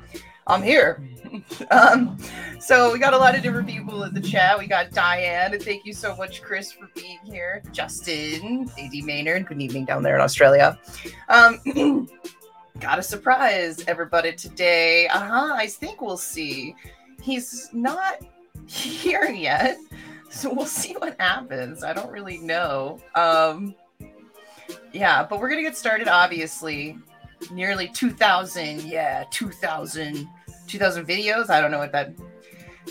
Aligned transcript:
I'm 0.52 0.62
here. 0.62 1.02
um, 1.70 2.18
so 2.60 2.92
we 2.92 2.98
got 2.98 3.14
a 3.14 3.16
lot 3.16 3.34
of 3.34 3.42
different 3.42 3.66
people 3.66 4.02
in 4.02 4.12
the 4.12 4.20
chat. 4.20 4.58
We 4.58 4.66
got 4.66 4.90
Diane, 4.90 5.58
thank 5.58 5.86
you 5.86 5.94
so 5.94 6.14
much, 6.16 6.42
Chris, 6.42 6.70
for 6.70 6.90
being 6.94 7.20
here. 7.24 7.62
Justin, 7.72 8.70
AD 8.78 8.92
Maynard, 9.02 9.46
good 9.46 9.62
evening 9.62 9.86
down 9.86 10.02
there 10.02 10.14
in 10.14 10.20
Australia. 10.20 10.78
Um, 11.30 11.58
got 12.80 12.98
a 12.98 13.02
surprise, 13.02 13.82
everybody, 13.88 14.34
today. 14.34 15.08
Uh 15.08 15.20
huh. 15.20 15.54
I 15.56 15.68
think 15.68 16.02
we'll 16.02 16.18
see. 16.18 16.74
He's 17.22 17.70
not 17.72 18.20
here 18.66 19.24
yet, 19.24 19.78
so 20.28 20.52
we'll 20.52 20.66
see 20.66 20.92
what 20.98 21.18
happens. 21.18 21.82
I 21.82 21.94
don't 21.94 22.10
really 22.10 22.36
know. 22.36 23.00
Um, 23.14 23.74
yeah, 24.92 25.24
but 25.24 25.40
we're 25.40 25.48
gonna 25.48 25.62
get 25.62 25.78
started. 25.78 26.08
Obviously, 26.08 26.98
nearly 27.50 27.88
2,000. 27.88 28.82
Yeah, 28.82 29.24
2,000 29.30 30.28
2,000 30.72 31.04
videos. 31.06 31.50
I 31.50 31.60
don't 31.60 31.70
know 31.70 31.78
what 31.78 31.92
that. 31.92 32.14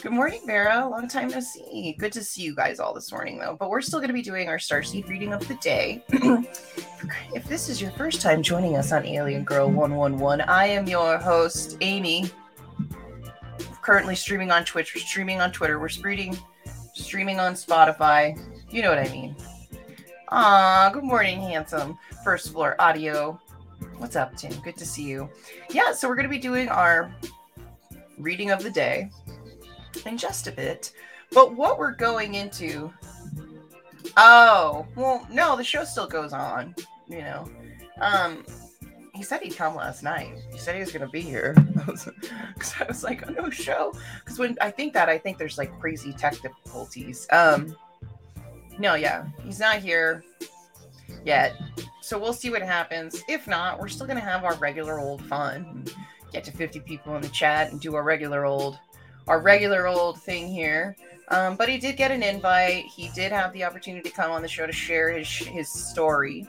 Good 0.04 0.12
morning, 0.12 0.42
Vera. 0.46 0.88
Long 0.88 1.08
time 1.08 1.30
no 1.30 1.40
see. 1.40 1.96
Good 1.98 2.12
to 2.14 2.24
see 2.24 2.44
you 2.44 2.56
guys 2.56 2.80
all 2.80 2.94
this 2.94 3.12
morning, 3.12 3.40
though. 3.40 3.58
But 3.60 3.72
we're 3.72 3.82
still 3.82 3.98
going 3.98 4.10
to 4.10 4.14
be 4.14 4.22
doing 4.22 4.48
our 4.50 4.60
Starseed 4.60 5.10
reading 5.10 5.34
of 5.34 5.46
the 5.48 5.56
day. 5.56 6.06
if 7.34 7.44
this 7.46 7.70
is 7.70 7.82
your 7.82 7.90
first 7.92 8.22
time 8.22 8.44
joining 8.44 8.78
us 8.78 8.92
on 8.92 9.04
Alien 9.04 9.44
Girl 9.44 9.68
111, 9.68 10.42
I 10.42 10.68
am 10.68 10.88
your 10.88 11.18
host, 11.18 11.78
Amy. 11.82 12.30
Currently 13.82 14.16
streaming 14.16 14.52
on 14.52 14.64
Twitch, 14.64 14.94
we're 14.94 15.02
streaming 15.02 15.42
on 15.42 15.52
Twitter, 15.52 15.80
we're 15.80 15.90
streaming, 15.90 16.38
streaming 16.94 17.40
on 17.40 17.56
Spotify. 17.56 18.40
You 18.70 18.84
know 18.84 18.90
what 18.90 19.00
I 19.00 19.12
mean. 19.12 19.36
Ah, 20.30 20.92
good 20.94 21.04
morning, 21.04 21.42
handsome. 21.42 21.98
First 22.24 22.52
floor 22.52 22.76
audio. 22.78 23.42
What's 23.98 24.16
up, 24.16 24.38
Tim? 24.38 24.54
Good 24.62 24.78
to 24.78 24.86
see 24.86 25.04
you. 25.04 25.28
Yeah, 25.72 25.94
so 25.94 26.08
we're 26.08 26.16
going 26.16 26.28
to 26.28 26.30
be 26.30 26.38
doing 26.38 26.70
our 26.70 27.12
reading 28.22 28.52
of 28.52 28.64
the 28.64 28.70
day 28.70 29.10
in 30.06 30.18
just 30.18 30.48
a 30.48 30.52
bit. 30.52 30.94
But 31.32 31.56
what 31.56 31.80
we're 31.80 31.96
going 31.96 32.36
into. 32.36 32.92
Oh, 34.18 34.86
well, 34.96 35.26
no, 35.32 35.56
the 35.56 35.64
show 35.64 35.84
still 35.84 36.08
goes 36.08 36.34
on, 36.34 36.76
you 37.08 37.20
know. 37.20 37.50
Um, 38.02 38.44
he 39.14 39.24
said 39.24 39.42
he'd 39.42 39.56
come 39.56 39.76
last 39.76 40.04
night. 40.04 40.34
He 40.52 40.58
said 40.58 40.76
he 40.76 40.82
was 40.82 40.92
to 40.92 41.08
be 41.08 41.22
here. 41.22 41.56
Because 42.54 42.76
I 42.80 42.86
was 42.88 43.04
like, 43.04 43.28
oh, 43.28 43.32
no 43.32 43.50
show. 43.50 43.94
Because 44.20 44.38
when 44.38 44.56
I 44.62 44.70
think 44.70 44.94
that, 44.94 45.10
I 45.10 45.18
think 45.18 45.38
there's 45.38 45.58
like 45.58 45.78
crazy 45.80 46.14
tech 46.14 46.40
difficulties. 46.42 47.28
Um, 47.32 47.76
no, 48.78 48.94
yeah, 48.96 49.26
he's 49.44 49.60
not 49.60 49.78
here 49.78 50.24
yet. 51.26 51.56
So 52.02 52.20
we'll 52.20 52.34
see 52.34 52.50
what 52.50 52.62
happens. 52.62 53.24
If 53.28 53.48
not, 53.48 53.80
we're 53.80 53.88
still 53.88 54.06
to 54.20 54.26
have 54.26 54.44
our 54.44 54.56
regular 54.56 55.00
old 55.00 55.24
fun 55.24 55.86
get 56.32 56.44
to 56.46 56.52
50 56.52 56.80
people 56.82 57.16
in 57.16 57.22
the 57.22 57.30
chat 57.30 57.72
and 57.72 57.80
do 57.80 57.96
our 57.96 58.04
regular 58.04 58.46
old 58.46 58.80
our 59.28 59.40
regular 59.40 59.88
old 59.88 60.20
thing 60.22 60.48
here. 60.48 60.96
Um, 61.28 61.56
but 61.56 61.70
he 61.70 61.78
did 61.78 61.96
get 61.96 62.12
an 62.12 62.24
invite. 62.24 62.86
He 62.86 63.10
did 63.10 63.32
have 63.32 63.54
the 63.54 63.64
opportunity 63.64 64.08
to 64.10 64.16
come 64.16 64.32
on 64.32 64.42
the 64.42 64.48
show 64.48 64.66
to 64.66 64.74
share 64.74 65.12
his 65.12 65.28
his 65.30 65.70
story. 65.70 66.48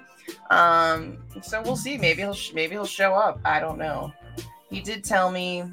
Um, 0.50 1.18
so 1.42 1.62
we'll 1.62 1.76
see. 1.76 1.98
Maybe 1.98 2.22
he'll 2.22 2.36
maybe 2.54 2.72
he'll 2.72 2.86
show 2.86 3.14
up. 3.14 3.40
I 3.44 3.60
don't 3.60 3.78
know. 3.78 4.12
He 4.70 4.80
did 4.80 5.04
tell 5.04 5.30
me 5.30 5.64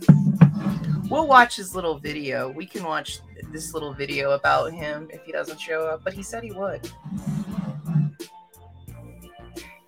we'll 1.09 1.27
watch 1.27 1.55
his 1.55 1.73
little 1.73 1.97
video. 1.97 2.49
We 2.49 2.65
can 2.65 2.83
watch 2.83 3.19
this 3.51 3.73
little 3.73 3.93
video 3.93 4.31
about 4.31 4.73
him 4.73 5.07
if 5.11 5.23
he 5.23 5.31
doesn't 5.31 5.59
show 5.59 5.87
up. 5.87 6.01
But 6.03 6.13
he 6.13 6.21
said 6.21 6.43
he 6.43 6.51
would. 6.51 6.91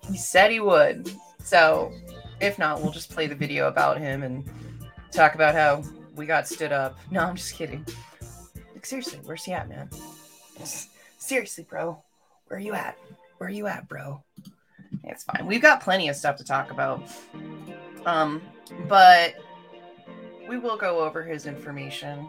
He 0.08 0.16
said 0.16 0.50
he 0.50 0.60
would. 0.60 1.12
So 1.44 1.92
if 2.42 2.58
not, 2.58 2.82
we'll 2.82 2.92
just 2.92 3.10
play 3.10 3.26
the 3.26 3.34
video 3.34 3.68
about 3.68 3.98
him 3.98 4.24
and 4.24 4.44
talk 5.12 5.34
about 5.34 5.54
how 5.54 5.82
we 6.16 6.26
got 6.26 6.48
stood 6.48 6.72
up. 6.72 6.98
No, 7.10 7.20
I'm 7.20 7.36
just 7.36 7.54
kidding. 7.54 7.86
Like, 8.74 8.84
seriously, 8.84 9.20
where's 9.24 9.44
he 9.44 9.52
at, 9.52 9.68
man? 9.68 9.88
Seriously, 11.18 11.64
bro, 11.68 12.02
where 12.48 12.58
are 12.58 12.62
you 12.62 12.74
at? 12.74 12.98
Where 13.38 13.48
are 13.48 13.52
you 13.52 13.68
at, 13.68 13.88
bro? 13.88 14.22
It's 15.04 15.24
fine. 15.24 15.46
We've 15.46 15.62
got 15.62 15.82
plenty 15.82 16.08
of 16.08 16.16
stuff 16.16 16.36
to 16.36 16.44
talk 16.44 16.70
about. 16.70 17.02
Um, 18.04 18.42
but 18.88 19.36
we 20.48 20.58
will 20.58 20.76
go 20.76 21.00
over 21.00 21.22
his 21.22 21.46
information. 21.46 22.28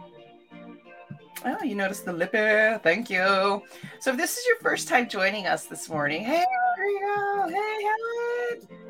Oh, 1.44 1.62
you 1.62 1.74
noticed 1.74 2.04
the 2.04 2.12
lippy. 2.12 2.78
Thank 2.82 3.10
you. 3.10 3.62
So 4.00 4.12
if 4.12 4.16
this 4.16 4.38
is 4.38 4.46
your 4.46 4.56
first 4.58 4.88
time 4.88 5.08
joining 5.08 5.46
us 5.46 5.66
this 5.66 5.88
morning, 5.88 6.24
hey, 6.24 6.44
Rodrigo. 6.78 7.48
Hey, 7.48 7.82
Helen 7.82 8.83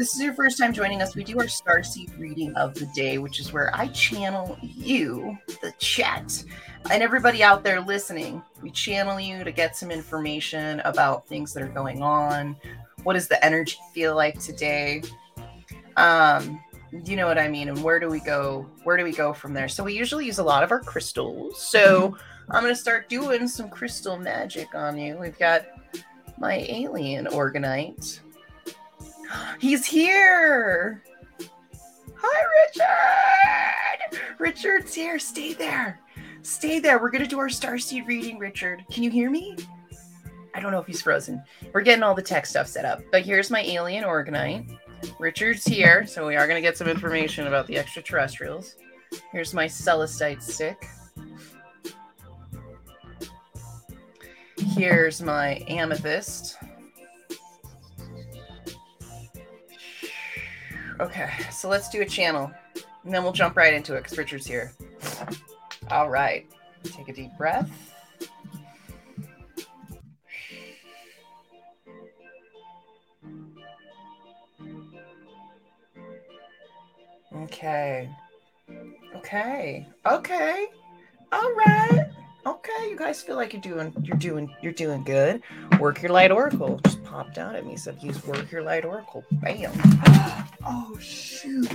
this 0.00 0.14
is 0.14 0.22
your 0.22 0.32
first 0.32 0.56
time 0.56 0.72
joining 0.72 1.02
us, 1.02 1.14
we 1.14 1.22
do 1.22 1.38
our 1.38 1.44
Starseed 1.44 2.18
reading 2.18 2.54
of 2.56 2.72
the 2.72 2.86
day, 2.94 3.18
which 3.18 3.38
is 3.38 3.52
where 3.52 3.70
I 3.76 3.88
channel 3.88 4.56
you, 4.62 5.36
the 5.60 5.74
chat, 5.78 6.42
and 6.90 7.02
everybody 7.02 7.42
out 7.42 7.62
there 7.62 7.82
listening. 7.82 8.42
We 8.62 8.70
channel 8.70 9.20
you 9.20 9.44
to 9.44 9.52
get 9.52 9.76
some 9.76 9.90
information 9.90 10.80
about 10.86 11.28
things 11.28 11.52
that 11.52 11.62
are 11.62 11.68
going 11.68 12.02
on. 12.02 12.56
What 13.02 13.12
does 13.12 13.28
the 13.28 13.44
energy 13.44 13.76
feel 13.92 14.16
like 14.16 14.38
today? 14.40 15.02
Um, 15.98 16.58
you 17.04 17.14
know 17.14 17.26
what 17.26 17.38
I 17.38 17.48
mean? 17.48 17.68
And 17.68 17.84
where 17.84 18.00
do 18.00 18.08
we 18.08 18.20
go? 18.20 18.70
Where 18.84 18.96
do 18.96 19.04
we 19.04 19.12
go 19.12 19.34
from 19.34 19.52
there? 19.52 19.68
So 19.68 19.84
we 19.84 19.92
usually 19.92 20.24
use 20.24 20.38
a 20.38 20.42
lot 20.42 20.62
of 20.62 20.70
our 20.70 20.80
crystals. 20.80 21.60
So 21.60 22.16
I'm 22.48 22.62
going 22.62 22.74
to 22.74 22.80
start 22.80 23.10
doing 23.10 23.46
some 23.46 23.68
crystal 23.68 24.16
magic 24.16 24.74
on 24.74 24.96
you. 24.96 25.18
We've 25.18 25.38
got 25.38 25.66
my 26.38 26.64
alien 26.70 27.26
orgonite 27.26 28.20
He's 29.58 29.86
here. 29.86 31.02
Hi, 32.16 32.42
Richard. 34.10 34.20
Richard's 34.38 34.94
here. 34.94 35.18
Stay 35.18 35.52
there. 35.52 36.00
Stay 36.42 36.78
there. 36.78 36.98
We're 36.98 37.10
going 37.10 37.24
to 37.24 37.28
do 37.28 37.38
our 37.38 37.48
starseed 37.48 38.06
reading, 38.06 38.38
Richard. 38.38 38.84
Can 38.90 39.02
you 39.02 39.10
hear 39.10 39.30
me? 39.30 39.56
I 40.54 40.60
don't 40.60 40.72
know 40.72 40.80
if 40.80 40.86
he's 40.86 41.02
frozen. 41.02 41.42
We're 41.72 41.82
getting 41.82 42.02
all 42.02 42.14
the 42.14 42.22
tech 42.22 42.44
stuff 42.44 42.66
set 42.66 42.84
up. 42.84 43.02
But 43.12 43.22
here's 43.22 43.50
my 43.50 43.60
alien 43.62 44.04
orgonite. 44.04 44.76
Richard's 45.18 45.64
here, 45.64 46.06
so 46.06 46.26
we 46.26 46.36
are 46.36 46.46
going 46.46 46.56
to 46.56 46.66
get 46.66 46.76
some 46.76 46.88
information 46.88 47.46
about 47.46 47.66
the 47.66 47.78
extraterrestrials. 47.78 48.76
Here's 49.32 49.54
my 49.54 49.66
celestite 49.66 50.42
stick. 50.42 50.86
Here's 54.74 55.22
my 55.22 55.64
amethyst. 55.68 56.56
Okay, 61.00 61.30
so 61.50 61.68
let's 61.70 61.88
do 61.88 62.02
a 62.02 62.06
channel. 62.06 62.52
And 63.04 63.14
then 63.14 63.22
we'll 63.22 63.32
jump 63.32 63.56
right 63.56 63.72
into 63.72 63.94
it 63.94 64.02
because 64.02 64.18
Richard's 64.18 64.46
here. 64.46 64.72
All 65.90 66.10
right. 66.10 66.46
Take 66.84 67.08
a 67.08 67.12
deep 67.14 67.30
breath. 67.38 67.70
Okay. 77.34 78.10
Okay. 79.16 79.88
Okay. 80.06 80.66
All 81.32 81.52
right. 81.54 82.06
Okay, 82.46 82.88
you 82.88 82.96
guys 82.96 83.22
feel 83.22 83.36
like 83.36 83.52
you're 83.52 83.60
doing 83.60 83.92
you're 84.02 84.16
doing 84.16 84.54
you're 84.62 84.72
doing 84.72 85.04
good. 85.04 85.42
Work 85.78 86.02
your 86.02 86.12
light 86.12 86.30
oracle 86.30 86.80
just 86.84 87.02
popped 87.04 87.36
out 87.36 87.54
at 87.54 87.66
me. 87.66 87.76
Said 87.76 88.02
use 88.02 88.24
work 88.26 88.50
your 88.50 88.62
light 88.62 88.84
oracle. 88.84 89.24
Bam. 89.32 89.72
oh 90.64 90.96
shoot. 90.98 91.70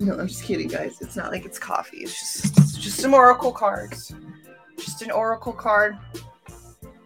No, 0.00 0.18
I'm 0.18 0.28
just 0.28 0.44
kidding, 0.44 0.68
guys. 0.68 1.00
It's 1.00 1.14
not 1.14 1.30
like 1.30 1.44
it's 1.44 1.58
coffee. 1.58 1.98
It's 1.98 2.18
just 2.18 2.58
it's 2.58 2.76
just 2.76 2.98
some 2.98 3.14
oracle 3.14 3.52
cards. 3.52 4.12
Just 4.76 5.02
an 5.02 5.10
oracle 5.10 5.52
card, 5.52 5.98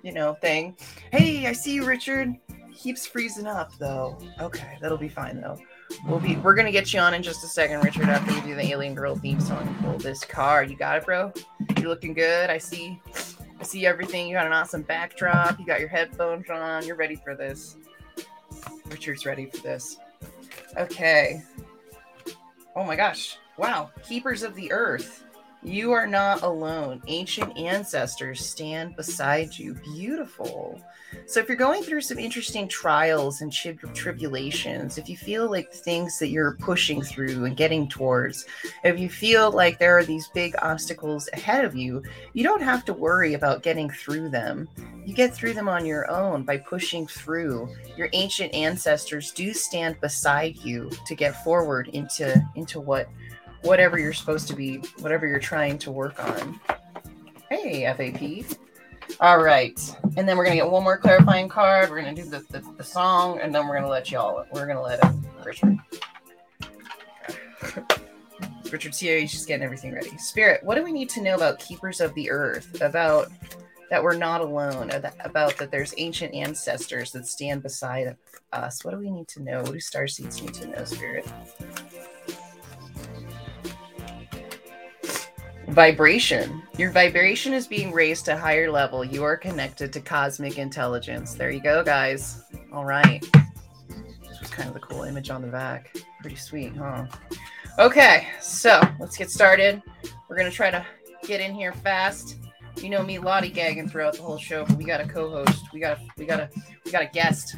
you 0.02 0.12
know, 0.12 0.34
thing. 0.34 0.76
Hey, 1.10 1.46
I 1.46 1.52
see 1.52 1.74
you, 1.74 1.84
Richard. 1.84 2.34
Keeps 2.72 3.06
freezing 3.06 3.46
up 3.46 3.72
though. 3.78 4.16
Okay, 4.40 4.78
that'll 4.80 4.96
be 4.96 5.08
fine 5.08 5.40
though. 5.40 5.58
We'll 6.06 6.20
be 6.20 6.36
we're 6.36 6.54
gonna 6.54 6.72
get 6.72 6.92
you 6.92 7.00
on 7.00 7.14
in 7.14 7.22
just 7.22 7.44
a 7.44 7.46
second, 7.46 7.82
Richard, 7.82 8.04
after 8.04 8.32
you 8.32 8.40
do 8.42 8.54
the 8.54 8.66
Alien 8.66 8.94
Girl 8.94 9.16
theme 9.16 9.40
song. 9.40 9.76
Pull 9.82 9.98
this 9.98 10.25
card. 10.25 10.70
You 10.70 10.76
got 10.76 10.98
it, 10.98 11.04
bro? 11.04 11.32
You're 11.78 11.88
looking 11.88 12.14
good. 12.14 12.50
I 12.50 12.58
see 12.58 13.00
I 13.60 13.64
see 13.64 13.86
everything. 13.86 14.28
You 14.28 14.34
got 14.34 14.46
an 14.46 14.52
awesome 14.52 14.82
backdrop. 14.82 15.58
You 15.58 15.66
got 15.66 15.81
your 15.81 15.88
headphones 15.88 16.50
on. 16.50 16.86
You're 16.86 16.96
ready 16.96 17.16
for 17.16 17.34
this. 17.34 17.76
Richard's 18.88 19.25
ready 19.25 19.46
for 19.46 19.58
this. 19.58 19.98
Okay. 20.76 21.42
Oh 22.76 22.84
my 22.84 22.96
gosh. 22.96 23.38
Wow. 23.56 23.90
Keepers 24.06 24.42
of 24.42 24.54
the 24.54 24.72
Earth. 24.72 25.23
You 25.64 25.93
are 25.93 26.06
not 26.06 26.43
alone. 26.43 27.02
Ancient 27.06 27.56
ancestors 27.56 28.44
stand 28.44 28.96
beside 28.96 29.56
you. 29.58 29.72
Beautiful. 29.96 30.78
So, 31.25 31.40
if 31.40 31.49
you're 31.49 31.56
going 31.56 31.82
through 31.82 32.02
some 32.02 32.19
interesting 32.19 32.69
trials 32.69 33.40
and 33.40 33.50
tri- 33.50 33.78
tribulations, 33.94 34.99
if 34.99 35.08
you 35.08 35.16
feel 35.16 35.50
like 35.50 35.70
the 35.70 35.78
things 35.78 36.19
that 36.19 36.28
you're 36.28 36.56
pushing 36.61 37.00
through 37.00 37.46
and 37.46 37.56
getting 37.56 37.88
towards, 37.88 38.44
if 38.84 38.99
you 38.99 39.08
feel 39.08 39.50
like 39.50 39.78
there 39.78 39.96
are 39.96 40.05
these 40.05 40.28
big 40.34 40.55
obstacles 40.61 41.31
ahead 41.32 41.64
of 41.64 41.75
you, 41.75 42.02
you 42.34 42.43
don't 42.43 42.62
have 42.62 42.84
to 42.84 42.93
worry 42.93 43.32
about 43.32 43.62
getting 43.62 43.88
through 43.88 44.28
them. 44.28 44.69
You 45.06 45.14
get 45.14 45.34
through 45.34 45.55
them 45.55 45.69
on 45.69 45.87
your 45.87 46.10
own 46.10 46.43
by 46.43 46.58
pushing 46.58 47.06
through. 47.06 47.75
Your 47.96 48.10
ancient 48.12 48.52
ancestors 48.52 49.32
do 49.32 49.55
stand 49.55 49.99
beside 50.02 50.56
you 50.56 50.90
to 51.06 51.14
get 51.14 51.43
forward 51.43 51.88
into 51.88 52.43
into 52.55 52.81
what 52.81 53.08
whatever 53.64 53.99
you're 53.99 54.12
supposed 54.12 54.46
to 54.49 54.55
be, 54.55 54.76
whatever 55.00 55.26
you're 55.26 55.40
trying 55.40 55.78
to 55.78 55.90
work 55.90 56.22
on. 56.22 56.61
Hey, 57.50 57.84
FAP. 57.96 58.58
All 59.20 59.43
right. 59.43 59.78
And 60.16 60.28
then 60.28 60.37
we're 60.37 60.44
going 60.44 60.56
to 60.56 60.62
get 60.62 60.70
one 60.70 60.84
more 60.84 60.99
clarifying 60.99 61.49
card. 61.49 61.90
We're 61.90 62.02
going 62.02 62.14
to 62.14 62.22
do 62.22 62.28
the, 62.28 62.44
the, 62.50 62.61
the, 62.76 62.84
song, 62.84 63.40
and 63.40 63.55
then 63.55 63.66
we're 63.66 63.75
going 63.75 63.84
to 63.84 63.88
let 63.88 64.11
y'all, 64.11 64.44
we're 64.52 64.66
going 64.66 64.76
to 64.76 64.82
let 64.82 65.00
Richard. 65.44 65.78
Richard's 68.70 68.99
here. 68.99 69.19
He's 69.19 69.32
just 69.32 69.46
getting 69.46 69.64
everything 69.64 69.94
ready. 69.94 70.17
Spirit, 70.19 70.62
what 70.62 70.75
do 70.75 70.82
we 70.82 70.93
need 70.93 71.08
to 71.10 71.22
know 71.22 71.34
about 71.34 71.58
Keepers 71.58 72.00
of 72.00 72.14
the 72.14 72.31
Earth? 72.31 72.81
About 72.81 73.31
that 73.90 74.02
we're 74.02 74.17
not 74.17 74.40
alone, 74.40 74.90
about 75.20 75.56
that 75.58 75.70
there's 75.70 75.94
ancient 75.99 76.34
ancestors 76.34 77.12
that 77.12 77.26
stand 77.26 77.62
beside 77.62 78.17
us. 78.52 78.84
What 78.84 78.93
do 78.93 78.99
we 78.99 79.10
need 79.10 79.28
to 79.28 79.43
know? 79.43 79.62
What 79.62 79.72
do 79.72 79.81
star 79.81 80.08
seeds 80.08 80.43
need 80.43 80.55
to 80.55 80.67
know, 80.69 80.84
Spirit? 80.84 81.26
Vibration. 85.74 86.62
Your 86.78 86.92
vibration 86.92 87.52
is 87.52 87.66
being 87.66 87.90
raised 87.90 88.26
to 88.26 88.36
higher 88.36 88.70
level. 88.70 89.04
You 89.04 89.24
are 89.24 89.36
connected 89.36 89.92
to 89.94 90.00
cosmic 90.00 90.56
intelligence. 90.56 91.34
There 91.34 91.50
you 91.50 91.60
go, 91.60 91.82
guys. 91.82 92.44
All 92.72 92.84
right. 92.84 93.20
This 94.20 94.38
was 94.38 94.50
kind 94.50 94.68
of 94.68 94.74
the 94.74 94.80
cool 94.80 95.02
image 95.02 95.30
on 95.30 95.42
the 95.42 95.48
back. 95.48 95.92
Pretty 96.20 96.36
sweet, 96.36 96.76
huh? 96.76 97.06
Okay, 97.80 98.28
so 98.40 98.80
let's 99.00 99.16
get 99.16 99.32
started. 99.32 99.82
We're 100.28 100.36
gonna 100.36 100.52
try 100.52 100.70
to 100.70 100.86
get 101.26 101.40
in 101.40 101.52
here 101.52 101.72
fast. 101.72 102.36
You 102.76 102.88
know 102.88 103.02
me 103.02 103.18
lottie 103.18 103.50
gagging 103.50 103.88
throughout 103.88 104.14
the 104.14 104.22
whole 104.22 104.38
show, 104.38 104.64
but 104.64 104.76
we 104.76 104.84
got 104.84 105.00
a 105.00 105.08
co-host. 105.08 105.72
We 105.72 105.80
got 105.80 105.98
a 105.98 106.00
we 106.16 106.24
got 106.24 106.38
a 106.38 106.50
we 106.84 106.92
got 106.92 107.02
a 107.02 107.06
guest. 107.06 107.56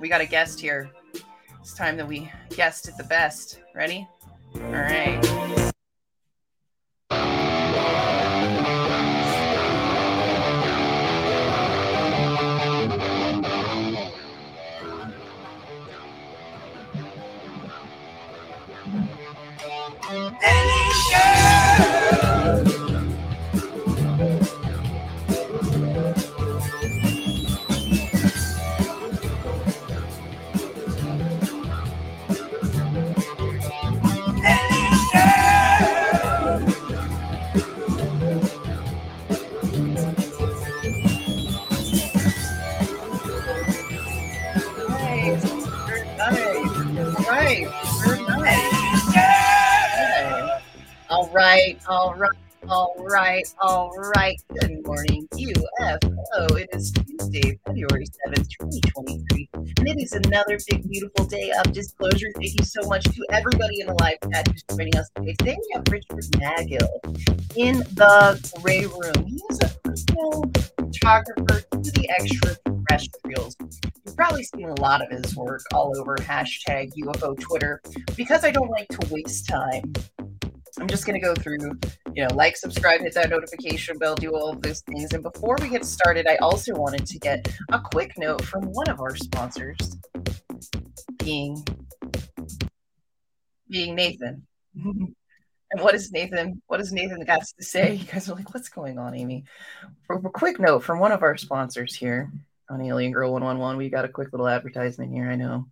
We 0.00 0.08
got 0.08 0.20
a 0.20 0.26
guest 0.26 0.58
here. 0.58 0.90
It's 1.60 1.74
time 1.74 1.96
that 1.96 2.08
we 2.08 2.28
guessed 2.48 2.88
it 2.88 2.96
the 2.96 3.04
best. 3.04 3.60
Ready? 3.72 4.08
All 4.56 4.62
right, 4.62 5.20
all 52.96 53.04
right, 53.04 53.46
all 53.60 53.90
right. 54.16 54.40
Good 54.60 54.84
morning, 54.84 55.28
UFO. 55.34 56.58
It 56.58 56.68
is 56.72 56.92
Tuesday, 56.92 57.58
February 57.66 58.06
7th, 58.26 58.48
2023, 58.60 59.48
and 59.54 59.88
it 59.88 60.00
is 60.00 60.12
another 60.12 60.58
big, 60.68 60.88
beautiful 60.88 61.26
day 61.26 61.52
of 61.52 61.72
disclosure. 61.72 62.28
Thank 62.34 62.58
you 62.58 62.64
so 62.64 62.82
much 62.88 63.04
to 63.04 63.26
everybody 63.30 63.80
in 63.80 63.86
the 63.86 63.94
live 63.94 64.18
chat 64.32 64.48
who's 64.48 64.64
joining 64.70 64.96
us 64.96 65.08
today. 65.16 65.34
Today 65.38 65.56
we 65.60 65.68
have 65.74 65.84
Richard 65.90 66.18
Magill 66.40 67.56
in 67.56 67.78
the 67.94 68.60
gray 68.60 68.86
room. 68.86 69.26
He 69.26 69.40
is 69.50 69.60
a 69.62 69.68
personal 69.84 70.50
photographer 70.76 71.62
to 71.70 71.90
the 71.92 72.10
extraterrestrials. 72.10 73.56
You've 74.04 74.16
probably 74.16 74.44
seen 74.44 74.68
a 74.68 74.80
lot 74.80 75.02
of 75.02 75.10
his 75.10 75.36
work 75.36 75.62
all 75.72 75.96
over 75.98 76.16
hashtag 76.16 76.92
UFO 77.04 77.38
Twitter. 77.38 77.80
Because 78.16 78.44
I 78.44 78.50
don't 78.50 78.70
like 78.70 78.88
to 78.88 79.12
waste 79.12 79.48
time, 79.48 79.92
I'm 80.78 80.88
just 80.88 81.06
going 81.06 81.20
to 81.20 81.24
go 81.24 81.34
through, 81.34 81.78
you 82.14 82.26
know, 82.26 82.34
like, 82.34 82.56
subscribe, 82.56 83.00
hit 83.00 83.14
that 83.14 83.30
notification 83.30 83.98
bell, 83.98 84.14
do 84.14 84.34
all 84.34 84.50
of 84.50 84.62
those 84.62 84.80
things. 84.82 85.12
And 85.12 85.22
before 85.22 85.56
we 85.60 85.68
get 85.68 85.84
started, 85.84 86.26
I 86.26 86.36
also 86.36 86.74
wanted 86.74 87.06
to 87.06 87.18
get 87.18 87.48
a 87.70 87.80
quick 87.80 88.12
note 88.18 88.44
from 88.44 88.64
one 88.64 88.88
of 88.88 89.00
our 89.00 89.16
sponsors, 89.16 89.78
being 91.18 91.64
being 93.68 93.94
Nathan. 93.94 94.46
and 94.74 95.14
what 95.80 95.94
is 95.94 96.10
Nathan? 96.12 96.60
What 96.66 96.78
does 96.78 96.92
Nathan 96.92 97.24
got 97.24 97.42
to 97.42 97.64
say? 97.64 97.94
You 97.94 98.04
guys 98.04 98.28
are 98.28 98.34
like, 98.34 98.52
what's 98.52 98.68
going 98.68 98.98
on, 98.98 99.14
Amy? 99.14 99.44
For 100.06 100.16
a 100.16 100.30
quick 100.30 100.58
note 100.58 100.80
from 100.80 100.98
one 100.98 101.12
of 101.12 101.22
our 101.22 101.36
sponsors 101.36 101.94
here 101.94 102.30
on 102.68 102.82
Alien 102.82 103.12
Girl 103.12 103.32
111, 103.32 103.78
we 103.78 103.88
got 103.88 104.04
a 104.04 104.08
quick 104.08 104.32
little 104.32 104.48
advertisement 104.48 105.12
here. 105.12 105.30
I 105.30 105.36
know 105.36 105.66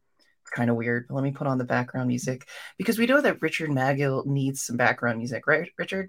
kind 0.48 0.70
of 0.70 0.76
weird. 0.76 1.06
Let 1.10 1.24
me 1.24 1.30
put 1.30 1.46
on 1.46 1.58
the 1.58 1.64
background 1.64 2.08
music 2.08 2.48
because 2.76 2.98
we 2.98 3.06
know 3.06 3.20
that 3.20 3.42
Richard 3.42 3.70
Magill 3.70 4.26
needs 4.26 4.62
some 4.62 4.76
background 4.76 5.18
music, 5.18 5.46
right, 5.46 5.70
Richard? 5.78 6.08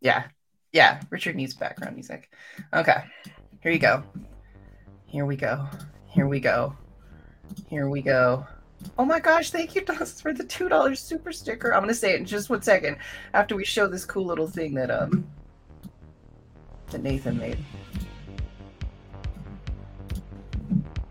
Yeah. 0.00 0.24
Yeah, 0.72 1.00
Richard 1.10 1.36
needs 1.36 1.54
background 1.54 1.94
music. 1.94 2.30
Okay. 2.74 3.04
Here 3.60 3.72
you 3.72 3.78
go. 3.78 4.02
Here 5.06 5.24
we 5.24 5.36
go. 5.36 5.66
Here 6.08 6.26
we 6.26 6.40
go. 6.40 6.76
Here 7.68 7.88
we 7.88 8.02
go. 8.02 8.46
Oh 8.98 9.04
my 9.04 9.20
gosh, 9.20 9.50
thank 9.50 9.74
you, 9.74 9.84
Dust, 9.84 10.22
for 10.22 10.32
the 10.32 10.44
$2 10.44 10.96
super 10.96 11.32
sticker. 11.32 11.74
I'm 11.74 11.82
gonna 11.82 11.94
say 11.94 12.12
it 12.12 12.20
in 12.20 12.26
just 12.26 12.50
one 12.50 12.62
second 12.62 12.98
after 13.34 13.56
we 13.56 13.64
show 13.64 13.86
this 13.86 14.04
cool 14.04 14.24
little 14.24 14.48
thing 14.48 14.74
that 14.74 14.90
um 14.90 15.26
that 16.90 17.02
Nathan 17.02 17.38
made. 17.38 17.58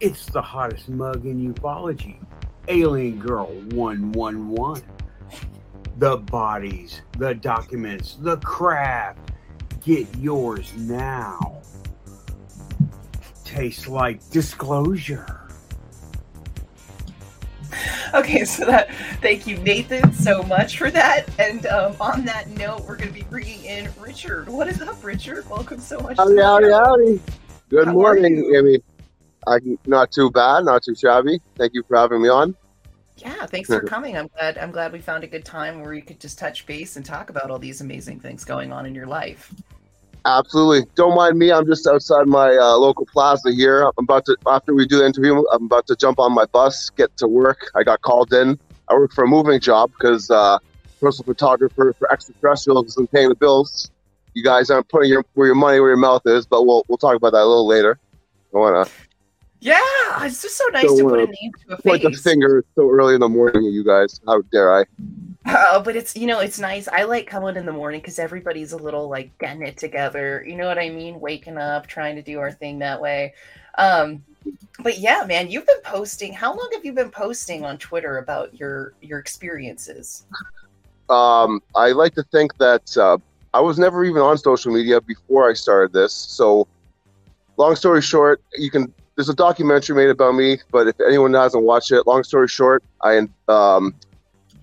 It's 0.02 0.26
the 0.26 0.42
hottest 0.42 0.90
mug 0.90 1.26
in 1.26 1.54
ufology. 1.54 2.18
Alien 2.68 3.20
Girl 3.20 3.48
111. 3.72 4.84
The 5.98 6.18
bodies, 6.18 7.02
the 7.18 7.34
documents, 7.34 8.18
the 8.20 8.38
craft. 8.38 9.32
Get 9.82 10.14
yours 10.18 10.74
now. 10.76 11.62
Tastes 13.46 13.88
like 13.88 14.28
disclosure. 14.32 15.42
Okay, 18.14 18.46
so 18.46 18.66
that 18.66 18.94
thank 19.22 19.48
you, 19.48 19.58
Nathan, 19.58 20.12
so 20.14 20.44
much 20.44 20.78
for 20.78 20.90
that. 20.92 21.26
And 21.40 21.66
um, 21.68 21.96
on 22.00 22.26
that 22.26 22.50
note, 22.50 22.82
we're 22.82 22.96
going 22.96 23.10
to 23.10 23.14
be 23.14 23.24
bringing 23.24 23.64
in 23.64 23.90
Richard. 24.00 24.50
What 24.50 24.68
is 24.68 24.82
up, 24.82 25.04
Richard? 25.04 25.50
Welcome 25.50 25.80
so 25.80 26.00
much. 26.00 26.18
Howdy, 26.18 26.42
howdy, 26.42 26.72
howdy. 26.72 27.22
Good 27.70 27.88
How 27.88 27.94
morning, 27.94 28.54
Amy. 28.56 28.80
I 29.48 29.60
not 29.86 30.12
too 30.12 30.32
bad, 30.32 30.66
not 30.66 30.84
too 30.84 30.96
shabby. 30.96 31.40
Thank 31.56 31.74
you 31.74 31.84
for 31.88 31.98
having 31.98 32.22
me 32.22 32.30
on. 32.30 32.56
Yeah, 33.18 33.46
thanks 33.46 33.70
for 33.70 33.82
coming. 33.96 34.18
I'm 34.18 34.28
glad 34.28 34.58
I'm 34.58 34.72
glad 34.72 34.92
we 34.92 35.00
found 35.00 35.24
a 35.24 35.28
good 35.28 35.46
time 35.46 35.82
where 35.82 35.94
you 35.94 36.02
could 36.02 36.20
just 36.20 36.38
touch 36.38 36.66
base 36.66 36.96
and 36.96 37.06
talk 37.06 37.30
about 37.30 37.52
all 37.52 37.60
these 37.60 37.82
amazing 37.82 38.20
things 38.20 38.44
going 38.44 38.72
on 38.72 38.86
in 38.86 38.96
your 38.96 39.08
life. 39.08 39.54
Absolutely. 40.26 40.90
Don't 40.96 41.16
mind 41.16 41.38
me. 41.38 41.52
I'm 41.52 41.68
just 41.68 41.86
outside 41.86 42.26
my 42.26 42.56
uh, 42.56 42.76
local 42.78 43.06
plaza 43.06 43.52
here. 43.52 43.84
I'm 43.84 44.04
about 44.04 44.26
to 44.26 44.36
after 44.48 44.74
we 44.74 44.88
do 44.88 44.98
the 44.98 45.06
interview, 45.06 45.44
I'm 45.54 45.66
about 45.66 45.86
to 45.88 45.96
jump 45.96 46.20
on 46.20 46.34
my 46.34 46.46
bus, 46.46 46.90
get 46.90 47.16
to 47.18 47.28
work. 47.28 47.70
I 47.76 47.84
got 47.84 48.02
called 48.02 48.34
in. 48.34 48.60
I 48.90 48.96
work 48.96 49.14
for 49.14 49.24
a 49.24 49.28
moving 49.28 49.60
job 49.60 49.92
because 49.92 50.30
uh, 50.32 50.58
personal 51.00 51.26
photographer 51.32 51.94
for 51.98 52.12
extraterrestrials 52.12 52.88
isn't 52.88 53.12
paying 53.12 53.30
the 53.30 53.36
bills. 53.36 53.92
You 54.34 54.44
guys 54.44 54.70
aren't 54.70 54.90
putting 54.90 55.10
your 55.10 55.24
where 55.36 55.48
your 55.48 55.56
money 55.56 55.80
where 55.80 55.90
your 55.90 55.98
mouth 55.98 56.24
is, 56.26 56.46
but 56.46 56.66
we'll 56.66 56.84
we'll 56.88 56.98
talk 56.98 57.16
about 57.16 57.32
that 57.34 57.44
a 57.44 57.48
little 57.48 57.68
later. 57.68 58.00
I 58.54 58.58
wanna 58.58 58.86
yeah, 59.60 59.80
it's 60.24 60.42
just 60.42 60.58
so 60.58 60.66
nice 60.68 60.88
so, 60.88 60.98
to 60.98 61.04
put 61.04 61.20
a 61.20 61.24
uh, 61.24 61.26
name 61.26 61.52
to 61.68 61.74
a 61.74 61.78
face. 61.78 61.84
Point 61.84 62.04
the 62.04 62.12
finger 62.12 62.64
so 62.76 62.90
early 62.90 63.16
in 63.16 63.22
the 63.22 63.30
morning, 63.30 63.64
you 63.64 63.84
guys. 63.84 64.20
How 64.26 64.42
dare 64.52 64.80
I? 64.80 64.86
Oh, 65.48 65.82
but 65.84 65.96
it's 65.96 66.16
you 66.16 66.28
know 66.28 66.40
it's 66.40 66.60
nice. 66.60 66.88
I 66.88 67.04
like 67.04 67.28
coming 67.28 67.56
in 67.56 67.66
the 67.66 67.72
morning 67.72 68.02
because 68.02 68.20
everybody's 68.20 68.72
a 68.72 68.78
little 68.78 69.10
like 69.10 69.38
getting 69.38 69.62
it 69.62 69.78
together. 69.78 70.44
You 70.48 70.56
know 70.56 70.68
what 70.68 70.80
I 70.80 70.90
mean? 70.90 71.20
Waking 71.20 71.58
up, 71.58 71.88
trying 71.88 72.16
to 72.16 72.22
do 72.22 72.40
our 72.40 72.52
thing 72.52 72.80
that 72.80 73.00
way. 73.00 73.34
Um, 73.78 74.24
but 74.80 75.00
yeah, 75.00 75.24
man, 75.28 75.50
you've 75.50 75.68
been 75.68 75.82
posting. 75.84 76.34
How 76.34 76.56
long 76.56 76.70
have 76.74 76.86
you 76.86 76.94
been 76.94 77.12
posting 77.12 77.64
on 77.64 77.78
Twitter 77.78 78.18
about 78.18 78.58
your 78.58 78.94
your 79.02 79.20
experiences? 79.20 80.26
um, 81.10 81.62
I 81.76 81.92
like 81.92 82.16
to 82.16 82.24
think 82.24 82.58
that 82.58 82.98
uh, 82.98 83.18
I 83.54 83.60
was 83.60 83.78
never 83.78 84.04
even 84.04 84.22
on 84.22 84.38
social 84.38 84.74
media 84.74 85.00
before 85.02 85.50
I 85.50 85.54
started 85.54 85.94
this. 85.94 86.14
So, 86.14 86.68
long 87.58 87.76
story 87.76 88.02
short, 88.02 88.42
you 88.58 88.70
can. 88.70 88.94
There's 89.16 89.30
a 89.30 89.34
documentary 89.34 89.96
made 89.96 90.10
about 90.10 90.36
me, 90.36 90.60
but 90.72 90.88
if 90.88 91.00
anyone 91.00 91.34
hasn't 91.34 91.64
watched 91.64 91.92
it, 91.92 92.06
long 92.06 92.24
story 92.24 92.50
short, 92.50 92.84
I 93.02 93.18
um, 93.48 93.96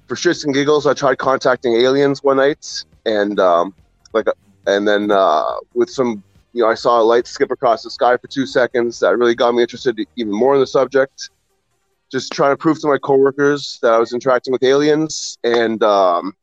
for 0.06 0.14
shits 0.14 0.44
and 0.44 0.52
giggles, 0.52 0.86
I 0.86 0.92
tried 0.92 1.16
contacting 1.16 1.74
aliens 1.74 2.22
one 2.22 2.36
night, 2.36 2.84
and 3.06 3.40
um, 3.40 3.74
like, 4.12 4.26
and 4.66 4.86
then 4.86 5.10
uh, 5.10 5.44
with 5.72 5.88
some, 5.88 6.22
you 6.52 6.62
know, 6.62 6.68
I 6.68 6.74
saw 6.74 7.00
a 7.00 7.02
light 7.02 7.26
skip 7.26 7.50
across 7.50 7.82
the 7.82 7.90
sky 7.90 8.18
for 8.18 8.26
two 8.26 8.44
seconds. 8.44 9.00
That 9.00 9.16
really 9.16 9.34
got 9.34 9.54
me 9.54 9.62
interested 9.62 9.98
even 10.16 10.34
more 10.34 10.52
in 10.52 10.60
the 10.60 10.66
subject. 10.66 11.30
Just 12.10 12.30
trying 12.32 12.52
to 12.52 12.56
prove 12.58 12.78
to 12.82 12.88
my 12.88 12.98
coworkers 12.98 13.78
that 13.80 13.94
I 13.94 13.98
was 13.98 14.12
interacting 14.12 14.52
with 14.52 14.62
aliens, 14.62 15.38
and 15.42 15.82
um, 15.82 16.36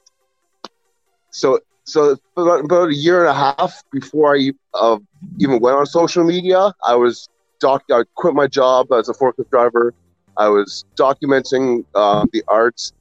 so 1.29 1.59
so 1.83 2.17
about, 2.35 2.89
a 2.89 2.95
year 2.95 3.19
and 3.19 3.29
a 3.29 3.33
half 3.33 3.83
before 3.91 4.35
I 4.35 4.51
uh, 4.73 4.97
even 5.37 5.59
went 5.59 5.77
on 5.77 5.85
social 5.85 6.23
media, 6.23 6.73
I 6.83 6.95
was 6.95 7.29
doc. 7.59 7.83
I 7.91 8.03
quit 8.15 8.33
my 8.33 8.47
job 8.47 8.91
as 8.91 9.09
a 9.09 9.13
forklift 9.13 9.49
driver. 9.49 9.93
I 10.37 10.47
was 10.49 10.85
documenting 10.95 11.85
uh, 11.95 12.25
the 12.31 12.43
arts, 12.47 12.93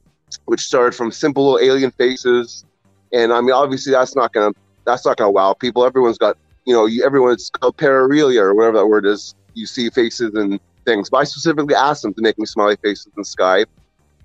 which 0.45 0.61
started 0.61 0.95
from 0.95 1.11
simple 1.11 1.51
little 1.51 1.59
alien 1.59 1.91
faces, 1.91 2.65
and 3.13 3.31
I 3.31 3.41
mean, 3.41 3.51
obviously, 3.51 3.91
that's 3.91 4.15
not 4.15 4.33
gonna 4.33 4.53
that's 4.85 5.05
not 5.05 5.17
gonna 5.17 5.31
wow 5.31 5.53
people. 5.53 5.85
Everyone's 5.85 6.17
got 6.17 6.37
you 6.65 6.73
know, 6.73 6.87
everyone's 7.03 7.49
called 7.49 7.77
pararelia 7.77 8.41
or 8.41 8.53
whatever 8.53 8.77
that 8.77 8.87
word 8.87 9.05
is. 9.05 9.35
You 9.53 9.65
see 9.65 9.89
faces 9.89 10.33
and 10.35 10.59
things, 10.85 11.09
but 11.09 11.17
I 11.17 11.23
specifically 11.23 11.75
asked 11.75 12.03
them 12.03 12.13
to 12.13 12.21
make 12.21 12.37
me 12.37 12.45
smiley 12.45 12.77
faces 12.81 13.09
in 13.17 13.23
Skype 13.23 13.65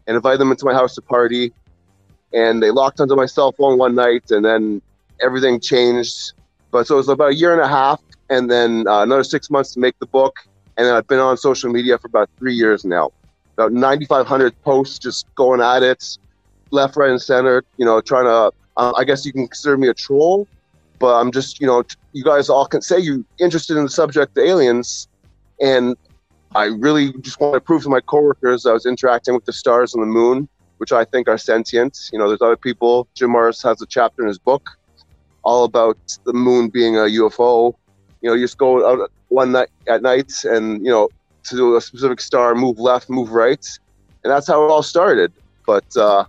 and 0.07 0.17
invite 0.17 0.39
them 0.39 0.51
into 0.51 0.67
my 0.67 0.75
house 0.75 0.95
to 0.97 1.03
party 1.03 1.53
and 2.35 2.61
they 2.63 2.71
locked 2.71 3.01
onto 3.01 3.15
my 3.15 3.27
cell 3.27 3.53
phone 3.53 3.79
one 3.79 3.95
night, 3.95 4.31
and 4.31 4.45
then 4.45 4.83
everything 5.23 5.61
changed. 5.61 6.33
But 6.73 6.87
so 6.87 6.97
it 6.97 6.99
was 6.99 7.09
about 7.09 7.31
a 7.31 7.35
year 7.35 7.53
and 7.53 7.63
a 7.63 7.69
half, 7.69 8.03
and 8.35 8.51
then 8.51 8.87
uh, 8.87 9.03
another 9.03 9.25
six 9.25 9.51
months 9.51 9.75
to 9.75 9.81
make 9.81 9.99
the 9.99 10.07
book, 10.07 10.37
and 10.77 10.89
I've 10.89 11.07
been 11.07 11.21
on 11.21 11.37
social 11.37 11.71
media 11.71 11.99
for 11.99 12.09
about 12.09 12.29
three 12.39 12.55
years 12.55 12.85
now. 12.85 13.11
About 13.55 13.73
9,500 13.73 14.61
posts, 14.63 14.99
just 14.99 15.33
going 15.37 15.61
at 15.61 15.83
it, 15.83 16.19
left, 16.71 16.97
right, 16.97 17.11
and 17.11 17.23
center. 17.23 17.63
You 17.77 17.85
know, 17.85 18.01
trying 18.01 18.25
to. 18.25 18.53
Uh, 18.77 18.93
I 18.97 19.05
guess 19.05 19.25
you 19.25 19.33
can 19.33 19.47
consider 19.47 19.77
me 19.77 19.87
a 19.87 19.95
troll, 19.95 20.49
but 20.99 21.15
I'm 21.15 21.31
just, 21.31 21.61
you 21.61 21.67
know, 21.69 21.85
you 22.13 22.25
guys 22.25 22.49
all 22.49 22.67
can 22.67 22.83
say 22.83 22.99
you're 22.99 23.25
interested 23.39 23.77
in 23.77 23.85
the 23.85 23.91
subject, 23.91 24.35
the 24.35 24.43
aliens, 24.43 25.07
and 25.61 25.97
I 26.57 26.65
really 26.65 27.13
just 27.21 27.39
want 27.39 27.55
to 27.55 27.61
prove 27.61 27.85
to 27.85 27.89
my 27.89 28.01
coworkers 28.01 28.67
I 28.67 28.73
was 28.73 28.85
interacting 28.85 29.35
with 29.35 29.45
the 29.45 29.53
stars 29.53 29.95
and 29.95 30.03
the 30.03 30.09
moon 30.09 30.49
which 30.79 30.93
I 30.93 31.05
think 31.05 31.29
are 31.29 31.39
sentient. 31.39 32.11
You 32.13 32.19
know, 32.19 32.29
there's 32.29 32.43
other 32.43 32.57
people. 32.57 33.07
Jim 33.15 33.31
Morris 33.31 33.63
has 33.63 33.81
a 33.81 33.87
chapter 33.87 34.23
in 34.23 34.29
his 34.29 34.39
book 34.39 34.71
all 35.45 35.65
about 35.65 35.99
the 36.25 36.33
moon 36.33 36.69
being 36.69 36.97
a 36.97 37.03
UFO. 37.21 37.75
You 38.25 38.31
know, 38.31 38.37
you 38.37 38.45
just 38.45 38.57
go 38.57 38.91
out 38.91 39.13
one 39.29 39.53
night 39.53 39.69
at 39.87 40.01
night 40.01 40.33
and 40.45 40.83
you 40.83 40.91
know 40.91 41.11
to 41.51 41.77
a 41.77 41.81
specific 41.83 42.23
star, 42.23 42.55
move 42.55 42.79
left, 42.79 43.11
move 43.11 43.33
right, 43.33 43.63
and 44.25 44.33
that's 44.33 44.47
how 44.47 44.65
it 44.65 44.71
all 44.71 44.83
started. 44.83 45.31
But 45.67 45.85
uh, 45.95 46.25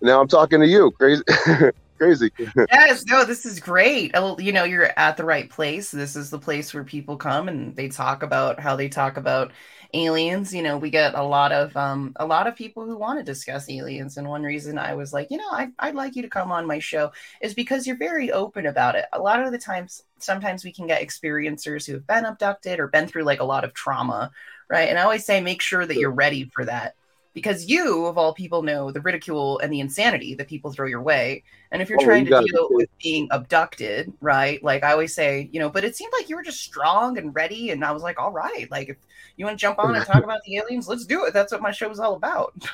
now 0.00 0.20
I'm 0.20 0.28
talking 0.28 0.60
to 0.60 0.66
you, 0.68 0.92
crazy. 0.92 1.24
crazy. 1.98 2.30
yes, 2.70 3.04
no, 3.06 3.24
this 3.24 3.44
is 3.44 3.58
great. 3.58 4.14
You 4.38 4.52
know, 4.52 4.62
you're 4.62 4.92
at 4.96 5.16
the 5.16 5.24
right 5.24 5.50
place. 5.50 5.90
This 5.90 6.14
is 6.14 6.30
the 6.30 6.38
place 6.38 6.72
where 6.72 6.84
people 6.84 7.16
come 7.16 7.48
and 7.48 7.74
they 7.74 7.88
talk 7.88 8.22
about 8.22 8.60
how 8.60 8.76
they 8.76 8.88
talk 8.88 9.16
about 9.16 9.50
aliens 9.94 10.54
you 10.54 10.62
know 10.62 10.76
we 10.76 10.90
get 10.90 11.14
a 11.14 11.22
lot 11.22 11.50
of 11.50 11.74
um 11.76 12.12
a 12.16 12.26
lot 12.26 12.46
of 12.46 12.54
people 12.54 12.84
who 12.84 12.96
want 12.96 13.18
to 13.18 13.24
discuss 13.24 13.70
aliens 13.70 14.18
and 14.18 14.28
one 14.28 14.42
reason 14.42 14.76
i 14.76 14.94
was 14.94 15.14
like 15.14 15.30
you 15.30 15.38
know 15.38 15.48
I, 15.50 15.68
i'd 15.78 15.94
like 15.94 16.14
you 16.14 16.22
to 16.22 16.28
come 16.28 16.52
on 16.52 16.66
my 16.66 16.78
show 16.78 17.10
is 17.40 17.54
because 17.54 17.86
you're 17.86 17.96
very 17.96 18.30
open 18.30 18.66
about 18.66 18.96
it. 18.96 19.06
A 19.12 19.18
lot 19.18 19.42
of 19.42 19.50
the 19.50 19.58
times 19.58 20.02
sometimes 20.18 20.62
we 20.64 20.72
can 20.72 20.86
get 20.86 21.00
experiencers 21.02 21.86
who 21.86 21.94
have 21.94 22.06
been 22.06 22.26
abducted 22.26 22.80
or 22.80 22.88
been 22.88 23.06
through 23.06 23.24
like 23.24 23.40
a 23.40 23.44
lot 23.44 23.64
of 23.64 23.72
trauma 23.72 24.30
right? 24.70 24.90
And 24.90 24.98
i 24.98 25.02
always 25.02 25.24
say 25.24 25.40
make 25.40 25.62
sure 25.62 25.86
that 25.86 25.96
you're 25.96 26.10
ready 26.10 26.50
for 26.52 26.64
that 26.66 26.94
because 27.38 27.66
you 27.66 28.06
of 28.06 28.18
all 28.18 28.34
people 28.34 28.62
know 28.62 28.90
the 28.90 29.00
ridicule 29.00 29.58
and 29.60 29.72
the 29.72 29.78
insanity 29.78 30.34
that 30.34 30.48
people 30.48 30.72
throw 30.72 30.86
your 30.86 31.02
way. 31.02 31.44
And 31.70 31.80
if 31.80 31.88
you're 31.88 32.00
oh, 32.00 32.04
trying 32.04 32.26
you 32.26 32.30
to 32.30 32.44
deal 32.44 32.68
with 32.70 32.88
being 33.00 33.28
abducted 33.30 34.12
right? 34.20 34.62
Like 34.62 34.82
i 34.82 34.90
always 34.92 35.14
say 35.14 35.48
you 35.52 35.60
know 35.60 35.70
but 35.70 35.84
it 35.84 35.96
seemed 35.96 36.12
like 36.12 36.28
you 36.28 36.36
were 36.36 36.42
just 36.42 36.60
strong 36.60 37.18
and 37.18 37.34
ready 37.34 37.70
and 37.70 37.84
i 37.84 37.92
was 37.92 38.02
like 38.02 38.18
all 38.18 38.32
right 38.32 38.68
like 38.70 38.88
if 38.88 38.96
you 39.36 39.44
want 39.44 39.58
to 39.58 39.60
jump 39.60 39.78
on 39.78 39.94
and 39.94 40.04
talk 40.04 40.24
about 40.24 40.40
the 40.44 40.56
aliens 40.56 40.88
let's 40.88 41.06
do 41.06 41.24
it. 41.24 41.32
That's 41.32 41.52
what 41.52 41.62
my 41.62 41.70
show 41.70 41.90
is 41.90 42.00
all 42.00 42.14
about. 42.14 42.54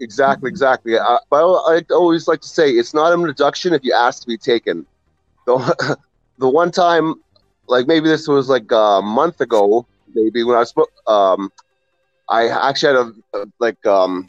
Exactly 0.00 0.48
exactly. 0.48 0.96
I, 0.96 1.18
but 1.28 1.44
i 1.44 1.82
always 1.90 2.28
like 2.28 2.40
to 2.42 2.46
say 2.46 2.70
it's 2.70 2.94
not 2.94 3.12
an 3.12 3.28
abduction 3.28 3.74
if 3.74 3.82
you 3.82 3.92
ask 3.92 4.22
to 4.22 4.28
be 4.28 4.38
taken. 4.38 4.86
The, 5.44 5.96
the 6.38 6.48
one 6.48 6.70
time 6.70 7.16
like 7.66 7.88
maybe 7.88 8.08
this 8.08 8.28
was 8.28 8.48
like 8.48 8.70
a 8.70 9.00
month 9.02 9.40
ago 9.40 9.86
maybe 10.14 10.44
when 10.44 10.56
i 10.56 10.60
was 10.60 10.72
um 11.06 11.50
I 12.30 12.48
actually 12.48 12.96
had 12.96 13.40
a, 13.42 13.46
like 13.58 13.84
um, 13.86 14.28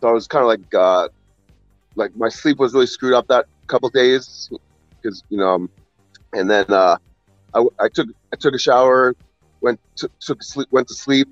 so 0.00 0.08
I 0.08 0.12
was 0.12 0.26
kind 0.26 0.42
of 0.42 0.48
like 0.48 0.74
uh, 0.74 1.08
like 1.96 2.14
my 2.16 2.28
sleep 2.28 2.58
was 2.58 2.74
really 2.74 2.86
screwed 2.86 3.14
up 3.14 3.28
that 3.28 3.46
couple 3.66 3.88
days 3.88 4.50
because 5.00 5.22
you 5.30 5.38
know, 5.38 5.54
um, 5.54 5.70
and 6.34 6.50
then 6.50 6.66
uh, 6.68 6.96
I, 7.54 7.64
I 7.80 7.88
took 7.88 8.08
I 8.32 8.36
took 8.36 8.54
a 8.54 8.58
shower, 8.58 9.14
went 9.60 9.80
to, 9.96 10.10
took 10.20 10.42
sleep, 10.42 10.68
went 10.70 10.88
to 10.88 10.94
sleep, 10.94 11.28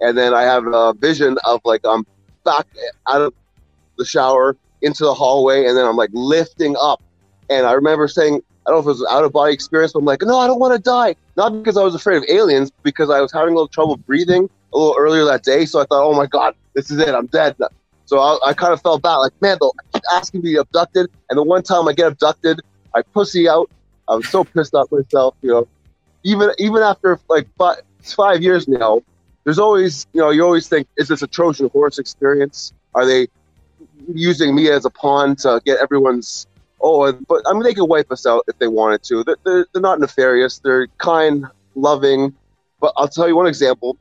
and 0.00 0.16
then 0.16 0.34
I 0.34 0.42
have 0.42 0.64
a 0.66 0.94
vision 0.94 1.36
of 1.44 1.60
like 1.64 1.80
I'm 1.84 2.06
back 2.44 2.66
out 3.08 3.22
of 3.22 3.34
the 3.98 4.04
shower 4.04 4.56
into 4.82 5.04
the 5.04 5.14
hallway, 5.14 5.66
and 5.66 5.76
then 5.76 5.84
I'm 5.84 5.96
like 5.96 6.10
lifting 6.12 6.76
up, 6.80 7.02
and 7.50 7.66
I 7.66 7.72
remember 7.72 8.06
saying 8.06 8.40
I 8.66 8.70
don't 8.70 8.84
know 8.84 8.90
if 8.90 8.96
it 8.96 9.00
was 9.00 9.00
an 9.00 9.08
out 9.10 9.24
of 9.24 9.32
body 9.32 9.52
experience, 9.52 9.92
but 9.92 10.00
I'm 10.00 10.04
like, 10.04 10.22
no, 10.22 10.38
I 10.38 10.46
don't 10.46 10.60
want 10.60 10.74
to 10.74 10.80
die. 10.80 11.14
Not 11.36 11.50
because 11.50 11.76
I 11.76 11.82
was 11.82 11.94
afraid 11.94 12.16
of 12.16 12.24
aliens, 12.28 12.70
because 12.82 13.10
I 13.10 13.20
was 13.20 13.32
having 13.32 13.50
a 13.50 13.56
little 13.56 13.68
trouble 13.68 13.96
breathing 13.96 14.50
a 14.72 14.78
little 14.78 14.96
earlier 14.98 15.24
that 15.24 15.42
day. 15.42 15.66
So 15.66 15.80
I 15.80 15.84
thought, 15.84 16.04
oh 16.04 16.14
my 16.14 16.26
God, 16.26 16.54
this 16.74 16.90
is 16.90 16.98
it. 16.98 17.08
I'm 17.08 17.26
dead. 17.26 17.56
So 18.06 18.20
I, 18.20 18.38
I 18.48 18.52
kind 18.54 18.72
of 18.72 18.80
felt 18.82 19.02
bad. 19.02 19.16
Like, 19.16 19.32
man, 19.40 19.58
they'll 19.60 19.74
keep 19.92 20.02
asking 20.12 20.42
me 20.42 20.50
to 20.50 20.54
be 20.54 20.60
abducted. 20.60 21.10
And 21.30 21.38
the 21.38 21.42
one 21.42 21.62
time 21.62 21.88
I 21.88 21.92
get 21.92 22.06
abducted, 22.06 22.60
I 22.94 23.02
pussy 23.02 23.48
out. 23.48 23.70
I 24.08 24.14
was 24.14 24.28
so 24.28 24.44
pissed 24.44 24.74
off 24.74 24.90
myself, 24.92 25.34
you 25.42 25.50
know. 25.50 25.68
Even 26.22 26.50
even 26.58 26.82
after 26.82 27.18
like 27.28 27.48
five, 27.56 27.82
five 28.02 28.42
years 28.42 28.68
now, 28.68 29.02
there's 29.44 29.58
always, 29.58 30.06
you 30.12 30.20
know, 30.20 30.30
you 30.30 30.44
always 30.44 30.68
think, 30.68 30.88
is 30.96 31.08
this 31.08 31.22
a 31.22 31.26
Trojan 31.26 31.68
horse 31.70 31.98
experience? 31.98 32.72
Are 32.94 33.06
they 33.06 33.28
using 34.14 34.54
me 34.54 34.70
as 34.70 34.84
a 34.84 34.90
pawn 34.90 35.36
to 35.36 35.60
get 35.64 35.78
everyone's 35.78 36.46
oh 36.80 37.10
but 37.12 37.42
i 37.46 37.52
mean 37.52 37.62
they 37.62 37.74
could 37.74 37.86
wipe 37.86 38.10
us 38.12 38.26
out 38.26 38.44
if 38.48 38.58
they 38.58 38.68
wanted 38.68 39.02
to 39.02 39.24
they're, 39.24 39.36
they're, 39.44 39.66
they're 39.72 39.82
not 39.82 39.98
nefarious 39.98 40.58
they're 40.58 40.86
kind 40.98 41.46
loving 41.74 42.34
but 42.80 42.92
i'll 42.96 43.08
tell 43.08 43.26
you 43.26 43.36
one 43.36 43.46
example 43.46 43.96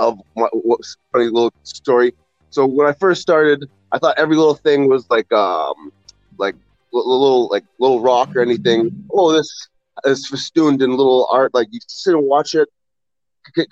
of 0.00 0.18
what 0.34 0.50
was 0.54 0.96
funny 1.12 1.26
little 1.26 1.52
story. 1.64 2.12
So 2.50 2.66
when 2.66 2.88
I 2.88 2.92
first 2.94 3.22
started, 3.22 3.64
I 3.92 3.98
thought 3.98 4.18
every 4.18 4.36
little 4.36 4.56
thing 4.56 4.88
was 4.88 5.06
like 5.10 5.30
um 5.32 5.92
like 6.38 6.56
a 6.94 6.96
little 6.96 7.48
like 7.50 7.64
little 7.78 8.00
rock 8.00 8.30
or 8.36 8.42
anything. 8.42 8.90
Oh, 9.12 9.32
this 9.32 9.68
is 10.04 10.26
festooned 10.28 10.82
in 10.82 10.90
little 10.90 11.28
art. 11.30 11.54
Like 11.54 11.68
you 11.70 11.80
sit 11.88 12.14
and 12.14 12.24
watch 12.26 12.54
it. 12.54 12.68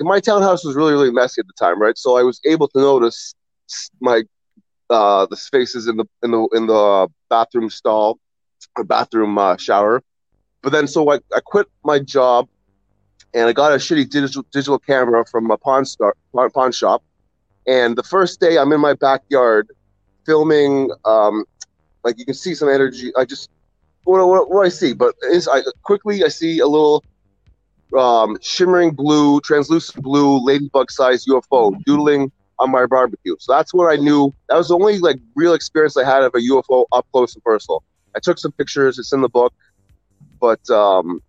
My 0.01 0.21
townhouse 0.21 0.65
was 0.65 0.77
really 0.77 0.93
really 0.93 1.13
messy 1.13 1.41
at 1.41 1.47
the 1.47 1.55
time, 1.59 1.81
right? 1.81 1.97
So 1.99 2.17
I 2.17 2.23
was 2.23 2.41
able 2.47 2.69
to 2.69 2.81
notice 2.81 3.35
my 4.01 4.23
uh 4.91 5.27
the 5.31 5.37
spaces 5.37 5.89
in 5.89 5.97
the 5.97 6.07
in 6.23 6.31
the 6.33 6.49
in 6.55 6.67
the 6.67 7.09
bathroom 7.31 7.71
stall 7.71 8.19
or 8.77 8.85
bathroom 8.85 9.39
uh, 9.39 9.57
shower. 9.57 10.03
But 10.63 10.73
then 10.73 10.87
so 10.87 11.11
I, 11.11 11.17
I 11.35 11.41
quit 11.45 11.67
my 11.85 11.99
job 12.01 12.49
and 13.35 13.49
I 13.49 13.53
got 13.53 13.73
a 13.73 13.77
shitty 13.77 14.09
digital 14.11 14.45
digital 14.53 14.79
camera 14.79 15.25
from 15.27 15.51
a 15.51 15.59
pawn 15.59 15.85
star 15.85 16.15
pawn 16.33 16.73
shop. 16.73 17.03
And 17.67 17.97
the 17.97 18.03
first 18.03 18.41
day, 18.41 18.57
I'm 18.59 18.73
in 18.73 18.81
my 18.81 18.95
backyard 18.95 19.69
filming. 20.25 20.91
Um, 21.05 21.45
like 22.05 22.19
you 22.19 22.25
can 22.25 22.35
see 22.35 22.55
some 22.55 22.69
energy. 22.69 23.13
I 23.17 23.25
just 23.25 23.51
what, 24.05 24.27
what, 24.27 24.51
what 24.51 24.65
I 24.65 24.71
see, 24.71 24.95
but 24.95 25.15
I 25.25 25.63
quickly 25.83 26.25
I 26.25 26.29
see 26.29 26.61
a 26.61 26.67
little 26.67 27.05
um, 27.97 28.39
shimmering 28.41 28.93
blue, 28.93 29.41
translucent 29.41 30.03
blue, 30.03 30.39
ladybug-sized 30.45 31.29
UFO 31.29 31.77
doodling 31.85 32.33
on 32.59 32.71
my 32.71 32.87
barbecue. 32.87 33.37
So 33.39 33.53
that's 33.53 33.73
what 33.73 33.93
I 33.93 33.97
knew. 33.97 34.35
That 34.49 34.57
was 34.57 34.69
the 34.69 34.75
only 34.75 34.99
like 34.99 35.19
real 35.35 35.55
experience 35.55 35.97
I 35.97 36.05
had 36.05 36.23
of 36.23 36.35
a 36.35 36.39
UFO 36.39 36.87
up 36.93 37.07
close 37.13 37.35
and 37.35 37.45
personal. 37.45 37.83
I 38.17 38.21
took 38.21 38.39
some 38.39 38.53
pictures. 38.53 38.99
It's 38.99 39.13
in 39.13 39.21
the 39.21 39.29
book, 39.29 39.53
but 40.41 40.69
um, 40.71 41.21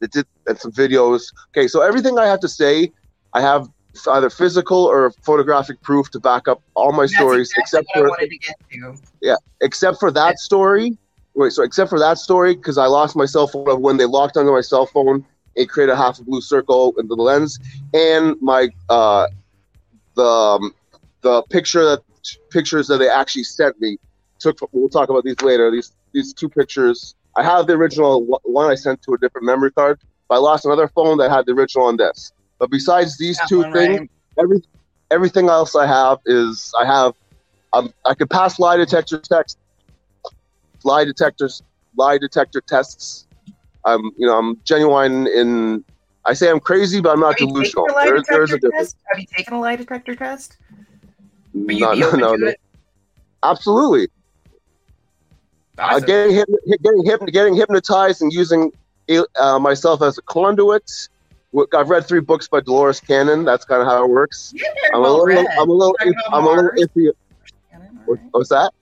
that 0.00 0.12
did 0.12 0.26
and 0.46 0.58
some 0.58 0.72
videos. 0.72 1.32
Okay, 1.50 1.68
so 1.68 1.82
everything 1.82 2.18
I 2.18 2.26
have 2.26 2.40
to 2.40 2.48
say, 2.48 2.92
I 3.32 3.40
have 3.40 3.68
either 4.12 4.30
physical 4.30 4.84
or 4.84 5.10
photographic 5.22 5.80
proof 5.82 6.10
to 6.10 6.20
back 6.20 6.46
up 6.48 6.62
all 6.74 6.92
my 6.92 7.04
That's 7.04 7.14
stories, 7.16 7.52
exactly 7.56 8.02
except 8.02 8.58
for 8.68 8.98
yeah, 9.20 9.36
except 9.60 9.98
for 9.98 10.10
that 10.12 10.38
story. 10.38 10.96
Wait, 11.34 11.52
so 11.52 11.62
except 11.62 11.90
for 11.90 11.98
that 11.98 12.18
story, 12.18 12.54
because 12.54 12.78
I 12.78 12.86
lost 12.86 13.16
my 13.16 13.26
cell 13.26 13.46
phone 13.46 13.80
when 13.80 13.96
they 13.96 14.06
locked 14.06 14.36
onto 14.36 14.52
my 14.52 14.60
cell 14.60 14.86
phone, 14.86 15.24
it 15.54 15.68
created 15.68 15.92
a 15.92 15.96
half 15.96 16.18
a 16.18 16.24
blue 16.24 16.40
circle 16.40 16.94
in 16.98 17.06
the 17.08 17.14
lens, 17.14 17.58
and 17.94 18.36
my 18.40 18.68
uh, 18.88 19.26
the 20.14 20.22
um, 20.22 20.74
the 21.20 21.42
picture 21.50 21.84
that 21.84 22.02
pictures 22.50 22.88
that 22.88 22.98
they 22.98 23.08
actually 23.08 23.44
sent 23.44 23.80
me 23.80 23.98
took. 24.38 24.58
We'll 24.72 24.88
talk 24.88 25.08
about 25.08 25.24
these 25.24 25.40
later. 25.42 25.70
These 25.70 25.92
these 26.12 26.32
two 26.32 26.48
pictures. 26.48 27.14
I 27.38 27.44
have 27.44 27.68
the 27.68 27.74
original 27.74 28.26
one 28.42 28.68
I 28.68 28.74
sent 28.74 29.00
to 29.02 29.14
a 29.14 29.18
different 29.18 29.46
memory 29.46 29.70
card. 29.70 30.00
But 30.28 30.36
I 30.36 30.38
lost 30.38 30.64
another 30.64 30.88
phone 30.88 31.18
that 31.18 31.30
had 31.30 31.46
the 31.46 31.52
original 31.52 31.86
on 31.86 31.96
this. 31.96 32.32
But 32.58 32.68
besides 32.70 33.16
these 33.16 33.38
That 33.38 33.48
two 33.48 33.62
things, 33.72 34.00
right? 34.00 34.10
every 34.40 34.60
everything 35.10 35.48
else 35.48 35.76
I 35.76 35.86
have 35.86 36.18
is 36.26 36.72
I 36.78 36.84
have 36.84 37.14
um, 37.72 37.92
I 38.04 38.14
could 38.14 38.28
pass 38.28 38.58
lie 38.58 38.76
detector 38.76 39.18
text, 39.20 39.56
lie 40.82 41.04
detectors, 41.04 41.62
lie 41.96 42.18
detector 42.18 42.60
tests. 42.60 43.26
I'm 43.84 44.02
you 44.16 44.26
know 44.26 44.36
I'm 44.36 44.58
genuine 44.64 45.28
in. 45.28 45.84
I 46.24 46.34
say 46.34 46.50
I'm 46.50 46.60
crazy, 46.60 47.00
but 47.00 47.12
I'm 47.12 47.20
not 47.20 47.38
Have 47.38 47.48
you 47.48 47.62
taken 47.62 47.62
delusional. 47.62 47.86
There, 48.02 48.22
there's 48.28 48.52
a 48.52 48.58
difference. 48.58 48.92
test? 48.92 48.96
Have 49.12 49.20
you 49.20 49.26
taken 49.34 49.54
a 49.54 49.60
lie 49.60 49.76
detector 49.76 50.16
test? 50.16 50.58
No, 51.54 51.92
no, 51.94 52.10
no, 52.12 52.34
no. 52.36 52.52
Absolutely. 53.42 54.08
Uh, 55.78 55.82
Awesome. 55.82 56.06
getting 56.06 56.36
hyp- 56.36 56.82
getting 56.82 57.04
hyp- 57.04 57.32
getting 57.32 57.54
hypnotized 57.54 58.20
and 58.22 58.32
using 58.32 58.72
uh, 59.36 59.58
myself 59.58 60.02
as 60.02 60.18
a 60.18 60.22
conduit. 60.22 60.90
I've 61.74 61.88
read 61.88 62.04
three 62.04 62.20
books 62.20 62.48
by 62.48 62.60
Dolores 62.60 63.00
Cannon. 63.00 63.44
That's 63.44 63.64
kind 63.64 63.80
of 63.80 63.88
how 63.88 64.04
it 64.04 64.10
works. 64.10 64.52
You're 64.54 64.68
very 64.74 64.88
I'm 64.92 64.98
a 64.98 65.00
well 65.02 65.12
little, 65.12 65.26
read. 65.26 65.46
I'm 65.58 65.70
a 65.70 65.72
little, 65.72 65.94
Talking 65.94 66.14
I'm 66.32 66.44
a 66.44 66.50
little 66.50 66.70
iffy. 66.72 67.12
What, 68.04 68.18
right. 68.18 68.28
what's 68.32 68.48
that? 68.50 68.72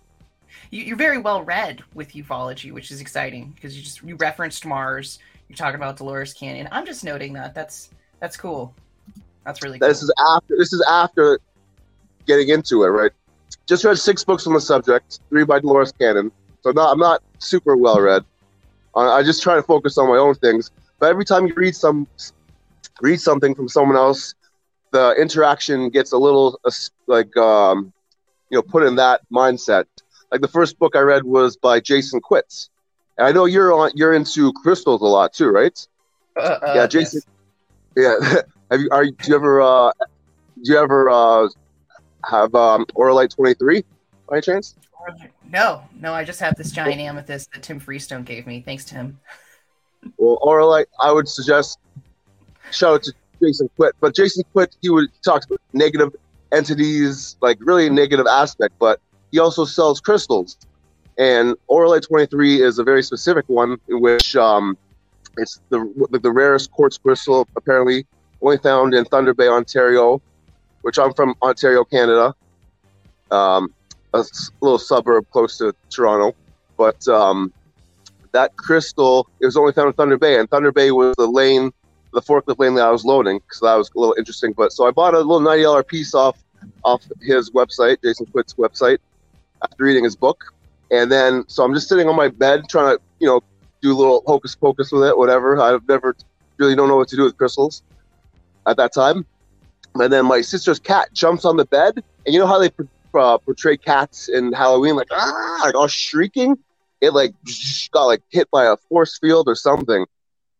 You, 0.71 0.83
you're 0.83 0.97
very 0.97 1.19
well 1.19 1.43
read 1.43 1.83
with 1.95 2.13
ufology, 2.13 2.73
which 2.73 2.91
is 2.91 3.01
exciting 3.01 3.53
because 3.55 3.77
you 3.77 3.83
just 3.85 4.03
you 4.03 4.17
referenced 4.17 4.65
Mars. 4.67 5.19
You're 5.49 5.57
talking 5.57 5.77
about 5.77 5.97
Dolores 5.97 6.33
Cannon. 6.33 6.69
I'm 6.73 6.87
just 6.87 7.05
noting 7.05 7.35
that. 7.35 7.55
That's 7.55 7.91
that's 8.21 8.37
cool. 8.37 8.75
That's 9.45 9.63
really 9.63 9.79
cool. 9.79 9.89
This 9.89 10.03
is 10.03 10.13
after. 10.19 10.57
This 10.57 10.73
is 10.73 10.85
after 10.91 11.39
getting 12.27 12.49
into 12.49 12.83
it, 12.83 12.89
right? 12.89 13.13
Just 13.67 13.85
read 13.85 13.99
six 13.99 14.25
books 14.25 14.47
on 14.47 14.55
the 14.55 14.61
subject, 14.61 15.21
three 15.29 15.45
by 15.45 15.61
Dolores 15.61 15.93
Cannon. 15.93 16.33
So 16.67 16.73
not, 16.73 16.91
I'm 16.93 16.99
not 16.99 17.23
super 17.39 17.77
well 17.77 18.01
read. 18.01 18.25
I, 18.97 19.19
I 19.19 19.23
just 19.23 19.41
try 19.41 19.55
to 19.55 19.63
focus 19.63 19.99
on 19.99 20.09
my 20.09 20.17
own 20.17 20.35
things. 20.35 20.73
But 20.99 21.11
every 21.11 21.25
time 21.25 21.47
you 21.47 21.55
read 21.55 21.77
some, 21.77 22.09
read 23.01 23.21
something 23.21 23.55
from 23.55 23.69
someone 23.69 23.97
else, 23.97 24.35
the 24.91 25.13
interaction 25.13 25.91
gets 25.91 26.11
a 26.11 26.19
little 26.19 26.59
uh, 26.65 26.73
like, 27.07 27.37
um, 27.37 27.93
you 28.51 28.59
know, 28.59 28.63
put 28.63 28.83
in 28.83 28.97
that 28.97 29.21
mindset. 29.33 29.85
Like 30.33 30.41
the 30.41 30.49
first 30.49 30.77
book 30.81 30.97
I 30.97 31.01
read 31.01 31.23
was 31.23 31.57
by 31.57 31.79
Jason 31.79 32.21
Quitz. 32.21 32.69
And 33.17 33.29
I 33.29 33.31
know 33.31 33.45
you're 33.45 33.73
on, 33.73 33.93
you're 33.95 34.13
into 34.13 34.53
crystals 34.55 35.03
a 35.03 35.05
lot 35.05 35.33
too, 35.33 35.51
right? 35.51 35.87
Uh, 36.37 36.41
uh, 36.41 36.73
yeah, 36.75 36.87
Jason- 36.89 37.23
Yeah. 37.97 38.17
Have 38.73 38.81
you? 38.81 38.89
Are 38.91 39.05
you? 39.05 39.13
Do 39.13 39.31
you 39.31 39.37
ever? 39.37 39.63
Uh, 39.63 39.93
do 40.65 40.73
you 40.73 40.77
ever 40.77 41.09
uh, 41.09 41.47
have 42.29 42.53
um, 42.57 42.85
Auralite 42.97 43.33
twenty 43.37 43.55
three 43.55 43.85
by 44.29 44.39
any 44.39 44.43
chance? 44.43 44.75
No, 45.51 45.83
no. 46.01 46.13
I 46.13 46.25
just 46.25 46.41
have 46.41 46.55
this 46.57 46.71
giant 46.71 47.01
amethyst 47.01 47.53
that 47.53 47.63
Tim 47.63 47.81
Freestone 47.81 48.25
gave 48.25 48.47
me. 48.47 48.63
Thanks, 48.63 48.85
Tim. 48.85 49.19
Well, 50.17 50.39
Auralite, 50.43 50.87
I 51.01 51.13
would 51.13 51.29
suggest 51.29 51.79
shout 52.71 52.95
out 52.95 53.03
to 53.05 53.13
Jason 53.43 53.69
Quitt. 53.77 53.95
But 54.01 54.15
Jason 54.15 54.45
Quitt, 54.53 54.77
he 54.83 54.91
would 54.91 55.09
talk 55.25 55.45
about 55.45 55.61
negative 55.73 56.15
entities, 56.53 57.37
like 57.41 57.59
really 57.61 57.91
negative 57.91 58.27
aspect, 58.27 58.75
but 58.79 59.01
he 59.33 59.39
also 59.39 59.65
sells 59.65 60.01
crystals. 60.01 60.57
And 61.19 61.57
Auralite 61.71 62.07
twenty 62.07 62.27
three 62.27 62.63
is 62.63 62.79
a 62.79 62.85
very 62.85 63.03
specific 63.03 63.45
one 63.49 63.79
in 63.89 64.01
which 64.01 64.37
um, 64.37 64.77
it's 65.39 65.61
the 65.71 66.09
the 66.23 66.31
rarest 66.31 66.71
quartz 66.71 66.99
crystal 66.99 67.49
apparently 67.57 68.07
only 68.43 68.59
found 68.59 68.95
in 68.95 69.05
Thunder 69.07 69.33
Bay, 69.33 69.49
Ontario, 69.49 70.21
which 70.83 70.99
I'm 70.99 71.15
from 71.15 71.35
Ontario, 71.43 71.85
Canada. 71.85 72.35
Um, 73.31 73.73
a 74.15 74.25
little 74.61 74.79
suburb 74.79 75.27
close 75.31 75.59
to 75.59 75.75
Toronto, 75.91 76.37
but 76.77 77.07
um, 77.09 77.53
that 78.33 78.57
crystal 78.57 79.29
it 79.41 79.47
was 79.47 79.57
only 79.57 79.73
found 79.73 79.89
in 79.89 79.93
Thunder 79.95 80.19
Bay, 80.19 80.39
and 80.39 80.49
Thunder 80.51 80.73
Bay 80.73 80.91
was 80.91 81.15
the 81.17 81.27
lane, 81.27 81.73
the 82.13 82.21
forklift 82.21 82.59
lane 82.59 82.75
that 82.75 82.87
I 82.87 82.91
was 82.91 83.05
loading, 83.05 83.41
so 83.51 83.67
that 83.67 83.75
was 83.75 83.91
a 83.95 83.99
little 83.99 84.15
interesting. 84.19 84.53
But 84.53 84.73
so 84.73 84.87
I 84.87 84.91
bought 84.91 85.15
a 85.15 85.19
little 85.19 85.41
ninety 85.41 85.63
dollar 85.63 85.83
piece 85.83 86.15
off 86.15 86.37
off 86.85 87.03
his 87.21 87.51
website, 87.51 88.03
Jason 88.03 88.27
Quitt's 88.27 88.55
website, 88.55 88.99
after 89.63 89.85
reading 89.85 90.05
his 90.05 90.17
book, 90.17 90.53
and 90.91 91.11
then 91.11 91.45
so 91.49 91.65
I'm 91.65 91.75
just 91.75 91.89
sitting 91.89 92.09
on 92.09 92.17
my 92.17 92.29
bed 92.29 92.69
trying 92.69 92.97
to 92.97 93.03
you 93.19 93.27
know 93.27 93.43
do 93.83 93.93
a 93.93 93.97
little 93.97 94.23
hocus 94.27 94.55
pocus 94.55 94.93
with 94.93 95.05
it, 95.05 95.17
whatever. 95.17 95.61
I've 95.61 95.87
never 95.89 96.17
really 96.59 96.75
don't 96.75 96.89
know 96.89 96.97
what 96.97 97.09
to 97.09 97.17
do 97.17 97.25
with 97.25 97.37
crystals 97.37 97.83
at 98.67 98.77
that 98.77 98.93
time. 98.93 99.27
And 99.95 100.13
then 100.13 100.27
my 100.27 100.41
sister's 100.41 100.79
cat 100.79 101.09
jumps 101.15 101.45
on 101.45 101.57
the 101.57 101.65
bed, 101.65 102.03
and 102.27 102.35
you 102.35 102.39
know 102.39 102.47
how 102.47 102.59
they 102.59 102.71
uh, 103.19 103.39
portray 103.39 103.77
cats 103.77 104.29
in 104.29 104.53
Halloween, 104.53 104.97
like 104.97 105.09
ah, 105.11 105.61
like 105.65 105.75
all 105.75 105.89
shrieking. 105.89 106.57
It 107.01 107.11
like 107.13 107.35
got 107.93 108.05
like 108.05 108.23
hit 108.31 108.51
by 108.51 108.67
a 108.67 108.77
force 108.89 109.19
field 109.19 109.49
or 109.49 109.55
something. 109.55 110.07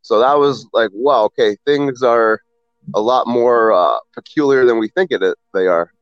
So 0.03 0.21
that 0.21 0.39
was 0.39 0.67
like, 0.73 0.91
wow, 0.93 1.25
okay, 1.25 1.57
things 1.67 2.03
are 2.03 2.41
a 2.95 3.01
lot 3.01 3.27
more 3.27 3.73
uh, 3.73 3.99
peculiar 4.15 4.65
than 4.65 4.79
we 4.79 4.89
think 4.89 5.11
it 5.11 5.23
is, 5.23 5.35
they 5.53 5.67
are. 5.67 5.93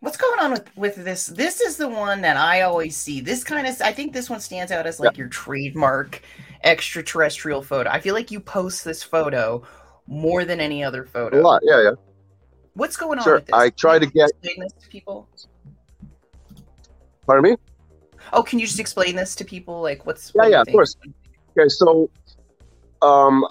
What's 0.00 0.16
going 0.16 0.38
on 0.40 0.52
with 0.52 0.76
with 0.76 0.96
this? 0.96 1.26
This 1.26 1.60
is 1.60 1.76
the 1.76 1.88
one 1.88 2.20
that 2.20 2.36
I 2.36 2.62
always 2.62 2.96
see. 2.96 3.20
This 3.20 3.42
kind 3.42 3.66
of 3.66 3.80
I 3.82 3.92
think 3.92 4.12
this 4.12 4.30
one 4.30 4.40
stands 4.40 4.70
out 4.70 4.86
as 4.86 5.00
like 5.00 5.16
your 5.16 5.28
trademark 5.28 6.22
extraterrestrial 6.62 7.62
photo. 7.62 7.90
I 7.90 8.00
feel 8.00 8.14
like 8.14 8.30
you 8.30 8.40
post 8.40 8.84
this 8.84 9.02
photo 9.02 9.66
more 10.06 10.44
than 10.44 10.60
any 10.60 10.84
other 10.84 11.04
photo. 11.04 11.40
A 11.40 11.42
lot, 11.42 11.62
yeah, 11.64 11.82
yeah. 11.82 11.90
What's 12.74 12.96
going 12.96 13.18
on 13.18 13.24
Sure, 13.24 13.34
with 13.36 13.46
this? 13.46 13.54
I 13.54 13.70
try 13.70 13.98
to 13.98 14.06
get- 14.06 14.30
people. 14.88 15.28
Pardon 17.28 17.50
me? 17.50 17.56
Oh, 18.32 18.42
can 18.42 18.58
you 18.58 18.66
just 18.66 18.80
explain 18.80 19.14
this 19.14 19.34
to 19.34 19.44
people? 19.44 19.82
Like, 19.82 20.06
what's 20.06 20.32
Yeah, 20.34 20.42
what 20.42 20.50
yeah, 20.50 20.60
of 20.62 20.68
course. 20.68 20.96
Okay, 21.56 21.68
so 21.68 22.10
um, 23.02 23.44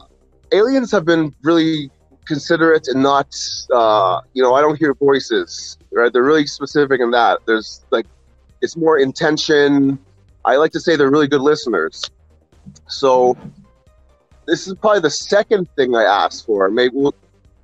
aliens 0.52 0.92
have 0.92 1.06
been 1.06 1.32
really 1.44 1.92
considerate 2.26 2.88
and 2.88 3.04
not, 3.04 3.34
uh, 3.72 4.20
you 4.34 4.42
know, 4.42 4.56
I 4.56 4.62
don't 4.62 4.78
hear 4.78 4.96
voices, 4.96 5.78
right? 5.92 6.12
They're 6.12 6.24
really 6.24 6.48
specific 6.48 7.02
in 7.02 7.12
that. 7.12 7.42
There's 7.46 7.86
like, 7.92 8.08
it's 8.64 8.76
more 8.76 8.98
intention. 8.98 10.00
I 10.44 10.56
like 10.56 10.72
to 10.72 10.80
say 10.80 10.96
they're 10.96 11.12
really 11.12 11.28
good 11.28 11.42
listeners. 11.42 12.10
So 12.88 13.38
this 14.48 14.68
is 14.68 14.74
probably 14.74 15.02
the 15.02 15.12
second 15.12 15.70
thing 15.76 15.96
I 15.96 16.04
asked 16.04 16.48
for. 16.48 16.70
Maybe 16.72 16.96
we'll- 16.96 17.16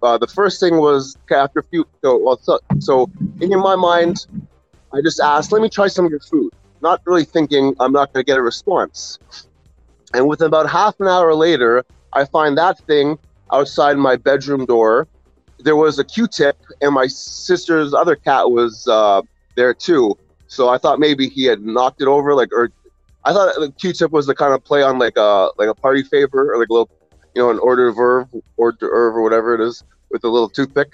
uh, 0.03 0.17
the 0.17 0.27
first 0.27 0.59
thing 0.59 0.77
was 0.77 1.17
okay, 1.23 1.39
after 1.39 1.59
a 1.59 1.63
few. 1.63 1.87
So, 2.03 2.17
well, 2.21 2.37
so, 2.37 2.59
so 2.79 3.09
in 3.39 3.57
my 3.57 3.75
mind, 3.77 4.27
I 4.93 5.01
just 5.01 5.19
asked, 5.19 5.51
"Let 5.51 5.61
me 5.61 5.69
try 5.69 5.87
some 5.87 6.05
of 6.05 6.11
your 6.11 6.19
food." 6.19 6.51
Not 6.81 7.01
really 7.05 7.23
thinking 7.23 7.75
I'm 7.79 7.91
not 7.91 8.13
going 8.13 8.23
to 8.23 8.27
get 8.29 8.37
a 8.37 8.41
response. 8.41 9.17
And 10.13 10.27
within 10.27 10.47
about 10.47 10.69
half 10.69 10.99
an 10.99 11.07
hour 11.07 11.33
later, 11.33 11.83
I 12.13 12.25
find 12.25 12.57
that 12.57 12.77
thing 12.79 13.17
outside 13.51 13.97
my 13.97 14.15
bedroom 14.15 14.65
door. 14.65 15.07
There 15.59 15.75
was 15.75 15.97
a 15.97 16.03
Q-tip, 16.03 16.57
and 16.81 16.93
my 16.93 17.07
sister's 17.07 17.93
other 17.93 18.15
cat 18.15 18.51
was 18.51 18.87
uh, 18.87 19.21
there 19.55 19.73
too. 19.73 20.17
So 20.47 20.69
I 20.69 20.77
thought 20.77 20.99
maybe 20.99 21.29
he 21.29 21.45
had 21.45 21.63
knocked 21.63 22.01
it 22.01 22.07
over, 22.07 22.35
like, 22.35 22.51
or 22.51 22.69
I 23.25 23.33
thought 23.33 23.55
the 23.59 23.71
Q-tip 23.71 24.11
was 24.11 24.27
the 24.27 24.35
kind 24.35 24.53
of 24.53 24.63
play 24.63 24.83
on 24.83 24.99
like 24.99 25.17
a 25.17 25.49
like 25.57 25.69
a 25.69 25.73
party 25.73 26.03
favor 26.03 26.53
or 26.53 26.59
like 26.59 26.69
a 26.69 26.73
little, 26.73 26.89
you 27.33 27.41
know, 27.41 27.49
an 27.49 27.59
hors 27.59 27.77
d'oeuvre, 27.77 28.27
hors 28.57 28.73
d'oeuvre 28.73 29.17
or 29.17 29.23
whatever 29.23 29.55
it 29.55 29.61
is 29.61 29.83
with 30.11 30.23
a 30.23 30.29
little 30.29 30.49
toothpick. 30.49 30.93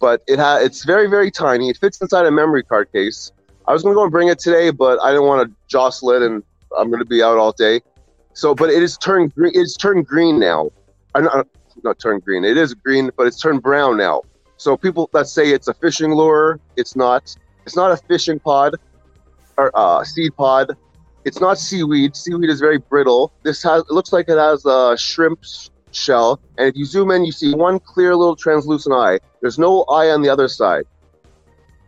But 0.00 0.22
it 0.26 0.38
ha- 0.38 0.58
it's 0.60 0.84
very 0.84 1.08
very 1.08 1.30
tiny. 1.30 1.70
It 1.70 1.78
fits 1.78 2.00
inside 2.00 2.26
a 2.26 2.30
memory 2.30 2.62
card 2.62 2.90
case. 2.92 3.32
I 3.66 3.72
was 3.72 3.82
gonna 3.82 3.94
go 3.94 4.02
and 4.02 4.12
bring 4.12 4.28
it 4.28 4.38
today, 4.38 4.70
but 4.70 5.00
I 5.02 5.10
didn't 5.12 5.26
want 5.26 5.48
to 5.48 5.56
jostle 5.68 6.10
it, 6.10 6.22
and 6.22 6.42
I'm 6.78 6.90
gonna 6.90 7.04
be 7.04 7.22
out 7.22 7.38
all 7.38 7.52
day. 7.52 7.80
So, 8.34 8.54
but 8.54 8.68
it 8.70 8.82
is 8.82 8.98
turned 8.98 9.34
green. 9.34 9.52
It's 9.54 9.76
turned 9.76 10.06
green 10.06 10.38
now. 10.40 10.70
Uh, 11.14 11.20
not, 11.20 11.46
not 11.84 11.98
turned 12.00 12.24
green. 12.24 12.44
It 12.44 12.56
is 12.56 12.74
green, 12.74 13.10
but 13.16 13.26
it's 13.26 13.40
turned 13.40 13.62
brown 13.62 13.96
now. 13.96 14.22
So 14.56 14.76
people 14.76 15.08
that 15.12 15.28
say 15.28 15.50
it's 15.50 15.68
a 15.68 15.74
fishing 15.74 16.12
lure, 16.12 16.60
it's 16.76 16.96
not. 16.96 17.34
It's 17.64 17.76
not 17.76 17.92
a 17.92 17.96
fishing 17.96 18.40
pod 18.40 18.74
or 19.56 19.70
uh, 19.74 20.04
seed 20.04 20.36
pod. 20.36 20.76
It's 21.24 21.40
not 21.40 21.58
seaweed. 21.58 22.14
Seaweed 22.16 22.50
is 22.50 22.60
very 22.60 22.78
brittle. 22.78 23.32
This 23.44 23.62
has. 23.62 23.82
It 23.82 23.90
looks 23.90 24.12
like 24.12 24.28
it 24.28 24.36
has 24.36 24.66
a 24.66 24.96
shrimp 24.98 25.38
s- 25.42 25.70
shell, 25.94 26.40
and 26.58 26.68
if 26.68 26.76
you 26.76 26.84
zoom 26.84 27.10
in, 27.10 27.24
you 27.24 27.32
see 27.32 27.54
one 27.54 27.78
clear 27.78 28.14
little 28.16 28.36
translucent 28.36 28.94
eye. 28.94 29.20
There's 29.40 29.58
no 29.58 29.82
eye 29.84 30.10
on 30.10 30.22
the 30.22 30.28
other 30.28 30.48
side. 30.48 30.84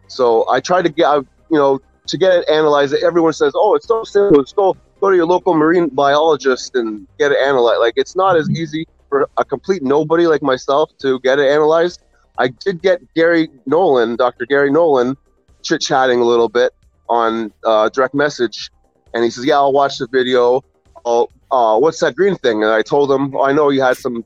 So 0.08 0.48
I 0.48 0.60
tried 0.60 0.82
to 0.82 0.88
get, 0.88 1.06
I- 1.06 1.16
you 1.50 1.58
know, 1.58 1.80
to 2.06 2.16
get 2.16 2.32
it 2.32 2.48
analyzed. 2.48 2.94
Everyone 2.94 3.32
says, 3.32 3.52
"Oh, 3.56 3.74
it's 3.74 3.86
so 3.86 4.04
simple. 4.04 4.42
Just 4.42 4.56
go 4.56 4.76
go 5.00 5.10
to 5.10 5.16
your 5.16 5.26
local 5.26 5.54
marine 5.54 5.88
biologist 5.88 6.74
and 6.76 7.06
get 7.18 7.32
it 7.32 7.38
analyzed." 7.38 7.80
Like 7.80 7.94
it's 7.96 8.14
not 8.16 8.36
as 8.36 8.48
easy 8.50 8.86
for 9.08 9.28
a 9.36 9.44
complete 9.44 9.82
nobody 9.82 10.26
like 10.26 10.42
myself 10.42 10.90
to 10.98 11.18
get 11.20 11.38
it 11.38 11.48
analyzed. 11.50 12.00
I 12.38 12.48
did 12.48 12.82
get 12.82 13.02
Gary 13.14 13.48
Nolan, 13.66 14.16
Dr. 14.16 14.46
Gary 14.46 14.70
Nolan, 14.70 15.16
chit 15.62 15.80
chatting 15.80 16.20
a 16.20 16.24
little 16.24 16.48
bit 16.48 16.72
on 17.08 17.52
uh, 17.64 17.88
direct 17.88 18.14
message, 18.14 18.70
and 19.14 19.24
he 19.24 19.30
says, 19.30 19.44
"Yeah, 19.44 19.56
I'll 19.56 19.72
watch 19.72 19.98
the 19.98 20.06
video. 20.10 20.62
Oh, 21.06 21.28
uh, 21.50 21.78
what's 21.78 22.00
that 22.00 22.16
green 22.16 22.36
thing?" 22.36 22.62
And 22.62 22.72
I 22.72 22.82
told 22.82 23.10
him, 23.10 23.34
oh, 23.34 23.44
"I 23.44 23.52
know 23.52 23.70
you 23.70 23.80
had 23.80 23.96
some 23.96 24.24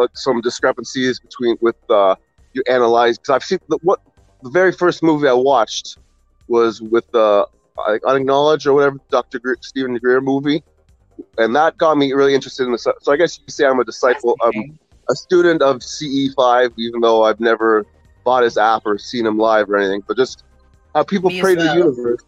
uh, 0.00 0.08
some 0.14 0.40
discrepancies 0.40 1.20
between 1.20 1.56
with 1.60 1.76
uh, 1.90 2.16
you 2.54 2.62
analyzed 2.68 3.20
because 3.22 3.34
I've 3.34 3.44
seen 3.44 3.58
the, 3.68 3.78
what 3.82 4.00
the 4.42 4.50
very 4.50 4.72
first 4.72 5.02
movie 5.02 5.28
I 5.28 5.34
watched 5.34 5.98
was 6.48 6.80
with 6.80 7.10
the 7.12 7.46
uh, 7.78 7.98
Unacknowledged 8.06 8.66
or 8.66 8.74
whatever 8.74 8.98
Dr. 9.10 9.38
Gre- 9.38 9.54
Stephen 9.60 9.96
Greer 9.98 10.20
movie, 10.20 10.62
and 11.38 11.54
that 11.54 11.76
got 11.78 11.96
me 11.96 12.12
really 12.12 12.34
interested 12.34 12.64
in 12.64 12.72
the. 12.72 12.78
So 12.78 13.12
I 13.12 13.16
guess 13.16 13.38
you 13.38 13.44
could 13.44 13.54
say 13.54 13.66
I'm 13.66 13.78
a 13.78 13.84
disciple. 13.84 14.36
I'm 14.42 14.78
a 15.10 15.14
student 15.14 15.62
of 15.62 15.78
CE5, 15.78 16.72
even 16.78 17.00
though 17.00 17.24
I've 17.24 17.40
never 17.40 17.84
bought 18.24 18.44
his 18.44 18.56
app 18.56 18.82
or 18.84 18.98
seen 18.98 19.26
him 19.26 19.38
live 19.38 19.68
or 19.68 19.76
anything. 19.76 20.02
But 20.06 20.16
just 20.16 20.44
how 20.94 21.02
people 21.02 21.30
Me 21.30 21.40
pray 21.40 21.54
to 21.54 21.62
the 21.62 21.74
universe. 21.74 22.20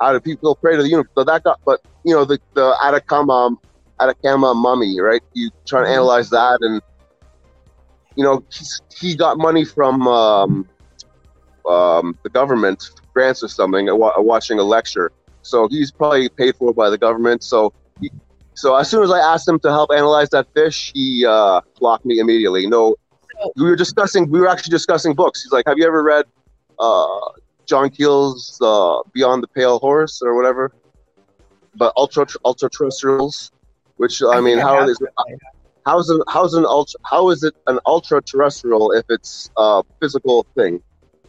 How 0.00 0.12
do 0.12 0.20
people 0.20 0.56
pray 0.62 0.76
to 0.76 0.82
the 0.82 0.88
universe? 0.88 1.10
So 1.16 1.24
that 1.24 1.42
got, 1.44 1.58
but 1.64 1.80
you 2.04 2.14
know, 2.14 2.24
the 2.24 2.38
the 2.54 2.76
Atacama 2.82 3.50
Atacama 4.00 4.54
mummy, 4.54 4.98
right? 5.00 5.22
You 5.34 5.50
try 5.66 5.82
to 5.82 5.86
Mhm. 5.86 5.92
analyze 5.94 6.30
that, 6.30 6.58
and 6.62 6.80
you 8.16 8.24
know, 8.24 8.42
he's, 8.52 8.80
he 8.98 9.14
got 9.16 9.38
money 9.38 9.64
from 9.64 10.06
um, 10.08 10.68
um, 11.68 12.18
the 12.24 12.30
government 12.30 12.82
grants 13.14 13.42
or 13.42 13.48
something, 13.48 13.86
watching 13.90 14.58
a 14.58 14.62
lecture. 14.62 15.12
So 15.42 15.68
he's 15.70 15.92
probably 15.92 16.28
paid 16.30 16.56
for 16.56 16.72
by 16.74 16.90
the 16.90 16.98
government. 16.98 17.42
So, 17.42 17.72
he, 18.00 18.10
so 18.54 18.76
as 18.76 18.90
soon 18.90 19.02
as 19.02 19.10
I 19.10 19.18
asked 19.18 19.48
him 19.48 19.58
to 19.60 19.70
help 19.70 19.90
analyze 19.94 20.28
that 20.30 20.46
fish, 20.54 20.90
he 20.94 21.24
uh, 21.26 21.60
blocked 21.78 22.04
me 22.04 22.18
immediately. 22.18 22.66
No, 22.66 22.96
we 23.56 23.64
were 23.64 23.76
discussing. 23.76 24.30
We 24.30 24.40
were 24.40 24.48
actually 24.48 24.72
discussing 24.72 25.14
books. 25.14 25.42
He's 25.42 25.52
like, 25.52 25.64
"Have 25.66 25.78
you 25.78 25.86
ever 25.86 26.02
read 26.02 26.24
uh, 26.78 27.18
John 27.70 27.88
Keel's 27.88 28.58
uh, 28.60 28.98
Beyond 29.12 29.44
the 29.44 29.48
Pale 29.48 29.78
Horse 29.78 30.20
or 30.22 30.34
whatever?" 30.34 30.72
But 31.76 31.92
ultra 31.96 32.26
ultra 32.44 32.68
terrestrials, 32.68 33.52
which 33.96 34.20
I, 34.22 34.40
mean, 34.40 34.58
how 34.58 34.82
is 34.88 35.00
read 35.00 35.10
that. 35.16 35.38
how's 35.86 36.10
an 36.10 36.20
how's 36.28 36.54
an 36.54 36.66
ultra 36.66 36.98
how 37.04 37.30
is 37.30 37.44
it 37.44 37.54
an 37.68 37.78
ultra 37.86 38.20
terrestrial 38.20 38.90
if 38.90 39.04
it's 39.08 39.50
a 39.56 39.84
physical 40.00 40.44
thing? 40.56 40.82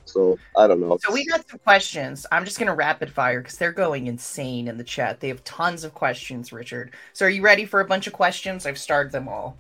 So 0.06 0.40
I 0.58 0.66
don't 0.66 0.82
know. 0.82 0.98
So 1.00 1.14
we 1.14 1.28
got 1.28 1.48
some 1.48 1.60
questions. 1.60 2.26
I'm 2.32 2.44
just 2.44 2.58
gonna 2.58 2.74
rapid 2.74 3.12
fire 3.12 3.42
because 3.42 3.60
they're 3.60 3.72
going 3.72 4.08
insane 4.08 4.68
in 4.68 4.78
the 4.78 4.84
chat. 4.84 5.20
They 5.20 5.28
have 5.28 5.44
tons 5.44 5.84
of 5.84 5.94
questions, 5.94 6.52
Richard. 6.52 6.92
So 7.14 7.28
are 7.28 7.30
you 7.30 7.44
ready 7.44 7.66
for 7.66 7.82
a 7.82 7.86
bunch 7.86 8.08
of 8.08 8.14
questions? 8.14 8.66
I've 8.66 8.80
started 8.80 9.12
them 9.12 9.28
all. 9.28 9.58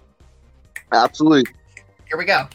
Absolutely. 0.92 1.52
Here 2.08 2.18
we 2.18 2.26
go. 2.26 2.48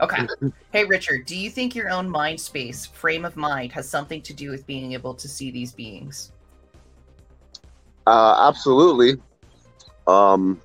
Okay. 0.00 0.26
hey 0.72 0.84
Richard, 0.84 1.26
do 1.26 1.36
you 1.36 1.50
think 1.50 1.74
your 1.74 1.90
own 1.90 2.08
mind 2.08 2.40
space, 2.40 2.86
frame 2.86 3.24
of 3.24 3.36
mind, 3.36 3.72
has 3.72 3.88
something 3.88 4.22
to 4.22 4.32
do 4.32 4.50
with 4.50 4.66
being 4.66 4.92
able 4.92 5.14
to 5.14 5.28
see 5.28 5.50
these 5.50 5.72
beings? 5.72 6.32
Uh, 8.06 8.48
absolutely. 8.48 9.20
Um. 10.06 10.60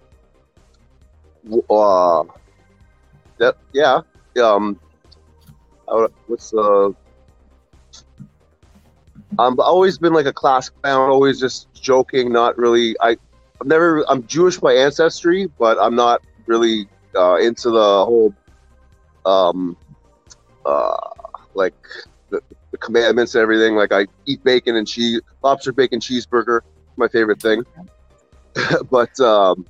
Uh. 1.69 2.23
That 3.37 3.57
yeah. 3.73 4.01
Um. 4.41 4.79
I 5.87 6.07
What's 6.27 6.53
uh. 6.53 6.89
I've 9.37 9.59
always 9.59 9.97
been 9.97 10.13
like 10.13 10.25
a 10.25 10.33
class 10.33 10.69
clown, 10.69 11.09
always 11.09 11.39
just 11.39 11.73
joking, 11.73 12.31
not 12.31 12.57
really. 12.57 12.95
I, 13.01 13.17
I'm 13.59 13.67
never. 13.67 14.05
I'm 14.09 14.25
Jewish 14.27 14.57
by 14.57 14.73
ancestry, 14.73 15.47
but 15.59 15.77
I'm 15.79 15.95
not 15.95 16.21
really 16.45 16.87
uh, 17.15 17.35
into 17.35 17.69
the 17.69 18.05
whole, 18.05 18.33
um, 19.25 19.77
uh, 20.65 20.97
like 21.53 21.75
the, 22.29 22.41
the 22.71 22.77
commandments 22.77 23.35
and 23.35 23.41
everything. 23.41 23.75
Like 23.75 23.91
I 23.91 24.07
eat 24.25 24.43
bacon 24.43 24.75
and 24.75 24.87
cheese, 24.87 25.21
lobster 25.43 25.71
bacon 25.71 25.99
cheeseburger, 25.99 26.61
my 26.97 27.07
favorite 27.07 27.41
thing. 27.41 27.63
but 28.89 29.19
um, 29.19 29.65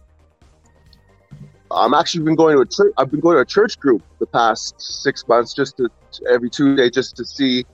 I'm 1.72 1.94
actually 1.94 2.24
been 2.24 2.36
going 2.36 2.56
to 2.56 2.62
a 2.62 2.66
church. 2.66 2.94
I've 2.98 3.12
been 3.12 3.20
going 3.20 3.36
to 3.36 3.42
a 3.42 3.46
church 3.46 3.80
group 3.80 4.04
the 4.20 4.28
past 4.28 4.76
six 4.80 5.28
months, 5.28 5.54
just 5.54 5.78
to 5.78 5.90
every 6.30 6.50
Tuesday, 6.50 6.90
just 6.90 7.16
to 7.18 7.26
see 7.26 7.66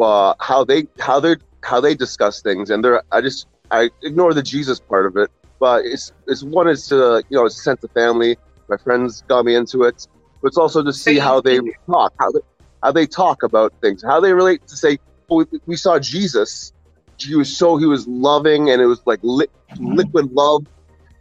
uh, 0.00 0.34
how 0.40 0.64
they 0.64 0.86
how 1.00 1.20
they 1.20 1.36
how 1.62 1.80
they 1.80 1.94
discuss 1.94 2.42
things. 2.42 2.70
And 2.70 2.84
they're 2.84 3.02
I 3.10 3.20
just 3.20 3.46
I 3.70 3.90
ignore 4.02 4.34
the 4.34 4.42
Jesus 4.42 4.78
part 4.80 5.06
of 5.06 5.16
it, 5.16 5.30
but 5.58 5.84
it's 5.84 6.12
it's 6.26 6.42
one 6.42 6.68
is 6.68 6.86
to 6.88 7.22
you 7.28 7.36
know 7.36 7.46
it's 7.46 7.58
a 7.58 7.62
sense 7.62 7.82
of 7.82 7.90
family. 7.92 8.36
My 8.68 8.76
friends 8.76 9.22
got 9.28 9.44
me 9.44 9.54
into 9.54 9.82
it, 9.84 10.06
but 10.44 10.48
it's 10.48 10.58
also 10.58 10.82
to 10.84 10.92
see 10.92 11.18
how 11.18 11.40
they 11.40 11.58
talk, 11.90 12.12
how 12.20 12.30
they 12.30 12.40
how 12.82 12.92
they 12.92 13.06
talk 13.06 13.42
about 13.42 13.72
things, 13.80 14.04
how 14.06 14.20
they 14.20 14.34
relate 14.34 14.60
to 14.68 14.76
say, 14.76 14.98
oh, 15.30 15.38
we, 15.50 15.58
we 15.64 15.74
saw 15.74 15.98
Jesus. 15.98 16.70
He 17.16 17.34
was 17.34 17.56
so 17.56 17.78
he 17.78 17.86
was 17.86 18.06
loving, 18.06 18.68
and 18.68 18.82
it 18.82 18.84
was 18.84 19.00
like 19.06 19.20
li- 19.22 19.48
liquid 19.78 20.30
love. 20.32 20.66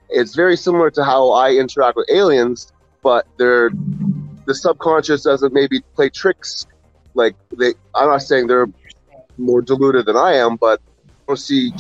It's 0.09 0.35
very 0.35 0.57
similar 0.57 0.91
to 0.91 1.05
how 1.05 1.31
I 1.31 1.53
interact 1.53 1.95
with 1.95 2.09
aliens, 2.11 2.69
but 3.01 3.25
they're 3.37 3.71
the 4.45 4.53
subconscious 4.53 5.23
doesn't 5.23 5.53
maybe 5.53 5.81
play 5.95 6.09
tricks 6.09 6.65
like 7.15 7.33
they. 7.57 7.73
I'm 7.95 8.09
not 8.09 8.23
saying 8.23 8.47
they're 8.47 8.67
more 9.37 9.61
deluded 9.61 10.05
than 10.05 10.17
I 10.17 10.33
am, 10.33 10.57
but 10.57 10.81
I 11.29 11.35
see 11.35 11.71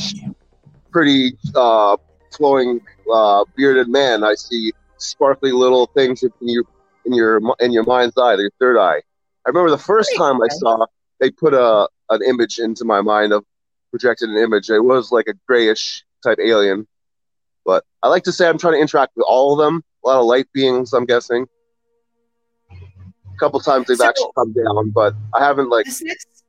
pretty 0.93 1.33
uh, 1.55 1.97
flowing 2.37 2.79
uh, 3.13 3.43
bearded 3.57 3.89
man. 3.89 4.23
I 4.23 4.35
see 4.35 4.71
sparkly 4.97 5.51
little 5.51 5.89
things 5.93 6.23
in 6.23 6.31
your 6.39 6.63
in 7.05 7.13
your 7.13 7.41
in 7.59 7.71
your 7.71 7.83
mind's 7.83 8.17
eye, 8.17 8.35
your 8.35 8.49
third 8.59 8.77
eye. 8.79 9.01
I 9.45 9.49
remember 9.49 9.69
the 9.71 9.77
first 9.77 10.11
time 10.17 10.41
I 10.41 10.47
saw 10.49 10.85
they 11.19 11.29
put 11.31 11.53
a 11.53 11.87
an 12.09 12.21
image 12.27 12.59
into 12.59 12.85
my 12.85 13.01
mind 13.01 13.33
of 13.33 13.43
projected 13.91 14.29
an 14.29 14.37
image. 14.37 14.69
It 14.69 14.79
was 14.79 15.11
like 15.11 15.27
a 15.27 15.33
grayish 15.47 16.03
type 16.23 16.39
alien, 16.41 16.87
but 17.65 17.83
I 18.01 18.07
like 18.07 18.23
to 18.23 18.31
say 18.31 18.47
I'm 18.47 18.57
trying 18.57 18.73
to 18.75 18.79
interact 18.79 19.13
with 19.15 19.25
all 19.27 19.53
of 19.59 19.63
them. 19.65 19.83
A 20.03 20.07
lot 20.07 20.19
of 20.19 20.25
light 20.25 20.47
beings, 20.53 20.93
I'm 20.93 21.05
guessing. 21.05 21.47
A 22.71 23.37
couple 23.39 23.59
times 23.59 23.87
they've 23.87 23.97
So- 23.97 24.07
actually 24.07 24.31
come 24.35 24.53
down, 24.53 24.89
but 24.91 25.13
I 25.33 25.43
haven't 25.43 25.69
like 25.69 25.85
next 25.85 26.43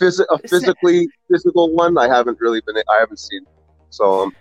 phys- 0.00 0.24
a 0.30 0.38
physically 0.48 1.08
physical 1.30 1.72
one. 1.72 1.98
I 1.98 2.08
haven't 2.08 2.38
really 2.40 2.60
been. 2.60 2.76
I 2.76 2.98
haven't 2.98 3.18
seen. 3.18 3.44
So 3.90 4.22
um, 4.24 4.36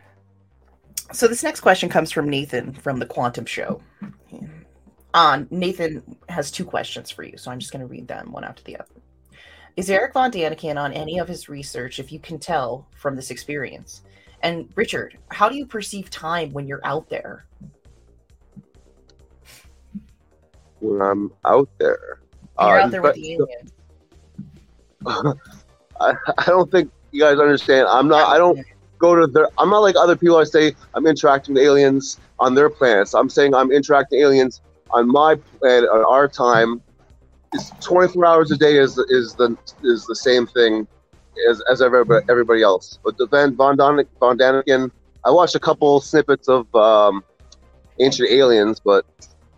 So 1.14 1.28
this 1.28 1.44
next 1.44 1.62
question 1.62 1.90
comes 1.90 2.12
from 2.12 2.30
Nathan 2.30 2.74
from 2.74 3.00
the 3.00 3.06
Quantum 3.06 3.46
Show. 3.46 3.82
On 5.16 5.48
Nathan 5.50 6.04
has 6.30 6.52
two 6.52 6.66
questions 6.66 7.10
for 7.10 7.24
you, 7.24 7.38
so 7.38 7.50
I'm 7.50 7.60
just 7.60 7.72
going 7.72 7.82
to 7.82 7.88
read 7.88 8.08
them 8.08 8.32
one 8.32 8.44
after 8.44 8.62
the 8.64 8.78
other. 8.78 8.92
Is 9.76 9.90
Eric 9.90 10.14
Von 10.14 10.32
Daniken 10.32 10.78
on 10.78 10.94
any 10.94 11.18
of 11.20 11.28
his 11.28 11.50
research, 11.50 12.00
if 12.00 12.12
you 12.12 12.20
can 12.20 12.38
tell 12.38 12.86
from 12.96 13.16
this 13.16 13.32
experience? 13.32 14.02
And 14.44 14.70
Richard, 14.76 15.18
how 15.30 15.50
do 15.50 15.56
you 15.56 15.66
perceive 15.66 16.10
time 16.12 16.54
when 16.54 16.68
you're 16.68 16.86
out 16.86 17.10
there? 17.10 17.46
when 20.86 21.02
I'm 21.02 21.32
out 21.46 21.70
there, 21.78 22.20
you're 22.60 22.80
uh, 22.80 22.84
out 22.84 22.92
there 22.92 23.02
with 23.02 23.16
the 23.16 23.34
aliens. 23.34 23.74
I, 26.02 26.14
I 26.38 26.46
don't 26.46 26.70
think 26.72 26.92
you 27.12 27.22
guys 27.22 27.40
understand. 27.40 27.88
I'm 27.90 28.08
not. 28.08 28.30
I 28.30 28.38
don't 28.38 28.60
go 28.98 29.16
to 29.16 29.28
their. 29.28 29.50
I'm 29.58 29.70
not 29.70 29.80
like 29.80 29.96
other 29.96 30.16
people. 30.16 30.38
I 30.38 30.44
say 30.44 30.76
I'm 30.94 31.08
interacting 31.08 31.56
with 31.56 31.64
aliens 31.64 32.20
on 32.40 32.56
their 32.56 32.70
planets. 32.70 33.14
I'm 33.14 33.30
saying 33.30 33.54
I'm 33.54 33.72
interacting 33.72 34.20
with 34.20 34.28
aliens 34.28 34.62
on 34.92 35.08
my 35.08 35.36
planet 35.60 35.90
on 35.90 36.06
our 36.06 36.28
time. 36.28 36.82
It's 37.54 37.72
24 37.82 38.26
hours 38.26 38.52
a 38.52 38.58
day 38.58 38.78
is 38.78 38.98
is 38.98 39.36
the 39.36 39.58
is 39.84 40.06
the 40.06 40.16
same 40.16 40.48
thing 40.48 40.88
as 41.50 41.62
as 41.72 41.82
everybody, 41.82 42.26
everybody 42.30 42.62
else. 42.62 43.00
But 43.04 43.18
the 43.18 43.28
Van 43.28 43.56
Von, 43.56 43.78
Von 43.78 44.38
Daniken, 44.38 44.92
I 45.24 45.32
watched 45.32 45.56
a 45.56 45.60
couple 45.60 46.02
snippets 46.02 46.48
of 46.48 46.74
um, 46.76 47.24
Ancient 48.00 48.30
Aliens, 48.30 48.80
but 48.80 49.06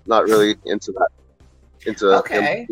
not 0.05 0.25
really 0.25 0.55
into 0.65 0.91
that. 0.93 1.09
Into 1.85 2.09
him. 2.09 2.19
Okay. 2.19 2.67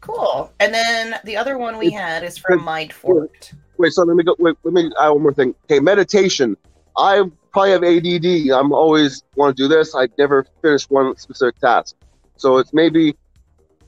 Cool. 0.00 0.52
And 0.60 0.72
then 0.72 1.16
the 1.24 1.36
other 1.36 1.58
one 1.58 1.78
we 1.78 1.90
had 1.90 2.22
is 2.22 2.38
from 2.38 2.62
Mind 2.64 2.92
Forked. 2.92 3.54
Wait, 3.76 3.92
so 3.92 4.04
let 4.04 4.16
me 4.16 4.22
go. 4.22 4.36
Wait, 4.38 4.56
let 4.62 4.72
me 4.72 4.90
add 5.00 5.08
one 5.10 5.22
more 5.22 5.34
thing. 5.34 5.54
Okay, 5.64 5.80
meditation. 5.80 6.56
I 6.96 7.22
probably 7.52 7.70
have 7.72 7.84
ADD. 7.84 8.50
I'm 8.50 8.72
always 8.72 9.22
want 9.34 9.56
to 9.56 9.62
do 9.62 9.68
this. 9.68 9.94
I 9.94 10.08
never 10.18 10.46
finish 10.62 10.88
one 10.88 11.16
specific 11.16 11.58
task. 11.58 11.96
So 12.36 12.58
it's 12.58 12.72
maybe, 12.72 13.16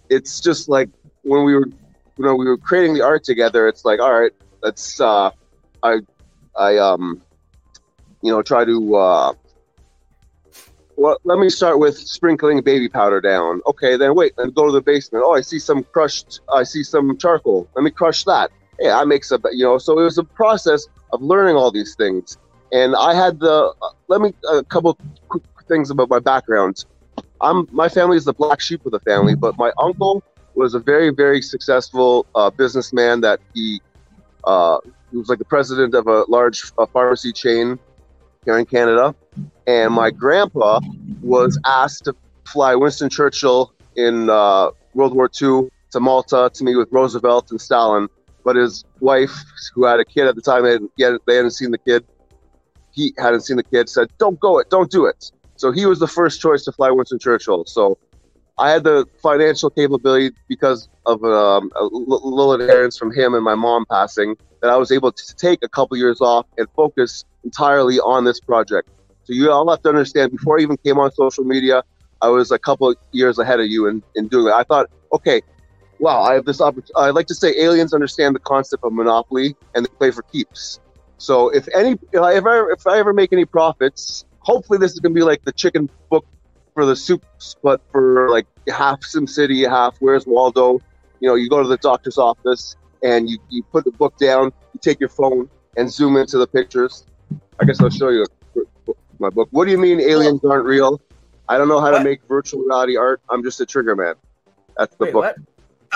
it's 0.08 0.40
just 0.40 0.68
like 0.68 0.88
when 1.22 1.44
we 1.44 1.54
were, 1.54 1.66
you 1.66 2.24
know, 2.24 2.34
we 2.34 2.46
were 2.46 2.56
creating 2.56 2.94
the 2.94 3.02
art 3.02 3.24
together. 3.24 3.68
It's 3.68 3.84
like, 3.84 4.00
all 4.00 4.18
right, 4.18 4.32
let's. 4.62 5.00
Uh, 5.00 5.30
I, 5.82 5.98
I 6.56 6.78
um, 6.78 7.22
you 8.22 8.32
know, 8.32 8.42
try 8.42 8.64
to. 8.64 8.96
Uh, 8.96 9.32
well, 10.96 11.18
let 11.22 11.38
me 11.38 11.48
start 11.48 11.78
with 11.78 11.96
sprinkling 11.96 12.60
baby 12.62 12.88
powder 12.88 13.20
down. 13.20 13.60
Okay, 13.66 13.96
then 13.96 14.16
wait, 14.16 14.32
then 14.36 14.50
go 14.50 14.66
to 14.66 14.72
the 14.72 14.80
basement. 14.80 15.24
Oh, 15.24 15.34
I 15.34 15.42
see 15.42 15.60
some 15.60 15.84
crushed. 15.84 16.40
I 16.52 16.64
see 16.64 16.82
some 16.82 17.16
charcoal. 17.18 17.68
Let 17.76 17.84
me 17.84 17.90
crush 17.90 18.24
that 18.24 18.50
yeah, 18.78 18.98
I 18.98 19.04
make 19.04 19.24
some, 19.24 19.42
you 19.52 19.64
know. 19.64 19.78
So 19.78 19.98
it 19.98 20.04
was 20.04 20.18
a 20.18 20.24
process 20.24 20.86
of 21.12 21.22
learning 21.22 21.56
all 21.56 21.70
these 21.70 21.94
things, 21.94 22.38
and 22.72 22.94
I 22.96 23.14
had 23.14 23.40
the. 23.40 23.74
Let 24.08 24.20
me 24.20 24.32
a 24.50 24.64
couple 24.64 24.98
quick 25.28 25.42
things 25.66 25.90
about 25.90 26.08
my 26.08 26.18
background. 26.18 26.84
I'm 27.40 27.68
my 27.70 27.88
family 27.88 28.16
is 28.16 28.24
the 28.24 28.32
black 28.32 28.60
sheep 28.60 28.84
of 28.86 28.92
the 28.92 29.00
family, 29.00 29.34
but 29.34 29.56
my 29.58 29.72
uncle 29.78 30.22
was 30.54 30.74
a 30.74 30.78
very 30.78 31.10
very 31.10 31.42
successful 31.42 32.26
uh, 32.34 32.50
businessman. 32.50 33.20
That 33.20 33.40
he 33.54 33.80
uh, 34.44 34.78
he 35.10 35.16
was 35.16 35.28
like 35.28 35.38
the 35.38 35.44
president 35.44 35.94
of 35.94 36.06
a 36.06 36.24
large 36.28 36.72
uh, 36.78 36.86
pharmacy 36.86 37.32
chain 37.32 37.78
here 38.44 38.58
in 38.58 38.66
Canada, 38.66 39.14
and 39.66 39.92
my 39.92 40.10
grandpa 40.10 40.80
was 41.22 41.58
asked 41.66 42.04
to 42.04 42.14
fly 42.44 42.74
Winston 42.74 43.10
Churchill 43.10 43.72
in 43.96 44.30
uh, 44.30 44.70
World 44.94 45.14
War 45.14 45.26
II 45.26 45.68
to 45.90 46.00
Malta 46.00 46.50
to 46.52 46.64
meet 46.64 46.76
with 46.76 46.88
Roosevelt 46.92 47.50
and 47.50 47.60
Stalin 47.60 48.08
but 48.48 48.56
his 48.56 48.82
wife, 49.00 49.44
who 49.74 49.84
had 49.84 50.00
a 50.00 50.06
kid 50.06 50.26
at 50.26 50.34
the 50.34 50.40
time, 50.40 50.62
they 50.64 50.72
hadn't, 50.72 51.22
they 51.26 51.36
hadn't 51.36 51.50
seen 51.50 51.70
the 51.70 51.76
kid. 51.76 52.02
He 52.92 53.14
hadn't 53.18 53.42
seen 53.42 53.56
the 53.56 53.64
kid. 53.64 53.88
Said, 53.88 54.08
"Don't 54.18 54.38
go 54.40 54.58
it. 54.58 54.70
Don't 54.70 54.90
do 54.90 55.06
it." 55.06 55.30
So 55.56 55.72
he 55.72 55.86
was 55.86 55.98
the 55.98 56.06
first 56.06 56.40
choice 56.40 56.64
to 56.64 56.72
fly 56.72 56.90
Winston 56.90 57.18
Churchill. 57.18 57.64
So 57.66 57.98
I 58.58 58.70
had 58.70 58.84
the 58.84 59.06
financial 59.22 59.70
capability 59.70 60.34
because 60.48 60.88
of 61.06 61.22
um, 61.24 61.70
a 61.76 61.84
little 61.84 62.54
inheritance 62.54 62.98
from 62.98 63.12
him 63.12 63.34
and 63.34 63.44
my 63.44 63.54
mom 63.54 63.84
passing 63.90 64.36
that 64.62 64.70
I 64.70 64.76
was 64.76 64.90
able 64.90 65.12
to 65.12 65.36
take 65.36 65.60
a 65.62 65.68
couple 65.68 65.96
years 65.96 66.20
off 66.20 66.46
and 66.56 66.66
focus 66.74 67.24
entirely 67.44 68.00
on 68.00 68.24
this 68.24 68.40
project. 68.40 68.88
So 69.24 69.32
you 69.32 69.50
all 69.52 69.68
have 69.70 69.82
to 69.82 69.88
understand, 69.88 70.32
before 70.32 70.58
I 70.58 70.62
even 70.62 70.76
came 70.78 70.98
on 70.98 71.12
social 71.12 71.44
media, 71.44 71.84
I 72.20 72.28
was 72.28 72.50
a 72.50 72.58
couple 72.58 72.94
years 73.12 73.38
ahead 73.38 73.60
of 73.60 73.66
you 73.66 73.86
in, 73.86 74.02
in 74.16 74.26
doing 74.26 74.48
it. 74.48 74.56
I 74.56 74.64
thought, 74.64 74.90
okay, 75.12 75.40
wow, 76.00 76.22
I 76.22 76.34
have 76.34 76.44
this 76.44 76.60
opportunity. 76.60 76.92
I 76.96 77.10
like 77.10 77.26
to 77.28 77.34
say 77.34 77.54
aliens 77.60 77.94
understand 77.94 78.34
the 78.34 78.40
concept 78.40 78.82
of 78.84 78.92
monopoly 78.92 79.54
and 79.74 79.84
they 79.84 79.90
play 79.98 80.10
for 80.10 80.22
keeps. 80.22 80.80
So 81.18 81.48
if 81.50 81.68
any, 81.74 81.98
if 82.12 82.20
I 82.22 82.34
ever, 82.34 82.70
if 82.70 82.86
I 82.86 82.98
ever 82.98 83.12
make 83.12 83.32
any 83.32 83.44
profits, 83.44 84.24
hopefully 84.40 84.78
this 84.78 84.92
is 84.92 85.00
gonna 85.00 85.14
be 85.14 85.22
like 85.22 85.42
the 85.44 85.52
chicken 85.52 85.88
book 86.10 86.24
for 86.74 86.86
the 86.86 86.94
soup, 86.96 87.24
but 87.62 87.80
for 87.90 88.28
like 88.30 88.46
half 88.68 89.00
SimCity, 89.00 89.68
half 89.68 89.96
Where's 90.00 90.26
Waldo. 90.26 90.78
You 91.20 91.28
know, 91.28 91.34
you 91.34 91.48
go 91.48 91.60
to 91.62 91.68
the 91.68 91.78
doctor's 91.78 92.18
office 92.18 92.76
and 93.02 93.28
you, 93.28 93.38
you 93.50 93.64
put 93.72 93.84
the 93.84 93.90
book 93.92 94.16
down, 94.18 94.52
you 94.72 94.80
take 94.80 95.00
your 95.00 95.08
phone 95.08 95.50
and 95.76 95.92
zoom 95.92 96.16
into 96.16 96.38
the 96.38 96.46
pictures. 96.46 97.04
I 97.60 97.64
guess 97.64 97.80
I'll 97.80 97.90
show 97.90 98.10
you 98.10 98.24
my 99.18 99.30
book. 99.30 99.48
What 99.50 99.64
do 99.64 99.72
you 99.72 99.78
mean 99.78 100.00
aliens 100.00 100.44
aren't 100.44 100.64
real? 100.64 101.00
I 101.48 101.58
don't 101.58 101.66
know 101.68 101.80
how 101.80 101.90
What? 101.90 101.98
to 101.98 102.04
make 102.04 102.20
virtual 102.28 102.62
reality 102.62 102.96
art. 102.96 103.20
I'm 103.30 103.42
just 103.42 103.60
a 103.60 103.66
trigger 103.66 103.96
man. 103.96 104.14
That's 104.76 104.94
the 104.96 105.06
Wait, 105.06 105.12
book. 105.14 105.22
what? 105.24 105.36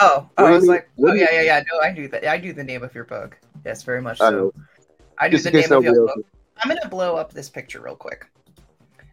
Oh, 0.00 0.28
oh, 0.38 0.46
I 0.46 0.50
was 0.50 0.62
mean- 0.62 0.70
like, 0.72 0.88
oh 1.04 1.12
yeah, 1.12 1.26
yeah, 1.30 1.42
yeah. 1.42 1.62
No, 1.70 1.78
I 1.78 1.92
do 1.92 2.08
that. 2.08 2.24
I 2.26 2.38
do 2.38 2.52
the 2.52 2.64
name 2.64 2.82
of 2.82 2.94
your 2.94 3.04
book. 3.04 3.38
Yes, 3.64 3.82
very 3.84 4.00
much 4.02 4.18
so. 4.18 4.52
I 5.22 5.28
do 5.28 5.36
Just 5.36 5.44
the 5.44 5.52
name 5.52 5.70
of 5.70 5.84
your 5.84 6.06
book. 6.06 6.26
I'm 6.58 6.68
gonna 6.68 6.88
blow 6.88 7.14
up 7.14 7.32
this 7.32 7.48
picture 7.48 7.80
real 7.80 7.94
quick 7.94 8.26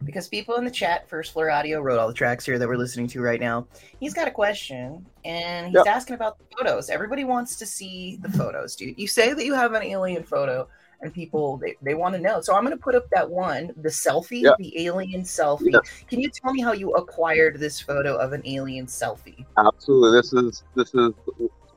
because 0.04 0.26
people 0.26 0.56
in 0.56 0.64
the 0.64 0.70
chat, 0.70 1.08
First 1.08 1.32
Floor 1.32 1.50
Audio, 1.50 1.80
wrote 1.80 2.00
all 2.00 2.08
the 2.08 2.14
tracks 2.14 2.44
here 2.44 2.58
that 2.58 2.66
we're 2.66 2.76
listening 2.76 3.06
to 3.08 3.20
right 3.20 3.38
now. 3.38 3.68
He's 4.00 4.12
got 4.12 4.26
a 4.26 4.32
question 4.32 5.06
and 5.24 5.68
he's 5.68 5.76
Yep. 5.76 5.86
asking 5.86 6.14
about 6.16 6.36
the 6.38 6.44
photos. 6.58 6.90
Everybody 6.90 7.22
wants 7.22 7.54
to 7.56 7.66
see 7.66 8.18
the 8.22 8.28
photos, 8.28 8.74
dude. 8.74 8.98
You 8.98 9.06
say 9.06 9.32
that 9.34 9.44
you 9.44 9.54
have 9.54 9.72
an 9.74 9.84
alien 9.84 10.24
photo. 10.24 10.68
And 11.02 11.14
people 11.14 11.56
they, 11.56 11.76
they 11.80 11.94
want 11.94 12.14
to 12.14 12.20
know. 12.20 12.42
So 12.42 12.54
I'm 12.54 12.62
gonna 12.62 12.76
put 12.76 12.94
up 12.94 13.08
that 13.14 13.30
one, 13.30 13.72
the 13.80 13.88
selfie, 13.88 14.42
Yep. 14.42 14.56
the 14.58 14.84
alien 14.84 15.22
selfie. 15.22 15.72
Yep. 15.72 15.82
Can 16.08 16.20
you 16.20 16.28
tell 16.28 16.52
me 16.52 16.60
how 16.60 16.72
you 16.72 16.90
acquired 16.90 17.58
this 17.58 17.80
photo 17.80 18.16
of 18.16 18.34
an 18.34 18.42
alien 18.44 18.84
selfie? 18.84 19.46
Absolutely. 19.56 20.18
This 20.18 20.32
is 20.34 20.62
this 20.74 20.94
is 20.94 21.12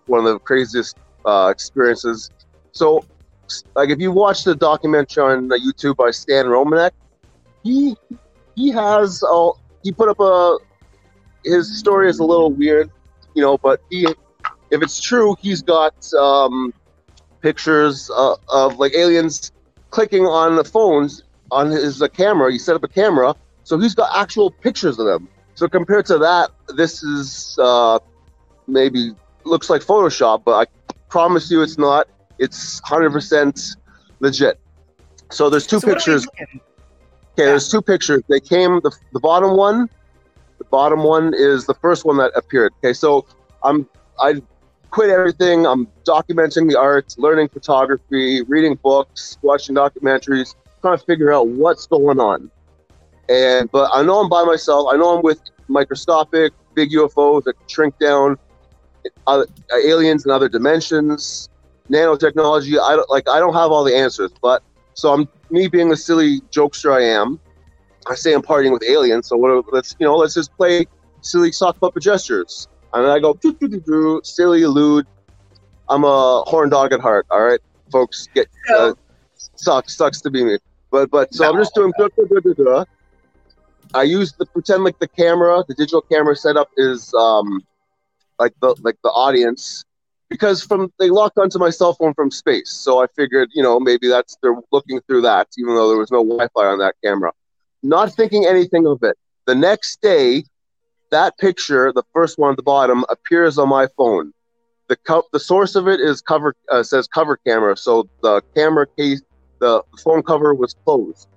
one 0.07 0.25
of 0.25 0.33
the 0.33 0.39
craziest 0.39 0.97
uh, 1.23 1.47
experiences. 1.49 2.31
So, 2.73 3.05
like, 3.75 3.89
if 3.89 3.99
you 3.99 4.11
watch 4.11 4.43
the 4.43 4.55
documentary 4.55 5.23
on 5.23 5.51
uh, 5.51 5.55
YouTube 5.55 5.95
by 5.97 6.11
Stan 6.11 6.45
Romanek, 6.45 6.91
he 7.63 7.95
he 8.55 8.69
has 8.71 9.23
uh, 9.23 9.49
he 9.83 9.91
put 9.91 10.09
up 10.09 10.19
a 10.19 10.57
his 11.45 11.77
story 11.77 12.09
is 12.09 12.19
a 12.19 12.23
little 12.23 12.51
weird, 12.51 12.89
you 13.35 13.41
know, 13.41 13.57
but 13.57 13.81
he 13.89 14.07
if 14.71 14.81
it's 14.81 14.99
true, 14.99 15.35
he's 15.39 15.61
got 15.61 15.95
um, 16.13 16.73
pictures 17.41 18.09
uh, 18.15 18.35
of 18.49 18.79
like 18.79 18.95
aliens 18.95 19.51
clicking 19.91 20.25
on 20.25 20.55
the 20.55 20.63
phones 20.63 21.23
on 21.51 21.69
his 21.69 22.01
uh, 22.01 22.07
camera. 22.07 22.51
He 22.51 22.57
set 22.57 22.75
up 22.75 22.83
a 22.83 22.87
camera, 22.87 23.35
so 23.63 23.77
he's 23.77 23.93
got 23.93 24.09
actual 24.19 24.49
pictures 24.49 24.97
of 24.97 25.05
them. 25.05 25.29
So 25.55 25.67
compared 25.67 26.07
to 26.07 26.17
that, 26.17 26.49
this 26.75 27.03
is 27.03 27.57
uh, 27.61 27.99
maybe 28.67 29.11
looks 29.43 29.69
like 29.69 29.81
Photoshop, 29.81 30.43
but 30.43 30.67
I 30.67 30.93
promise 31.09 31.51
you 31.51 31.61
it's 31.61 31.77
not. 31.77 32.07
It's 32.39 32.81
100% 32.81 33.77
legit. 34.19 34.59
So 35.31 35.49
there's 35.49 35.67
two 35.67 35.79
So 35.79 35.87
what 35.87 36.07
are 36.07 36.11
we 36.11 36.15
pictures. 36.15 36.27
Okay, 37.33 37.45
there's 37.45 37.69
two 37.69 37.81
pictures. 37.81 38.21
They 38.29 38.39
came 38.39 38.79
the, 38.81 38.91
the 39.13 39.19
bottom 39.19 39.57
one. 39.57 39.89
The 40.59 40.65
bottom 40.65 41.03
one 41.03 41.33
is 41.35 41.65
the 41.65 41.73
first 41.73 42.05
one 42.05 42.17
that 42.17 42.31
appeared. 42.35 42.73
Okay, 42.79 42.93
so 42.93 43.25
I'm 43.63 43.87
I 44.19 44.41
quit 44.91 45.09
everything. 45.09 45.65
I'm 45.65 45.87
documenting 46.05 46.69
the 46.69 46.79
arts, 46.79 47.17
learning 47.17 47.49
photography, 47.49 48.43
reading 48.43 48.75
books, 48.75 49.39
watching 49.41 49.75
documentaries, 49.75 50.53
trying 50.81 50.99
to 50.99 51.03
figure 51.03 51.33
out 51.33 51.47
what's 51.47 51.87
going 51.87 52.19
on. 52.19 52.51
And 53.29 53.71
but 53.71 53.89
I 53.91 54.03
know 54.03 54.19
I'm 54.19 54.29
by 54.29 54.43
myself. 54.43 54.87
I 54.91 54.97
know 54.97 55.17
I'm 55.17 55.23
with 55.23 55.41
microscopic 55.67 56.53
big 56.75 56.91
UFOs 56.91 57.43
that 57.45 57.55
shrink 57.67 57.97
down, 57.99 58.37
uh, 59.27 59.43
aliens 59.73 60.25
in 60.25 60.31
other 60.31 60.49
dimensions, 60.49 61.49
nanotechnology. 61.91 62.79
I 62.79 62.95
don't 62.95 63.09
like. 63.09 63.27
I 63.29 63.39
don't 63.39 63.53
have 63.53 63.71
all 63.71 63.83
the 63.83 63.95
answers, 63.95 64.31
but 64.41 64.63
so 64.93 65.13
I'm 65.13 65.27
me 65.49 65.67
being 65.67 65.89
the 65.89 65.97
silly 65.97 66.41
jokester 66.51 66.93
I 66.93 67.03
am. 67.03 67.39
I 68.07 68.15
say 68.15 68.33
I'm 68.33 68.41
partying 68.41 68.71
with 68.71 68.83
aliens, 68.83 69.27
so 69.27 69.37
what? 69.37 69.65
Let's 69.71 69.95
you 69.99 70.05
know, 70.05 70.15
let's 70.15 70.33
just 70.33 70.55
play 70.57 70.85
silly 71.21 71.51
sock 71.51 71.79
puppet 71.79 72.03
gestures, 72.03 72.67
and 72.93 73.07
I 73.07 73.19
go 73.19 73.33
doo, 73.33 73.53
doo, 73.53 73.67
doo, 73.67 73.79
doo, 73.79 74.21
silly, 74.23 74.65
lewd. 74.65 75.05
I'm 75.89 76.03
a 76.03 76.43
horn 76.47 76.69
dog 76.69 76.93
at 76.93 76.99
heart. 76.99 77.25
All 77.29 77.41
right, 77.41 77.59
folks, 77.91 78.27
get 78.33 78.47
uh, 78.75 78.93
sucks 79.55 79.95
sucks 79.95 80.21
to 80.21 80.29
be 80.29 80.43
me. 80.43 80.57
But 80.91 81.09
but 81.11 81.33
so 81.33 81.49
I'm 81.49 81.57
just 81.57 81.73
doing. 81.75 81.93
duh, 81.97 82.09
duh, 82.17 82.39
duh, 82.39 82.53
duh. 82.53 82.85
I 83.93 84.03
use 84.03 84.33
the 84.33 84.45
pretend 84.47 84.83
like 84.83 84.97
the 84.99 85.07
camera, 85.07 85.63
the 85.67 85.75
digital 85.75 86.01
camera 86.01 86.35
setup 86.35 86.69
is 86.77 87.13
um 87.13 87.61
like 88.39 88.53
the 88.61 88.75
like 88.81 88.97
the 89.03 89.09
audience 89.09 89.83
because 90.33 90.63
from 90.63 90.91
they 90.97 91.11
locked 91.11 91.37
onto 91.37 91.59
my 91.59 91.69
cell 91.69 91.93
phone 91.93 92.11
from 92.15 92.31
space. 92.31 92.71
So 92.71 93.03
I 93.03 93.05
figured, 93.15 93.49
you 93.53 93.61
know, 93.61 93.79
maybe 93.79 94.07
that's 94.07 94.35
they're 94.41 94.55
looking 94.71 94.99
through 95.01 95.21
that, 95.21 95.47
even 95.59 95.75
though 95.75 95.87
there 95.89 95.97
was 95.99 96.09
no 96.09 96.23
Wi-Fi 96.23 96.65
on 96.65 96.79
that 96.79 96.95
camera. 97.03 97.31
Not 97.83 98.15
thinking 98.15 98.43
anything 98.43 98.87
of 98.87 99.03
it. 99.03 99.15
The 99.45 99.53
next 99.53 100.01
day, 100.01 100.43
that 101.11 101.37
picture, 101.37 101.93
the 101.93 102.01
first 102.13 102.39
one 102.39 102.49
at 102.49 102.57
the 102.57 102.63
bottom, 102.63 103.05
appears 103.09 103.59
on 103.59 103.69
my 103.69 103.87
phone. 103.95 104.33
The 104.87 104.95
co- 104.95 105.27
the 105.31 105.39
source 105.39 105.75
of 105.75 105.87
it 105.87 105.99
is 105.99 106.19
cover 106.19 106.55
uh, 106.71 106.81
says 106.81 107.07
cover 107.07 107.37
camera, 107.45 107.77
so 107.77 108.09
the 108.23 108.41
camera 108.55 108.87
case, 108.97 109.21
the 109.59 109.83
phone 110.03 110.23
cover 110.23 110.55
was 110.55 110.73
closed. 110.83 111.27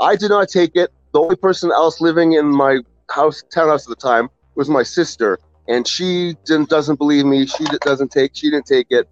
I 0.00 0.16
did 0.16 0.28
not 0.28 0.48
take 0.50 0.72
it. 0.74 0.90
The 1.14 1.20
only 1.20 1.36
person 1.36 1.72
else 1.72 2.02
living 2.02 2.34
in 2.34 2.46
my 2.54 2.80
house, 3.10 3.42
townhouse 3.54 3.86
at 3.86 3.88
the 3.88 4.02
time, 4.06 4.28
was 4.54 4.68
my 4.68 4.82
sister 4.82 5.38
and 5.68 5.86
she 5.86 6.34
didn't, 6.44 6.70
doesn't 6.70 6.96
believe 6.96 7.26
me. 7.26 7.46
She 7.46 7.64
doesn't 7.82 8.10
take. 8.10 8.32
She 8.34 8.50
didn't 8.50 8.66
take 8.66 8.86
it. 8.90 9.06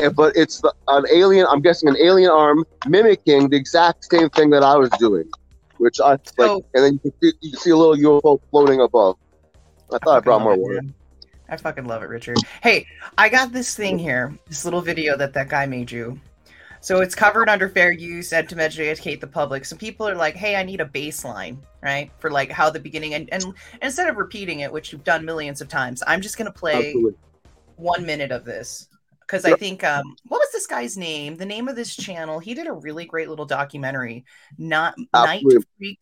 And, 0.00 0.14
but 0.14 0.36
it's 0.36 0.60
the, 0.60 0.72
an 0.86 1.04
alien. 1.12 1.46
I'm 1.50 1.60
guessing 1.60 1.88
an 1.88 1.96
alien 2.00 2.30
arm 2.30 2.64
mimicking 2.86 3.48
the 3.48 3.56
exact 3.56 4.04
same 4.04 4.30
thing 4.30 4.50
that 4.50 4.62
I 4.62 4.76
was 4.76 4.90
doing, 4.98 5.28
which 5.78 6.00
I 6.00 6.10
like. 6.10 6.64
And 6.74 6.84
then 6.84 6.92
you 6.94 6.98
can, 7.00 7.12
see, 7.20 7.32
you 7.40 7.50
can 7.50 7.60
see 7.60 7.70
a 7.70 7.76
little 7.76 8.20
UFO 8.20 8.40
floating 8.50 8.80
above. 8.80 9.16
I 9.92 9.98
thought 9.98 10.18
I, 10.18 10.20
brought 10.20 10.42
more 10.42 10.56
water. 10.56 10.82
I 11.48 11.56
fucking 11.56 11.86
love 11.86 12.02
it, 12.02 12.08
Richard. 12.08 12.36
Hey, 12.62 12.86
I 13.16 13.28
got 13.28 13.52
this 13.52 13.74
thing 13.74 13.98
here, 13.98 14.34
this 14.46 14.64
little 14.64 14.82
video 14.82 15.16
that 15.16 15.32
that 15.32 15.48
guy 15.48 15.66
made 15.66 15.90
you. 15.90 16.20
So 16.80 17.00
it's 17.00 17.14
covered 17.14 17.48
under 17.48 17.68
fair 17.68 17.92
use 17.92 18.32
and 18.32 18.48
to 18.48 18.56
educate 18.62 19.20
the 19.20 19.26
public. 19.26 19.64
So 19.64 19.76
people 19.76 20.08
are 20.08 20.14
like, 20.14 20.36
"Hey, 20.36 20.56
I 20.56 20.62
need 20.62 20.80
a 20.80 20.84
baseline, 20.84 21.58
right, 21.82 22.10
for 22.18 22.30
like 22.30 22.50
how 22.50 22.70
the 22.70 22.80
beginning." 22.80 23.14
And, 23.14 23.28
and 23.32 23.44
instead 23.82 24.08
of 24.08 24.16
repeating 24.16 24.60
it, 24.60 24.72
which 24.72 24.92
you've 24.92 25.04
done 25.04 25.24
millions 25.24 25.60
of 25.60 25.68
times, 25.68 26.02
I'm 26.06 26.20
just 26.20 26.38
gonna 26.38 26.52
play 26.52 26.88
Absolutely. 26.88 27.14
one 27.76 28.06
minute 28.06 28.30
of 28.30 28.44
this 28.44 28.88
because 29.28 29.44
I 29.44 29.54
think 29.56 29.84
um, 29.84 30.16
what 30.26 30.38
was 30.38 30.50
this 30.52 30.66
guy's 30.66 30.96
name? 30.96 31.36
The 31.36 31.46
name 31.46 31.68
of 31.68 31.76
this 31.76 31.94
channel. 31.94 32.38
He 32.38 32.54
did 32.54 32.66
a 32.66 32.72
really 32.72 33.04
great 33.04 33.28
little 33.28 33.44
documentary. 33.44 34.24
Not 34.56 34.94
Night 35.12 35.44
Freak 35.76 35.98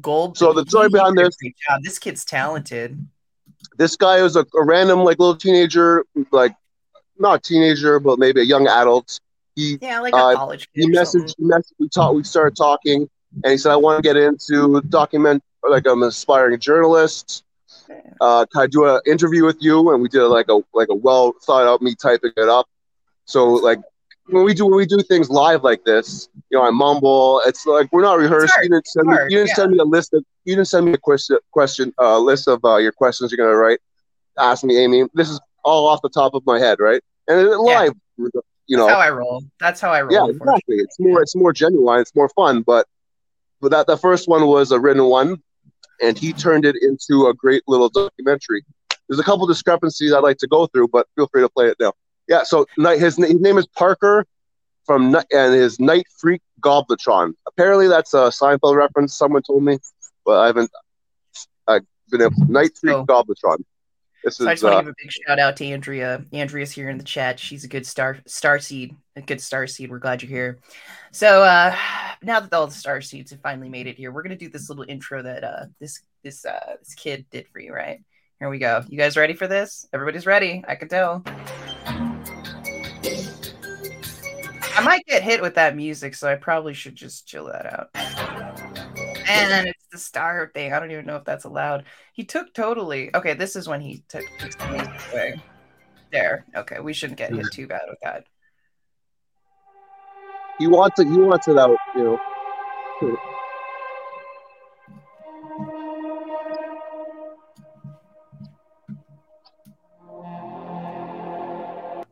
Gold. 0.00 0.36
So 0.36 0.52
the 0.52 0.66
story 0.66 0.88
behind 0.88 1.16
this-. 1.16 1.36
This 1.82 1.98
kid's 1.98 2.24
talented. 2.24 3.06
This 3.78 3.96
guy 3.96 4.22
was 4.22 4.36
a, 4.36 4.44
a 4.54 4.64
random 4.64 5.00
like 5.00 5.18
little 5.18 5.36
teenager, 5.36 6.04
like 6.32 6.54
not 7.18 7.44
teenager, 7.44 8.00
but 8.00 8.18
maybe 8.18 8.40
a 8.40 8.44
young 8.44 8.66
adult. 8.66 9.20
He 9.56 9.78
Yeah, 9.80 10.00
like 10.00 10.14
a 10.14 10.16
Uh, 10.16 10.34
college 10.34 10.68
he 10.72 10.88
messaged, 10.88 11.34
he 11.38 11.44
messaged 11.44 11.72
we 11.78 11.88
talked, 11.88 12.16
we 12.16 12.24
started 12.24 12.56
talking, 12.56 13.08
and 13.42 13.50
he 13.50 13.58
said, 13.58 13.72
I 13.72 13.76
want 13.76 13.98
to 13.98 14.02
get 14.02 14.16
into 14.16 14.80
document, 14.88 15.42
like 15.68 15.86
I'm 15.86 16.02
an 16.02 16.08
aspiring 16.08 16.58
journalist. 16.58 17.44
Uh, 18.20 18.46
can 18.46 18.62
I 18.62 18.66
do 18.66 18.86
an 18.86 19.00
interview 19.06 19.44
with 19.44 19.58
you? 19.60 19.92
And 19.92 20.02
we 20.02 20.08
did 20.08 20.24
like 20.24 20.46
a 20.48 20.60
like 20.72 20.88
a 20.90 20.94
well 20.94 21.34
thought 21.42 21.66
out 21.66 21.82
me 21.82 21.94
typing 21.94 22.32
it 22.36 22.48
up. 22.48 22.66
So 23.26 23.46
like 23.52 23.78
when 24.26 24.44
we 24.44 24.54
do 24.54 24.66
when 24.66 24.76
we 24.76 24.86
do 24.86 25.02
things 25.02 25.28
live 25.28 25.62
like 25.62 25.84
this, 25.84 26.28
you 26.50 26.58
know, 26.58 26.64
I 26.64 26.70
mumble. 26.70 27.42
It's 27.46 27.66
like 27.66 27.92
we're 27.92 28.02
not 28.02 28.18
rehearsed. 28.18 28.54
You 28.62 28.70
didn't 28.70 28.86
send 28.86 29.06
me, 29.06 29.16
you 29.24 29.38
didn't 29.38 29.48
yeah. 29.48 29.54
send 29.54 29.72
me 29.72 29.78
a 29.78 29.84
list 29.84 30.14
of 30.14 30.24
you 30.44 30.54
didn't 30.54 30.68
send 30.68 30.86
me 30.86 30.92
a 30.92 30.98
question 30.98 31.38
question 31.52 31.92
uh, 31.98 32.18
list 32.18 32.48
of 32.48 32.64
uh, 32.64 32.76
your 32.76 32.92
questions 32.92 33.30
you're 33.30 33.44
gonna 33.44 33.56
write. 33.56 33.80
Ask 34.38 34.64
me, 34.64 34.78
Amy. 34.78 35.04
This 35.14 35.28
is 35.28 35.40
all 35.62 35.86
off 35.86 36.00
the 36.02 36.08
top 36.10 36.34
of 36.34 36.44
my 36.46 36.58
head, 36.58 36.78
right? 36.80 37.02
And 37.28 37.40
it, 37.40 37.56
live, 37.58 37.92
you 38.66 38.76
know. 38.76 38.86
That's 38.86 38.94
how 38.94 39.00
I 39.00 39.10
roll. 39.10 39.42
That's 39.60 39.80
how 39.80 39.90
I 39.90 40.02
roll. 40.02 40.12
Yeah, 40.12 40.34
exactly. 40.34 40.76
It's 40.76 40.98
more 40.98 41.22
it's 41.22 41.36
more 41.36 41.52
genuine. 41.52 42.00
It's 42.00 42.14
more 42.14 42.28
fun. 42.30 42.62
But 42.62 42.86
but 43.60 43.70
that 43.70 43.86
the 43.86 43.96
first 43.96 44.28
one 44.28 44.46
was 44.46 44.72
a 44.72 44.80
written 44.80 45.04
one, 45.04 45.42
and 46.02 46.18
he 46.18 46.32
turned 46.32 46.64
it 46.64 46.76
into 46.82 47.26
a 47.26 47.34
great 47.34 47.62
little 47.66 47.88
documentary. 47.88 48.64
There's 49.08 49.20
a 49.20 49.24
couple 49.24 49.46
discrepancies 49.46 50.12
I'd 50.12 50.20
like 50.20 50.38
to 50.38 50.46
go 50.46 50.66
through, 50.66 50.88
but 50.88 51.06
feel 51.14 51.28
free 51.28 51.42
to 51.42 51.48
play 51.48 51.66
it 51.66 51.76
now. 51.78 51.92
Yeah, 52.26 52.42
so 52.42 52.66
night 52.78 53.00
his, 53.00 53.16
his 53.16 53.40
name 53.40 53.58
is 53.58 53.66
Parker 53.66 54.24
from 54.86 55.14
and 55.14 55.54
his 55.54 55.78
Night 55.78 56.06
Freak 56.18 56.42
Gobletron. 56.60 57.34
Apparently, 57.46 57.88
that's 57.88 58.14
a 58.14 58.28
Seinfeld 58.28 58.76
reference. 58.76 59.14
Someone 59.14 59.42
told 59.42 59.62
me, 59.62 59.78
but 60.24 60.40
I 60.40 60.46
haven't. 60.46 60.70
I've 61.66 61.82
been 62.10 62.22
able 62.22 62.36
Night 62.48 62.70
Freak 62.80 62.94
oh. 62.94 63.04
Gobletron. 63.04 63.58
This 64.24 64.36
So 64.36 64.48
I 64.48 64.54
just 64.54 64.64
want 64.64 64.76
uh, 64.76 64.78
to 64.78 64.84
give 64.84 64.92
a 64.92 64.94
big 65.02 65.12
shout 65.12 65.38
out 65.38 65.56
to 65.58 65.66
Andrea. 65.66 66.24
Andrea's 66.32 66.72
here 66.72 66.88
in 66.88 66.96
the 66.96 67.04
chat. 67.04 67.38
She's 67.38 67.64
a 67.64 67.68
good 67.68 67.86
star 67.86 68.18
star 68.26 68.58
seed, 68.58 68.96
a 69.16 69.20
good 69.20 69.40
star 69.40 69.66
seed. 69.66 69.90
We're 69.90 69.98
glad 69.98 70.22
you're 70.22 70.30
here. 70.30 70.58
So 71.12 71.42
uh 71.42 71.76
now 72.22 72.40
that 72.40 72.52
all 72.52 72.66
the 72.66 72.72
star 72.72 73.02
seeds 73.02 73.30
have 73.32 73.40
finally 73.40 73.68
made 73.68 73.86
it 73.86 73.98
here, 73.98 74.10
we're 74.10 74.22
gonna 74.22 74.36
do 74.36 74.48
this 74.48 74.70
little 74.70 74.86
intro 74.88 75.22
that 75.22 75.44
uh 75.44 75.66
this 75.78 76.00
this 76.22 76.46
uh 76.46 76.76
this 76.78 76.94
kid 76.94 77.26
did 77.30 77.46
for 77.48 77.60
you, 77.60 77.74
right? 77.74 78.02
Here 78.38 78.48
we 78.48 78.58
go. 78.58 78.82
You 78.88 78.96
guys 78.96 79.16
ready 79.16 79.34
for 79.34 79.46
this? 79.46 79.86
Everybody's 79.92 80.26
ready. 80.26 80.64
I 80.66 80.74
can 80.74 80.88
tell. 80.88 81.22
I 84.76 84.80
might 84.82 85.06
get 85.06 85.22
hit 85.22 85.40
with 85.40 85.54
that 85.54 85.76
music, 85.76 86.14
so 86.14 86.28
I 86.28 86.34
probably 86.34 86.74
should 86.74 86.96
just 86.96 87.28
chill 87.28 87.44
that 87.46 87.66
out. 87.66 88.73
And 89.26 89.68
it's 89.68 89.86
the 89.92 89.98
star 89.98 90.50
thing. 90.54 90.72
I 90.72 90.80
don't 90.80 90.90
even 90.90 91.06
know 91.06 91.16
if 91.16 91.24
that's 91.24 91.44
allowed. 91.44 91.84
He 92.12 92.24
took 92.24 92.52
totally. 92.54 93.14
Okay, 93.14 93.34
this 93.34 93.56
is 93.56 93.68
when 93.68 93.80
he 93.80 94.04
took 94.08 94.24
took 94.38 94.56
the 94.58 94.68
music 94.68 94.92
away. 95.12 95.42
There. 96.12 96.44
Okay, 96.56 96.80
we 96.80 96.92
shouldn't 96.92 97.18
get 97.18 97.34
hit 97.34 97.46
too 97.52 97.66
bad 97.66 97.82
with 97.88 97.98
that. 98.02 98.26
he 100.58 100.66
wants 100.66 101.00
it. 101.00 101.08
He 101.08 101.18
wants 101.18 101.48
it 101.48 101.58
out. 101.58 101.76
You 101.96 102.04
know. 102.04 102.20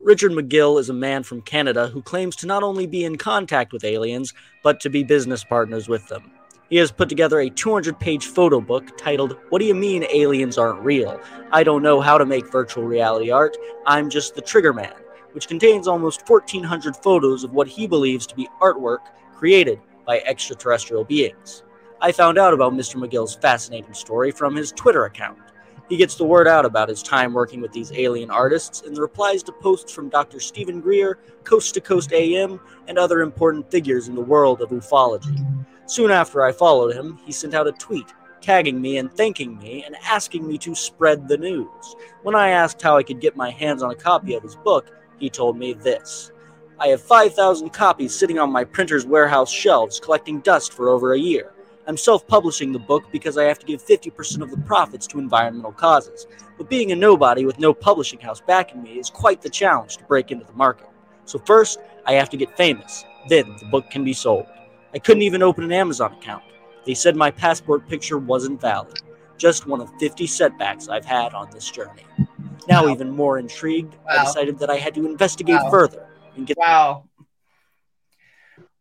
Richard 0.00 0.32
Magill 0.32 0.80
is 0.80 0.90
a 0.90 0.94
man 0.94 1.22
from 1.22 1.42
Canada 1.42 1.86
who 1.86 2.02
claims 2.02 2.34
to 2.36 2.46
not 2.46 2.64
only 2.64 2.88
be 2.88 3.04
in 3.04 3.16
contact 3.16 3.72
with 3.72 3.84
aliens, 3.84 4.34
but 4.64 4.80
to 4.80 4.90
be 4.90 5.04
business 5.04 5.44
partners 5.44 5.88
with 5.88 6.08
them. 6.08 6.31
He 6.72 6.78
has 6.78 6.90
put 6.90 7.10
together 7.10 7.40
a 7.40 7.50
200 7.50 8.00
page 8.00 8.24
photo 8.24 8.58
book 8.58 8.96
titled, 8.96 9.36
What 9.50 9.58
Do 9.58 9.66
You 9.66 9.74
Mean 9.74 10.06
Aliens 10.10 10.56
Aren't 10.56 10.80
Real? 10.80 11.20
I 11.50 11.62
Don't 11.62 11.82
Know 11.82 12.00
How 12.00 12.16
to 12.16 12.24
Make 12.24 12.50
Virtual 12.50 12.84
Reality 12.84 13.30
Art. 13.30 13.58
I'm 13.84 14.08
Just 14.08 14.34
the 14.34 14.40
Trigger 14.40 14.72
Man, 14.72 14.94
which 15.32 15.48
contains 15.48 15.86
almost 15.86 16.26
1,400 16.26 16.96
photos 16.96 17.44
of 17.44 17.52
what 17.52 17.68
he 17.68 17.86
believes 17.86 18.26
to 18.26 18.34
be 18.34 18.48
artwork 18.62 19.00
created 19.34 19.82
by 20.06 20.20
extraterrestrial 20.20 21.04
beings. 21.04 21.62
I 22.00 22.10
found 22.10 22.38
out 22.38 22.54
about 22.54 22.72
Mr. 22.72 22.98
Magill's 22.98 23.34
fascinating 23.34 23.92
story 23.92 24.30
from 24.30 24.56
his 24.56 24.72
Twitter 24.72 25.04
account. 25.04 25.40
He 25.90 25.98
gets 25.98 26.14
the 26.14 26.24
word 26.24 26.48
out 26.48 26.64
about 26.64 26.88
his 26.88 27.02
time 27.02 27.34
working 27.34 27.60
with 27.60 27.72
these 27.72 27.92
alien 27.92 28.30
artists 28.30 28.80
in 28.80 28.94
the 28.94 29.02
replies 29.02 29.42
to 29.42 29.52
posts 29.52 29.92
from 29.92 30.08
Dr. 30.08 30.40
Steven 30.40 30.80
Greer, 30.80 31.18
Coast 31.44 31.74
to 31.74 31.82
Coast 31.82 32.14
AM, 32.14 32.58
and 32.88 32.96
other 32.96 33.20
important 33.20 33.70
figures 33.70 34.08
in 34.08 34.14
the 34.14 34.22
world 34.22 34.62
of 34.62 34.70
ufology. 34.70 35.66
Soon 35.92 36.10
after 36.10 36.42
I 36.42 36.52
followed 36.52 36.94
him, 36.94 37.18
he 37.22 37.32
sent 37.32 37.52
out 37.52 37.66
a 37.66 37.72
tweet 37.72 38.14
tagging 38.40 38.80
me 38.80 38.96
and 38.96 39.12
thanking 39.12 39.58
me 39.58 39.84
and 39.84 39.94
asking 40.02 40.48
me 40.48 40.56
to 40.56 40.74
spread 40.74 41.28
the 41.28 41.36
news. 41.36 41.94
When 42.22 42.34
I 42.34 42.48
asked 42.48 42.80
how 42.80 42.96
I 42.96 43.02
could 43.02 43.20
get 43.20 43.36
my 43.36 43.50
hands 43.50 43.82
on 43.82 43.90
a 43.90 43.94
copy 43.94 44.32
of 44.32 44.42
his 44.42 44.56
book, 44.56 44.90
he 45.18 45.28
told 45.28 45.58
me 45.58 45.74
this 45.74 46.32
I 46.80 46.86
have 46.86 47.02
5,000 47.02 47.68
copies 47.74 48.18
sitting 48.18 48.38
on 48.38 48.50
my 48.50 48.64
printer's 48.64 49.04
warehouse 49.04 49.52
shelves 49.52 50.00
collecting 50.00 50.40
dust 50.40 50.72
for 50.72 50.88
over 50.88 51.12
a 51.12 51.18
year. 51.18 51.52
I'm 51.86 51.98
self 51.98 52.26
publishing 52.26 52.72
the 52.72 52.78
book 52.78 53.04
because 53.12 53.36
I 53.36 53.44
have 53.44 53.58
to 53.58 53.66
give 53.66 53.84
50% 53.84 54.40
of 54.40 54.50
the 54.50 54.62
profits 54.62 55.06
to 55.08 55.18
environmental 55.18 55.72
causes. 55.72 56.26
But 56.56 56.70
being 56.70 56.92
a 56.92 56.96
nobody 56.96 57.44
with 57.44 57.58
no 57.58 57.74
publishing 57.74 58.20
house 58.20 58.40
backing 58.40 58.82
me 58.82 58.98
is 58.98 59.10
quite 59.10 59.42
the 59.42 59.50
challenge 59.50 59.98
to 59.98 60.04
break 60.04 60.30
into 60.30 60.46
the 60.46 60.54
market. 60.54 60.88
So, 61.26 61.38
first, 61.38 61.80
I 62.06 62.14
have 62.14 62.30
to 62.30 62.38
get 62.38 62.56
famous. 62.56 63.04
Then, 63.28 63.56
the 63.60 63.66
book 63.66 63.90
can 63.90 64.04
be 64.04 64.14
sold. 64.14 64.46
I 64.94 64.98
couldn't 64.98 65.22
even 65.22 65.42
open 65.42 65.64
an 65.64 65.72
Amazon 65.72 66.12
account. 66.12 66.44
They 66.84 66.94
said 66.94 67.16
my 67.16 67.30
passport 67.30 67.88
picture 67.88 68.18
wasn't 68.18 68.60
valid. 68.60 69.00
Just 69.38 69.66
one 69.66 69.80
of 69.80 69.90
50 69.98 70.26
setbacks 70.26 70.88
I've 70.88 71.04
had 71.04 71.34
on 71.34 71.50
this 71.50 71.70
journey. 71.70 72.04
Now, 72.68 72.84
Wow. 72.86 72.92
even 72.92 73.10
more 73.10 73.38
intrigued, 73.38 73.96
I 74.08 74.24
decided 74.24 74.58
that 74.58 74.70
I 74.70 74.76
had 74.76 74.94
to 74.94 75.06
investigate 75.06 75.60
Wow. 75.62 75.70
further 75.70 76.06
and 76.36 76.46
get 76.46 76.56
Wow. 76.58 77.08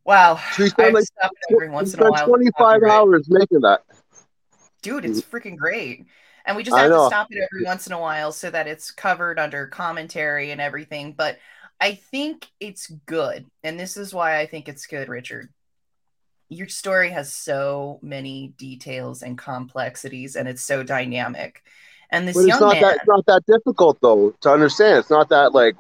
Wow. 0.03 0.35
So 0.35 0.41
he 0.57 0.63
I 0.63 0.67
spent 0.67 0.93
like 0.93 1.03
stop 1.05 1.31
every 1.51 1.67
he 1.67 1.73
once 1.73 1.93
in 1.93 1.99
a 2.01 2.09
while. 2.09 2.25
25 2.25 2.53
Copyright. 2.57 2.91
hours 2.91 3.29
making 3.29 3.61
that. 3.61 3.83
Dude, 4.81 5.05
it's 5.05 5.21
freaking 5.21 5.57
great. 5.57 6.05
And 6.43 6.57
we 6.57 6.63
just 6.63 6.75
have 6.75 6.89
to 6.91 7.05
stop 7.05 7.27
it 7.29 7.47
every 7.51 7.65
once 7.65 7.85
in 7.85 7.93
a 7.93 7.99
while 7.99 8.31
so 8.31 8.49
that 8.49 8.67
it's 8.67 8.89
covered 8.89 9.37
under 9.37 9.67
commentary 9.67 10.49
and 10.49 10.59
everything. 10.59 11.13
But 11.13 11.37
I 11.79 11.93
think 11.93 12.47
it's 12.59 12.87
good. 13.05 13.45
And 13.63 13.79
this 13.79 13.95
is 13.95 14.13
why 14.13 14.39
I 14.39 14.47
think 14.47 14.67
it's 14.67 14.87
good, 14.87 15.07
Richard. 15.07 15.49
Your 16.51 16.67
story 16.67 17.11
has 17.11 17.33
so 17.33 17.97
many 18.01 18.49
details 18.57 19.23
and 19.23 19.37
complexities, 19.37 20.35
and 20.35 20.49
it's 20.49 20.61
so 20.61 20.83
dynamic. 20.83 21.63
And 22.09 22.27
this 22.27 22.35
But 22.35 22.41
it's 22.41 22.49
young 22.49 22.59
not 22.59 22.73
man, 22.73 22.81
that 22.81 22.95
it's 22.97 23.07
not 23.07 23.25
that 23.27 23.45
difficult 23.45 23.99
though 24.01 24.35
to 24.41 24.51
understand. 24.51 24.97
It's 24.97 25.09
not 25.09 25.29
that 25.29 25.53
like 25.53 25.77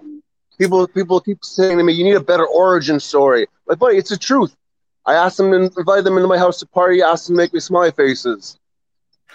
people 0.57 0.87
people 0.87 1.19
keep 1.19 1.43
saying 1.43 1.77
to 1.77 1.83
me, 1.83 1.91
"You 1.91 2.05
need 2.05 2.15
a 2.15 2.21
better 2.21 2.47
origin 2.47 3.01
story." 3.01 3.47
Like, 3.67 3.79
buddy, 3.79 3.97
it's 3.97 4.11
the 4.11 4.17
truth. 4.17 4.55
I 5.05 5.15
asked 5.15 5.35
them 5.35 5.51
and 5.51 5.69
invited 5.77 6.05
them 6.05 6.15
into 6.15 6.29
my 6.29 6.37
house 6.37 6.59
to 6.59 6.65
party. 6.67 7.01
Asked 7.01 7.27
them 7.27 7.35
to 7.35 7.41
make 7.41 7.53
me 7.53 7.59
smiley 7.59 7.91
faces, 7.91 8.57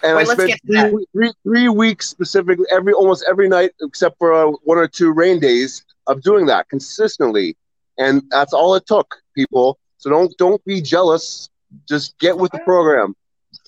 and 0.02 0.16
Wait, 0.16 0.30
I 0.30 0.32
spent 0.32 0.52
to 0.52 0.90
three, 0.90 1.06
three, 1.12 1.32
three 1.42 1.68
weeks 1.68 2.08
specifically 2.08 2.64
every 2.72 2.94
almost 2.94 3.26
every 3.28 3.46
night 3.46 3.72
except 3.82 4.16
for 4.16 4.32
uh, 4.32 4.52
one 4.64 4.78
or 4.78 4.88
two 4.88 5.12
rain 5.12 5.38
days 5.38 5.84
of 6.06 6.22
doing 6.22 6.46
that 6.46 6.70
consistently, 6.70 7.58
and 7.98 8.22
that's 8.30 8.54
all 8.54 8.74
it 8.74 8.86
took, 8.86 9.16
people. 9.34 9.78
So 10.06 10.10
don't 10.10 10.38
don't 10.38 10.64
be 10.64 10.80
jealous. 10.80 11.50
Just 11.88 12.16
get 12.20 12.38
with 12.38 12.52
the 12.52 12.60
program. 12.60 13.16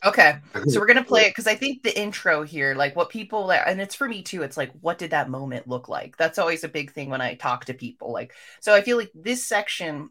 Okay, 0.04 0.36
so 0.68 0.78
we're 0.78 0.86
gonna 0.86 1.02
play 1.02 1.22
it 1.22 1.30
because 1.30 1.48
I 1.48 1.56
think 1.56 1.82
the 1.82 2.00
intro 2.00 2.44
here, 2.44 2.76
like 2.76 2.94
what 2.94 3.10
people, 3.10 3.50
and 3.50 3.80
it's 3.80 3.96
for 3.96 4.08
me 4.08 4.22
too. 4.22 4.44
It's 4.44 4.56
like, 4.56 4.70
what 4.80 4.98
did 4.98 5.10
that 5.10 5.28
moment 5.28 5.66
look 5.66 5.88
like? 5.88 6.16
That's 6.16 6.38
always 6.38 6.62
a 6.62 6.68
big 6.68 6.92
thing 6.92 7.10
when 7.10 7.20
I 7.20 7.34
talk 7.34 7.64
to 7.64 7.74
people. 7.74 8.12
Like, 8.12 8.34
so 8.60 8.72
I 8.72 8.82
feel 8.82 8.96
like 8.96 9.10
this 9.16 9.44
section 9.44 10.10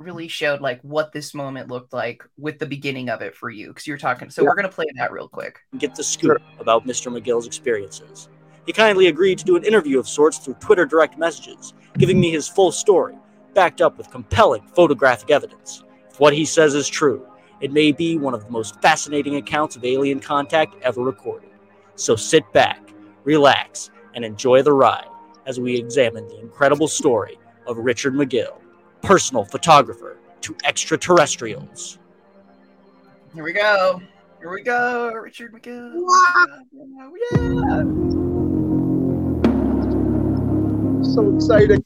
really 0.00 0.26
showed 0.26 0.60
like 0.60 0.80
what 0.82 1.12
this 1.12 1.32
moment 1.32 1.68
looked 1.68 1.92
like 1.92 2.24
with 2.36 2.58
the 2.58 2.66
beginning 2.66 3.08
of 3.08 3.22
it 3.22 3.36
for 3.36 3.48
you 3.48 3.68
because 3.68 3.86
you're 3.86 3.98
talking. 3.98 4.30
So 4.30 4.42
Yeah. 4.42 4.48
we're 4.48 4.56
gonna 4.56 4.68
play 4.68 4.86
that 4.96 5.12
real 5.12 5.28
quick. 5.28 5.60
get 5.78 5.94
the 5.94 6.02
scoop 6.02 6.42
about 6.58 6.88
Mr. 6.88 7.12
Magill's 7.12 7.46
experiences. 7.46 8.28
He 8.66 8.72
kindly 8.72 9.06
agreed 9.06 9.38
to 9.38 9.44
do 9.44 9.54
an 9.54 9.62
interview 9.62 10.00
of 10.00 10.08
sorts 10.08 10.38
through 10.38 10.54
Twitter 10.54 10.86
direct 10.86 11.16
messages, 11.18 11.72
giving 11.98 12.18
me 12.18 12.32
his 12.32 12.48
full 12.48 12.72
story, 12.72 13.14
backed 13.58 13.80
up 13.80 13.98
with 13.98 14.08
compelling 14.08 14.62
photographic 14.68 15.32
evidence. 15.32 15.82
If 16.08 16.20
what 16.20 16.32
he 16.32 16.44
says 16.44 16.76
is 16.76 16.86
true, 16.88 17.26
it 17.60 17.72
may 17.72 17.90
be 17.90 18.16
one 18.16 18.32
of 18.32 18.44
the 18.44 18.50
most 18.52 18.80
fascinating 18.80 19.34
accounts 19.34 19.74
of 19.74 19.84
alien 19.84 20.20
contact 20.20 20.76
ever 20.82 21.02
recorded. 21.02 21.50
So 21.96 22.14
sit 22.14 22.44
back, 22.52 22.78
relax, 23.24 23.90
and 24.14 24.24
enjoy 24.24 24.62
the 24.62 24.72
ride 24.72 25.08
as 25.44 25.58
we 25.58 25.76
examine 25.76 26.28
the 26.28 26.38
incredible 26.38 26.86
story 26.86 27.36
of 27.66 27.78
Richard 27.78 28.14
Magill, 28.14 28.60
personal 29.02 29.44
photographer 29.44 30.18
to 30.42 30.54
extraterrestrials. 30.64 31.98
Here 33.34 33.42
we 33.42 33.54
go. 33.54 34.00
Here 34.38 34.52
we 34.52 34.62
go, 34.62 35.14
Richard 35.14 35.52
Magill. 35.52 36.06
Yeah. 37.32 37.82
So 41.12 41.34
exciting. 41.34 41.84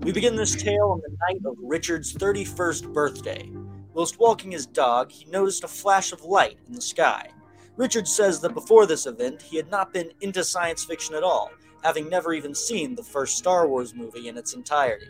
We 0.00 0.12
begin 0.12 0.34
this 0.34 0.54
tale 0.56 0.88
on 0.90 1.00
the 1.02 1.16
night 1.28 1.40
of 1.44 1.56
Richard's 1.62 2.12
31st 2.14 2.92
birthday. 2.92 3.50
Whilst 3.92 4.18
walking 4.18 4.50
his 4.52 4.66
dog, 4.66 5.10
he 5.10 5.26
noticed 5.30 5.64
a 5.64 5.68
flash 5.68 6.12
of 6.12 6.22
light 6.24 6.58
in 6.66 6.72
the 6.74 6.80
sky. 6.80 7.28
Richard 7.76 8.08
says 8.08 8.40
that 8.40 8.54
before 8.54 8.86
this 8.86 9.06
event, 9.06 9.42
he 9.42 9.56
had 9.56 9.70
not 9.70 9.92
been 9.92 10.10
into 10.20 10.42
science 10.44 10.84
fiction 10.84 11.14
at 11.14 11.22
all, 11.22 11.50
having 11.82 12.08
never 12.08 12.32
even 12.32 12.54
seen 12.54 12.94
the 12.94 13.02
first 13.02 13.36
Star 13.36 13.68
Wars 13.68 13.94
movie 13.94 14.28
in 14.28 14.36
its 14.38 14.54
entirety. 14.54 15.06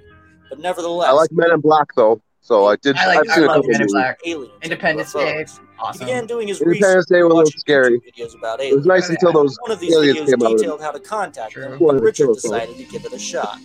But 0.48 0.58
nevertheless, 0.58 1.08
I 1.08 1.12
like 1.12 1.30
Men 1.32 1.52
in 1.52 1.60
Black 1.60 1.86
though, 1.94 2.20
so 2.40 2.66
I 2.66 2.76
did. 2.76 2.96
I 2.96 3.06
like- 3.06 3.18
I've 3.18 3.30
I 3.30 3.34
seen 3.34 3.44
a 3.44 3.46
love 3.46 3.56
couple 3.56 3.70
Men 3.70 3.80
in. 3.82 3.86
Black. 3.88 4.20
aliens, 4.26 4.52
Independence 4.62 5.12
Day. 5.12 5.44
UFOs. 5.44 5.60
He 5.92 5.98
began 6.00 6.26
doing 6.26 6.48
his 6.48 6.60
Independence 6.60 6.86
research, 6.96 7.06
Day 7.08 7.22
was 7.22 7.24
a 7.24 7.28
little 7.28 7.36
watching 7.44 7.60
scary. 7.60 8.00
Videos 8.00 8.34
about 8.36 8.60
aliens. 8.60 8.72
It 8.72 8.76
was 8.76 8.86
aliens. 8.86 8.86
nice 8.86 9.08
until 9.10 9.32
those 9.32 9.56
One 9.62 9.70
of 9.70 9.80
these 9.80 9.94
aliens 9.94 10.18
videos 10.18 10.26
came 10.40 10.46
out. 10.46 10.58
detailed 10.58 10.80
how 10.80 10.90
to 10.90 11.00
contact 11.00 11.52
Sure. 11.52 11.68
them, 11.70 11.78
but 11.78 12.00
Richard 12.00 12.16
sure, 12.16 12.26
sure. 12.26 12.34
decided 12.34 12.76
to 12.76 12.84
give 12.84 13.04
it 13.04 13.12
a 13.12 13.18
shot. 13.18 13.58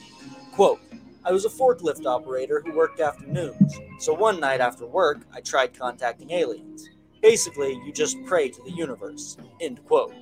Quote, 0.54 0.80
I 1.26 1.32
was 1.32 1.46
a 1.46 1.50
forklift 1.50 2.06
operator 2.06 2.62
who 2.64 2.72
worked 2.74 3.00
afternoons, 3.00 3.80
so 4.00 4.14
one 4.14 4.40
night 4.40 4.62
after 4.62 4.86
work, 4.86 5.22
I 5.34 5.42
tried 5.42 5.78
contacting 5.78 6.30
aliens. 6.30 6.88
Basically, 7.22 7.74
you 7.84 7.92
just 7.92 8.24
pray 8.26 8.50
to 8.50 8.62
the 8.64 8.72
universe. 8.72 9.36
End 9.60 9.84
quote. 9.86 10.14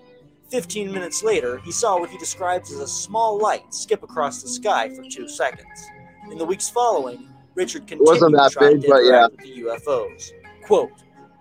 Fifteen 0.49 0.93
minutes 0.93 1.21
later, 1.21 1.57
he 1.57 1.73
saw 1.73 1.99
what 1.99 2.09
he 2.09 2.17
describes 2.17 2.71
as 2.71 2.79
a 2.79 2.87
small 2.87 3.37
light 3.37 3.73
skip 3.73 4.01
across 4.01 4.41
the 4.41 4.47
sky 4.47 4.95
for 4.95 5.03
two 5.03 5.27
seconds. 5.27 5.87
In 6.31 6.37
the 6.37 6.45
weeks 6.45 6.69
following, 6.69 7.27
Richard 7.55 7.85
continued 7.85 8.07
wasn't 8.07 8.35
that 8.35 8.55
big, 8.57 8.81
to 8.83 8.87
but 8.87 9.03
yeah. 9.03 9.27
with 9.27 9.39
the 9.39 9.63
UFOs. 9.63 10.31
Quote, 10.63 10.91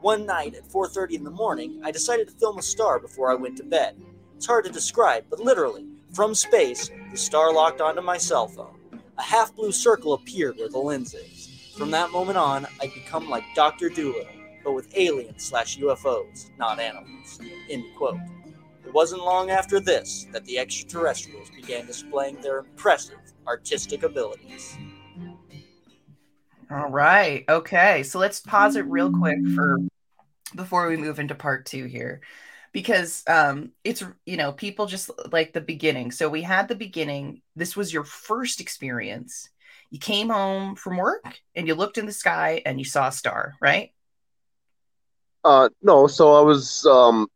one 0.01 0.27
night 0.27 0.57
at 0.57 0.69
4.30 0.69 1.13
in 1.13 1.25
the 1.25 1.31
morning, 1.31 1.81
I 1.85 1.93
decided 1.93 2.27
to 2.29 2.35
film 2.35 2.59
a 2.59 2.63
star 2.63 2.99
before 2.99 3.31
I 3.31 3.37
went 3.37 3.57
to 3.59 3.63
bed. 3.63 3.97
It's 4.37 4.47
hard 4.47 4.65
to 4.65 4.73
describe, 4.73 5.27
but 5.31 5.39
literally, 5.39 5.87
from 6.13 6.35
space, 6.35 6.91
The 7.13 7.17
star 7.17 7.53
locked 7.53 7.81
onto 7.81 8.01
my 8.01 8.19
cell 8.19 8.49
phone. 8.49 8.82
A 9.23 9.25
half 9.25 9.55
blue 9.55 9.71
circle 9.71 10.15
appeared 10.15 10.57
where 10.57 10.69
the 10.69 10.79
lens 10.79 11.15
is. 11.15 11.71
From 11.79 11.93
that 11.93 12.11
moment 12.11 12.37
on, 12.37 12.67
I'd 12.81 12.93
become 12.93 13.31
like 13.31 13.45
Dr. 13.55 13.89
Dolittle, 13.89 14.27
but 14.65 14.73
with 14.73 14.93
aliens 14.97 15.45
slash 15.45 15.79
UFOs, 15.79 16.51
not 16.59 16.81
animals. 16.81 17.39
End 17.71 17.85
quote. 17.97 18.19
It 18.85 18.93
wasn't 18.93 19.23
long 19.23 19.51
after 19.51 19.79
this 19.79 20.27
that 20.33 20.45
the 20.45 20.59
extraterrestrials 20.59 21.51
began 21.51 21.87
displaying 21.87 22.41
their 22.41 22.59
impressive 22.59 23.21
artistic 23.47 24.03
abilities. 24.03 24.77
All 26.69 26.91
right. 26.91 27.45
Okay. 27.49 28.03
So 28.03 28.19
let's 28.19 28.41
pause 28.41 28.75
it 28.75 28.87
real 28.87 29.13
quick 29.13 29.39
for 29.55 29.79
before 30.57 30.89
we 30.89 30.97
move 30.97 31.21
into 31.21 31.37
part 31.37 31.65
two 31.65 31.85
here. 31.85 32.23
Because 32.73 33.23
um 33.27 33.73
it's 33.85 34.03
you 34.25 34.37
know, 34.37 34.53
people 34.53 34.87
just 34.87 35.11
like 35.31 35.53
the 35.53 35.61
beginning. 35.61 36.11
So 36.11 36.29
we 36.29 36.43
had 36.43 36.69
the 36.69 36.75
beginning. 36.75 37.43
This 37.55 37.77
was 37.77 37.93
your 37.93 38.05
first 38.05 38.61
experience. 38.61 39.49
You 39.91 39.99
came 39.99 40.31
home 40.31 40.75
from 40.75 40.97
work 40.97 41.39
and 41.55 41.67
you 41.67 41.75
looked 41.75 41.99
in 41.99 42.07
the 42.07 42.13
sky 42.13 42.63
and 42.65 42.79
you 42.79 42.85
saw 42.85 43.09
a 43.09 43.13
star, 43.13 43.55
right? 43.61 43.91
Uh, 45.45 45.69
no. 45.83 46.07
So 46.07 46.35
I 46.35 46.41
was 46.41 46.87
um. 46.87 47.29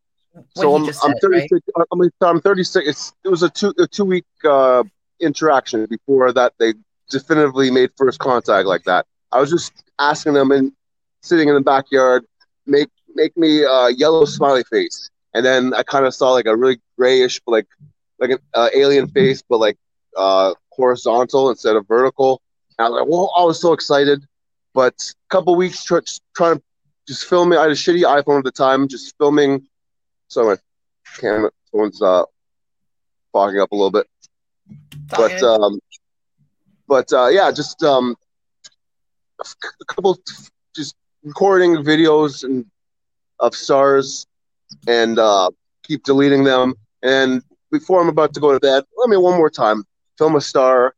So 0.55 0.74
I'm, 0.74 0.84
I'm 0.84 0.93
said, 0.93 1.14
right? 1.30 1.49
36. 1.51 1.66
I'm, 1.91 2.11
I'm 2.20 2.41
36. 2.41 2.89
It's, 2.89 3.12
it 3.24 3.28
was 3.28 3.43
a 3.43 3.51
two 3.51 3.72
a 3.78 3.87
two 3.87 4.05
week 4.05 4.26
uh, 4.45 4.84
interaction 5.20 5.87
before 5.87 6.32
that 6.32 6.53
they 6.59 6.74
definitively 7.11 7.70
made 7.70 7.91
first 7.97 8.18
contact 8.18 8.66
like 8.66 8.84
that. 8.84 9.07
I 9.32 9.41
was 9.41 9.51
just 9.51 9.72
asking 9.99 10.34
them 10.34 10.51
and 10.51 10.72
sitting 11.22 11.49
in 11.49 11.55
the 11.55 11.61
backyard, 11.61 12.24
make 12.66 12.89
make 13.14 13.37
me 13.37 13.62
a 13.62 13.91
yellow 13.91 14.24
smiley 14.24 14.64
face, 14.64 15.11
and 15.37 15.45
then 15.45 15.74
I 15.74 15.82
kind 15.82 16.07
of 16.07 16.14
saw 16.14 16.32
like 16.32 16.47
a 16.47 16.57
really 16.57 16.80
grayish, 16.99 17.41
like 17.47 17.66
like 18.18 18.30
an 18.30 18.39
uh, 18.55 18.68
alien 18.74 19.09
face, 19.09 19.43
but 19.49 19.59
like 19.59 19.76
uh, 20.16 20.55
horizontal 20.70 21.51
instead 21.51 21.76
of 21.76 21.87
vertical. 21.87 22.41
And 22.78 22.87
I 22.87 22.91
was 22.91 23.01
like, 23.01 23.09
well, 23.09 23.32
I 23.37 23.45
was 23.45 23.61
so 23.61 23.72
excited, 23.72 24.24
but 24.74 24.95
a 24.95 25.28
couple 25.28 25.55
weeks 25.57 25.84
tr- 25.84 25.99
trying 26.34 26.57
to 26.57 26.62
just 27.07 27.26
filming. 27.26 27.59
I 27.59 27.62
had 27.62 27.70
a 27.70 27.74
shitty 27.74 28.03
iPhone 28.03 28.39
at 28.39 28.45
the 28.45 28.53
time, 28.53 28.89
just 28.89 29.14
filming. 29.18 29.66
So 30.28 30.45
my 30.45 30.57
camera 31.18 31.51
phone's 31.72 32.03
uh 32.03 32.24
fogging 33.32 33.61
up 33.61 33.70
a 33.72 33.74
little 33.74 33.91
bit 33.91 34.07
but 35.09 35.43
um, 35.43 35.80
but 36.89 37.12
uh, 37.12 37.28
yeah, 37.28 37.51
just 37.51 37.82
um, 37.82 38.16
a 39.41 39.84
couple 39.87 40.18
just 40.74 40.95
recording 41.22 41.76
videos 41.76 42.45
and 42.45 42.64
of 43.41 43.55
stars 43.55 44.26
and 44.87 45.19
uh, 45.19 45.51
keep 45.83 46.03
deleting 46.05 46.45
them. 46.45 46.75
And 47.03 47.43
before 47.71 48.01
I'm 48.01 48.09
about 48.09 48.35
to 48.35 48.41
go 48.41 48.53
to 48.53 48.61
bed, 48.61 48.85
let 48.97 49.09
me 49.09 49.17
one 49.17 49.37
more 49.37 49.51
time 49.51 49.85
film 50.19 50.37
a 50.37 50.41
star, 50.41 50.95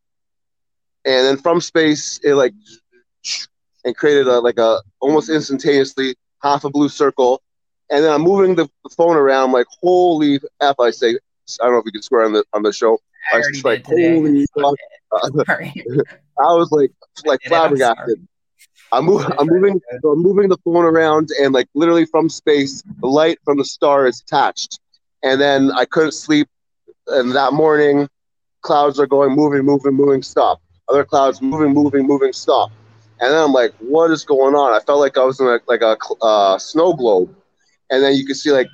and 1.05 1.27
then 1.27 1.37
from 1.37 1.61
space 1.61 2.21
it 2.23 2.35
like 2.35 2.53
and 3.85 3.97
created 3.97 4.27
a 4.27 4.41
like 4.41 4.59
a 4.59 4.81
almost 5.01 5.29
instantaneously 5.29 6.15
half 6.43 6.65
a 6.65 6.71
blue 6.71 6.89
circle. 6.89 7.43
And 7.91 8.05
then 8.05 8.13
I'm 8.13 8.21
moving 8.21 8.55
the, 8.55 8.69
the 8.85 8.91
phone 8.91 9.17
around 9.17 9.53
like 9.53 9.67
holy 9.81 10.41
f! 10.61 10.77
I 10.79 10.91
say 10.91 11.19
I 11.61 11.65
don't 11.65 11.73
know 11.73 11.79
if 11.79 11.87
you 11.87 11.93
can 11.93 12.03
swear 12.03 12.25
on 12.25 12.33
the 12.33 12.45
on 12.53 12.63
the 12.63 12.73
show. 12.73 12.99
I 13.33 13.37
I 13.37 13.39
was 13.39 13.65
like 13.65 13.85
holy! 13.87 14.47
I 16.39 16.55
was 16.55 16.71
like 16.71 16.93
like? 17.25 17.41
Flabbergasted. 17.47 18.27
I'm 18.93 19.05
moving 19.05 19.31
I'm 19.39 19.47
moving 19.47 19.81
so 20.03 20.13
I'm 20.13 20.23
moving 20.23 20.49
the 20.49 20.57
phone 20.59 20.85
around 20.85 21.31
and 21.41 21.53
like 21.53 21.69
literally 21.75 22.07
from 22.07 22.29
space, 22.29 22.83
the 23.01 23.07
light 23.07 23.39
from 23.45 23.59
the 23.59 23.65
star 23.65 24.07
is 24.07 24.21
attached. 24.21 24.81
And 25.23 25.41
then 25.41 25.71
I 25.73 25.85
couldn't 25.85 26.13
sleep 26.13 26.49
and 27.09 27.33
that 27.33 27.53
morning 27.53 28.09
clouds 28.63 28.99
are 28.99 29.07
going 29.07 29.35
moving, 29.35 29.63
moving, 29.63 29.95
moving, 29.95 30.23
stop. 30.23 30.61
Other 30.89 31.05
clouds 31.05 31.43
moving, 31.43 31.73
moving, 31.73 32.07
moving, 32.07 32.33
stop. 32.33 32.71
And 33.21 33.33
then 33.33 33.43
I'm 33.43 33.53
like, 33.53 33.73
what 33.79 34.11
is 34.11 34.25
going 34.25 34.55
on? 34.55 34.73
I 34.73 34.81
felt 34.85 35.01
like 35.01 35.19
I 35.19 35.25
was 35.25 35.41
in 35.41 35.47
a, 35.47 35.59
like 35.67 35.83
a 35.83 35.97
uh, 36.23 36.59
snow 36.59 36.93
globe. 36.93 37.35
And 37.91 38.03
then 38.03 38.15
you 38.15 38.25
could 38.27 38.37
see 38.37 38.53
like 38.53 38.69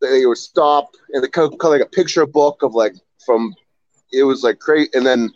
they 0.00 0.26
would 0.26 0.38
stop 0.38 0.90
and 1.12 1.22
they 1.22 1.28
kind 1.28 1.52
of 1.52 1.58
like 1.62 1.80
a 1.80 1.86
picture 1.86 2.26
book 2.26 2.62
of 2.62 2.74
like 2.74 2.94
from 3.24 3.54
it 4.12 4.24
was 4.24 4.42
like 4.42 4.58
crazy. 4.58 4.90
And 4.94 5.06
then 5.06 5.30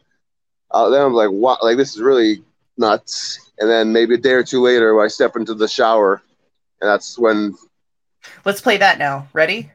uh, 0.72 0.90
then 0.90 1.02
I'm 1.02 1.12
like, 1.12 1.30
wow, 1.30 1.58
like 1.62 1.76
this 1.76 1.94
is 1.94 2.02
really 2.02 2.42
nuts. 2.78 3.50
And 3.58 3.70
then 3.70 3.92
maybe 3.92 4.14
a 4.14 4.18
day 4.18 4.32
or 4.32 4.44
two 4.44 4.62
later, 4.62 5.00
I 5.00 5.08
step 5.08 5.36
into 5.36 5.54
the 5.54 5.68
shower, 5.68 6.22
and 6.80 6.88
that's 6.88 7.18
when 7.18 7.54
Let's 8.44 8.60
play 8.60 8.76
that 8.78 8.98
now. 8.98 9.28
Ready? 9.32 9.70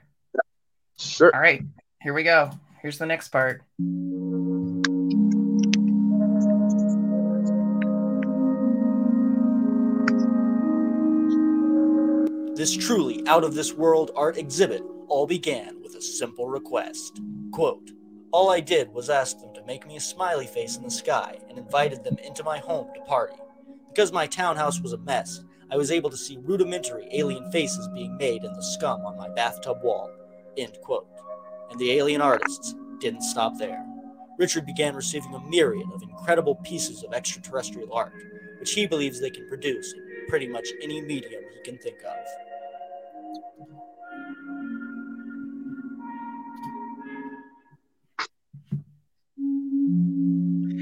sure. 0.97 1.33
All 1.33 1.41
right. 1.41 1.63
Here 2.01 2.13
we 2.13 2.23
go. 2.23 2.51
Here's 2.81 2.97
the 2.97 3.05
next 3.05 3.29
part. 3.29 3.61
This 12.55 12.75
truly 12.75 13.25
out 13.27 13.43
of 13.43 13.55
this 13.55 13.73
world 13.73 14.11
art 14.15 14.37
exhibit 14.37 14.83
all 15.07 15.25
began 15.25 15.81
with 15.81 15.95
a 15.95 16.01
simple 16.01 16.47
request. 16.47 17.19
Quote, 17.51 17.89
All 18.31 18.49
I 18.49 18.61
did 18.61 18.93
was 18.93 19.09
ask 19.09 19.39
them 19.41 19.53
to 19.53 19.65
make 19.65 19.85
me 19.85 19.97
a 19.97 20.01
smiley 20.01 20.47
face 20.47 20.77
in 20.77 20.83
the 20.83 20.89
sky 20.89 21.37
and 21.49 21.57
invited 21.57 22.01
them 22.05 22.17
into 22.23 22.45
my 22.45 22.59
home 22.59 22.87
to 22.95 23.01
party. 23.01 23.35
Because 23.89 24.13
my 24.13 24.25
townhouse 24.25 24.79
was 24.79 24.93
a 24.93 24.97
mess, 24.99 25.43
I 25.69 25.75
was 25.75 25.91
able 25.91 26.09
to 26.09 26.17
see 26.17 26.37
rudimentary 26.41 27.09
alien 27.11 27.51
faces 27.51 27.89
being 27.93 28.15
made 28.15 28.45
in 28.45 28.53
the 28.53 28.63
scum 28.63 29.05
on 29.05 29.17
my 29.17 29.27
bathtub 29.27 29.83
wall. 29.83 30.09
End 30.55 30.77
quote. 30.81 31.09
And 31.71 31.79
the 31.79 31.91
alien 31.91 32.21
artists 32.21 32.73
didn't 33.01 33.23
stop 33.23 33.57
there. 33.57 33.85
Richard 34.37 34.65
began 34.65 34.95
receiving 34.95 35.33
a 35.35 35.49
myriad 35.49 35.91
of 35.93 36.01
incredible 36.01 36.55
pieces 36.55 37.03
of 37.03 37.13
extraterrestrial 37.13 37.93
art, 37.93 38.13
which 38.61 38.71
he 38.71 38.87
believes 38.87 39.19
they 39.19 39.29
can 39.29 39.49
produce 39.49 39.91
in 39.91 40.25
pretty 40.29 40.47
much 40.47 40.69
any 40.81 41.01
medium 41.01 41.43
he 41.53 41.61
can 41.69 41.77
think 41.79 41.97
of. 42.05 42.50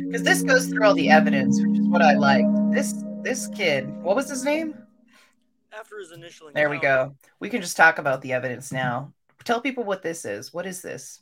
Because 0.09 0.23
this 0.23 0.41
goes 0.41 0.65
through 0.65 0.83
all 0.87 0.95
the 0.95 1.11
evidence, 1.11 1.61
which 1.61 1.77
is 1.77 1.87
what 1.87 2.01
I 2.01 2.15
liked. 2.15 2.49
This 2.71 3.03
this 3.21 3.45
kid, 3.49 3.87
what 4.01 4.15
was 4.15 4.27
his 4.27 4.43
name? 4.43 4.73
After 5.71 5.99
his 5.99 6.11
initial 6.11 6.49
There 6.51 6.71
we 6.71 6.79
go. 6.79 7.13
We 7.39 7.47
can 7.47 7.61
just 7.61 7.77
talk 7.77 7.99
about 7.99 8.23
the 8.23 8.33
evidence 8.33 8.71
now. 8.71 9.13
Tell 9.43 9.61
people 9.61 9.83
what 9.83 10.01
this 10.01 10.25
is. 10.25 10.51
What 10.51 10.65
is 10.65 10.81
this? 10.81 11.21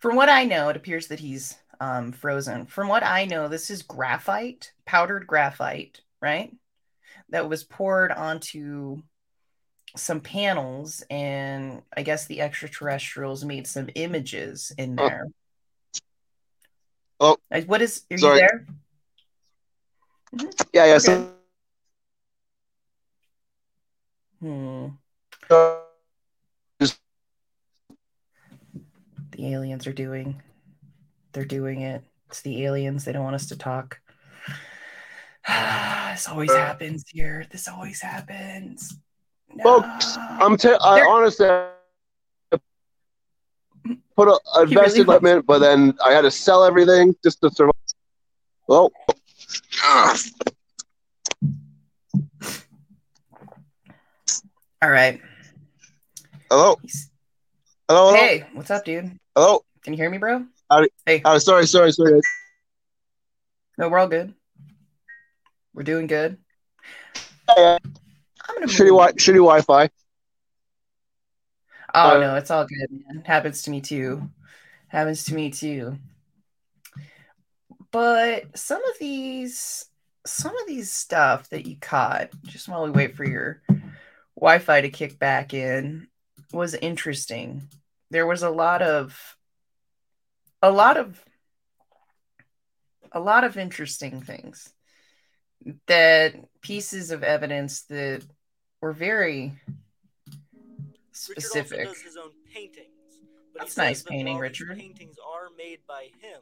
From 0.00 0.16
what 0.16 0.28
I 0.28 0.46
know, 0.46 0.68
it 0.68 0.76
appears 0.76 1.06
that 1.08 1.20
he's 1.20 1.56
um, 1.78 2.10
frozen. 2.10 2.66
From 2.66 2.88
what 2.88 3.04
I 3.04 3.24
know, 3.26 3.46
this 3.46 3.70
is 3.70 3.82
graphite, 3.82 4.72
powdered 4.84 5.28
graphite, 5.28 6.00
right? 6.20 6.52
That 7.28 7.48
was 7.48 7.62
poured 7.62 8.10
onto 8.10 9.02
some 9.96 10.20
panels, 10.20 11.04
and 11.08 11.82
I 11.96 12.02
guess 12.02 12.26
the 12.26 12.40
extraterrestrials 12.40 13.44
made 13.44 13.68
some 13.68 13.90
images 13.94 14.72
in 14.76 14.98
Oh. 14.98 15.08
there. 15.08 15.26
Oh. 15.28 15.32
Uh, 17.20 17.34
what 17.66 17.82
is? 17.82 18.04
Are 18.10 18.18
Sorry. 18.18 18.40
you 18.40 18.48
there? 18.48 18.66
Yeah, 20.72 20.86
yeah. 20.86 20.94
Okay. 20.96 21.28
Hmm. 24.40 24.86
So, 25.48 25.80
The 29.30 29.52
aliens 29.52 29.86
are 29.86 29.92
doing. 29.92 30.42
They're 31.32 31.44
doing 31.44 31.82
it. 31.82 32.04
It's 32.28 32.42
the 32.42 32.64
aliens. 32.64 33.04
They 33.04 33.12
don't 33.12 33.24
want 33.24 33.34
us 33.36 33.46
to 33.48 33.56
talk. 33.56 34.00
this 35.48 36.28
always 36.28 36.52
happens 36.52 37.04
here. 37.08 37.46
This 37.50 37.68
always 37.68 38.00
happens. 38.00 38.96
No. 39.54 39.80
Folks, 39.80 40.16
I'm 40.18 40.56
t- 40.56 40.76
I 40.80 41.00
honestly 41.02 41.48
put 44.16 44.28
a 44.28 44.38
really 44.60 44.72
invested 44.72 45.02
equipment, 45.02 45.46
but 45.46 45.58
then 45.58 45.94
I 46.04 46.12
had 46.12 46.22
to 46.22 46.30
sell 46.30 46.64
everything 46.64 47.14
just 47.22 47.40
to 47.42 47.50
survive. 47.50 47.72
Well, 48.68 48.92
All 54.82 54.90
right. 54.90 55.20
hello, 56.50 56.76
hello, 57.88 58.08
hello, 58.10 58.14
Hey, 58.16 58.46
what's 58.52 58.70
up, 58.70 58.84
dude? 58.84 59.16
hello. 59.34 59.64
Can 59.82 59.92
you 59.94 59.96
hear 59.98 60.10
me, 60.10 60.18
bro? 60.18 60.44
Howdy. 60.70 60.88
Hey, 61.06 61.22
Oh, 61.24 61.38
sorry, 61.38 61.66
sorry, 61.66 61.92
sorry. 61.92 62.20
no, 63.78 63.88
we're 63.88 63.98
all 63.98 64.08
good. 64.08 64.34
We're 65.74 65.82
doing 65.84 66.06
good. 66.06 66.38
Yeah, 67.56 67.62
uh, 67.64 67.78
I'm 68.48 68.54
gonna 68.56 68.66
Shitty, 68.66 68.88
wi- 68.88 69.12
shitty 69.12 69.34
Wi-Fi. 69.36 69.88
Oh 71.94 72.14
Uh, 72.14 72.18
no, 72.18 72.34
it's 72.36 72.50
all 72.50 72.66
good, 72.66 72.88
man. 72.90 73.22
Happens 73.24 73.62
to 73.62 73.70
me 73.70 73.80
too. 73.80 74.28
Happens 74.88 75.24
to 75.24 75.34
me 75.34 75.50
too. 75.50 75.96
But 77.92 78.56
some 78.58 78.84
of 78.84 78.98
these 78.98 79.86
some 80.26 80.56
of 80.56 80.66
these 80.66 80.90
stuff 80.90 81.50
that 81.50 81.66
you 81.66 81.76
caught, 81.78 82.30
just 82.44 82.68
while 82.68 82.84
we 82.84 82.90
wait 82.90 83.14
for 83.14 83.24
your 83.24 83.62
Wi-Fi 84.36 84.82
to 84.82 84.90
kick 84.90 85.18
back 85.18 85.54
in, 85.54 86.08
was 86.52 86.74
interesting. 86.74 87.68
There 88.10 88.26
was 88.26 88.42
a 88.42 88.50
lot 88.50 88.82
of 88.82 89.36
a 90.62 90.70
lot 90.70 90.96
of 90.96 91.22
a 93.12 93.20
lot 93.20 93.44
of 93.44 93.56
interesting 93.56 94.20
things 94.20 94.72
that 95.86 96.34
pieces 96.60 97.10
of 97.10 97.22
evidence 97.22 97.82
that 97.82 98.22
were 98.80 98.92
very 98.92 99.54
specific. 101.24 101.72
Richard 101.72 101.86
also 101.88 101.94
does 101.94 102.02
his 102.02 102.16
own 102.16 102.30
paintings. 102.52 102.88
But 103.52 103.60
That's 103.60 103.76
nice 103.76 104.02
that 104.02 104.10
painting, 104.10 104.38
Richard. 104.38 104.76
Paintings 104.76 105.16
are 105.18 105.48
made 105.56 105.80
by 105.86 106.08
him. 106.20 106.40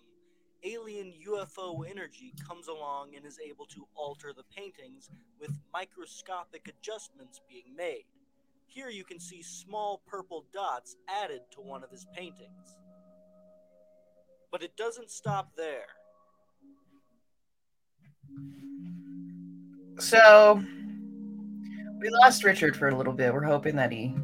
Alien 0.64 1.12
UFO 1.28 1.88
energy 1.88 2.32
comes 2.46 2.68
along 2.68 3.16
and 3.16 3.26
is 3.26 3.38
able 3.44 3.66
to 3.66 3.86
alter 3.96 4.32
the 4.34 4.44
paintings 4.56 5.10
with 5.40 5.50
microscopic 5.72 6.68
adjustments 6.68 7.40
being 7.48 7.74
made. 7.76 8.04
Here 8.68 8.88
you 8.88 9.04
can 9.04 9.18
see 9.18 9.42
small 9.42 10.02
purple 10.06 10.46
dots 10.54 10.96
added 11.08 11.40
to 11.52 11.60
one 11.60 11.82
of 11.82 11.90
his 11.90 12.06
paintings. 12.16 12.78
But 14.50 14.62
it 14.62 14.76
doesn't 14.76 15.10
stop 15.10 15.50
there. 15.56 15.86
So 19.98 20.62
we 22.00 22.08
lost 22.22 22.44
Richard 22.44 22.76
for 22.76 22.88
a 22.88 22.96
little 22.96 23.12
bit. 23.12 23.34
We're 23.34 23.42
hoping 23.42 23.76
that 23.76 23.92
he 23.92 24.14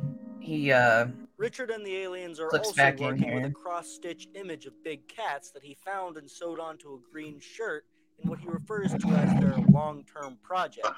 he 0.49 0.73
uh 0.73 1.07
Richard 1.37 1.71
and 1.71 1.85
the 1.87 1.97
aliens 1.97 2.41
are 2.41 2.51
also 2.53 2.73
back 2.73 3.01
in 3.01 3.07
working 3.07 3.35
with 3.35 3.45
a 3.45 3.51
cross-stitch 3.51 4.27
image 4.35 4.67
of 4.67 4.73
big 4.83 5.07
cats 5.09 5.51
that 5.53 5.63
he 5.63 5.77
found 5.85 6.17
and 6.17 6.29
sewed 6.29 6.59
onto 6.59 6.95
a 6.95 6.99
green 7.13 7.39
shirt 7.39 7.85
in 8.23 8.29
what 8.29 8.41
he 8.41 8.49
refers 8.49 8.91
to 8.95 9.15
as 9.15 9.31
their 9.39 9.55
long-term 9.71 10.39
project. 10.43 10.89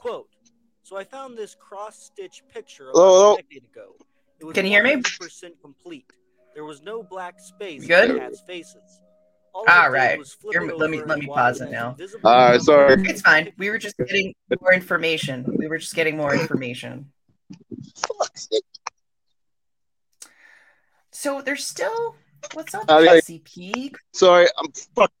Quote, 0.00 0.28
so 0.82 0.96
I 0.96 1.04
found 1.04 1.36
this 1.38 1.54
cross-stitch 1.54 2.42
picture 2.52 2.90
about 2.90 2.94
Hello, 2.98 3.12
hello. 3.20 3.32
a 3.34 3.36
decade 3.36 3.64
ago. 3.64 3.94
It 4.40 4.44
was 4.46 4.54
Can 4.54 4.64
you 4.64 4.72
hear 4.72 4.82
me? 4.82 4.96
100% 4.96 5.44
complete. 5.62 6.06
There 6.54 6.64
was 6.64 6.82
no 6.82 7.02
black 7.04 7.38
space 7.38 7.82
You 7.82 7.88
good? 7.88 8.10
in 8.10 8.14
the 8.16 8.20
cats' 8.22 8.40
faces. 8.46 9.00
All 9.54 9.64
I 9.68 9.76
All 9.84 9.90
did 9.90 9.96
right. 9.96 10.18
was 10.18 10.32
flip 10.32 10.52
Here, 10.54 10.62
let 10.72 10.90
me- 10.90 11.02
let 11.04 11.18
me 11.18 11.26
pause 11.26 11.60
it 11.60 11.70
now. 11.70 11.90
invisible 11.90 12.28
All 12.28 12.50
right, 12.50 12.60
sorry. 12.60 13.02
it's 13.08 13.20
fine. 13.20 13.52
We 13.58 13.68
were 13.70 13.78
just 13.78 13.96
getting 13.98 14.34
more 14.60 14.72
information. 14.72 15.44
We 15.58 15.68
were 15.68 15.78
just 15.78 15.94
getting 15.94 16.16
more 16.16 16.34
information. 16.34 17.12
So 21.12 21.42
there's 21.42 21.66
still 21.66 22.16
what's 22.54 22.74
up, 22.74 22.90
Uh, 22.90 22.98
yeah. 22.98 23.16
SCP? 23.16 23.94
Sorry, 24.12 24.46
I'm 24.56 24.72
fuck 24.94 25.12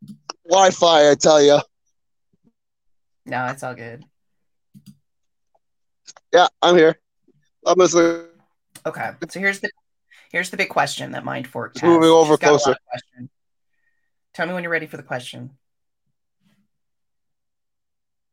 Wi-Fi. 0.48 1.10
I 1.10 1.14
tell 1.14 1.42
you. 1.42 1.58
No, 3.26 3.46
it's 3.46 3.62
all 3.62 3.74
good. 3.74 4.04
Yeah, 6.32 6.46
I'm 6.62 6.76
here. 6.76 6.98
I'm 7.66 7.78
listening. 7.78 8.26
Okay, 8.86 9.10
so 9.28 9.40
here's 9.40 9.60
the 9.60 9.70
here's 10.32 10.50
the 10.50 10.56
big 10.56 10.70
question 10.70 11.12
that 11.12 11.24
Mind 11.24 11.46
Fork 11.46 11.76
has. 11.78 11.82
moving 11.82 12.08
over 12.08 12.34
She's 12.34 12.38
got 12.38 12.48
a 12.48 12.52
lot 12.52 12.62
closer. 12.62 13.28
Tell 14.32 14.46
me 14.46 14.54
when 14.54 14.62
you're 14.62 14.72
ready 14.72 14.86
for 14.86 14.96
the 14.96 15.02
question. 15.02 15.50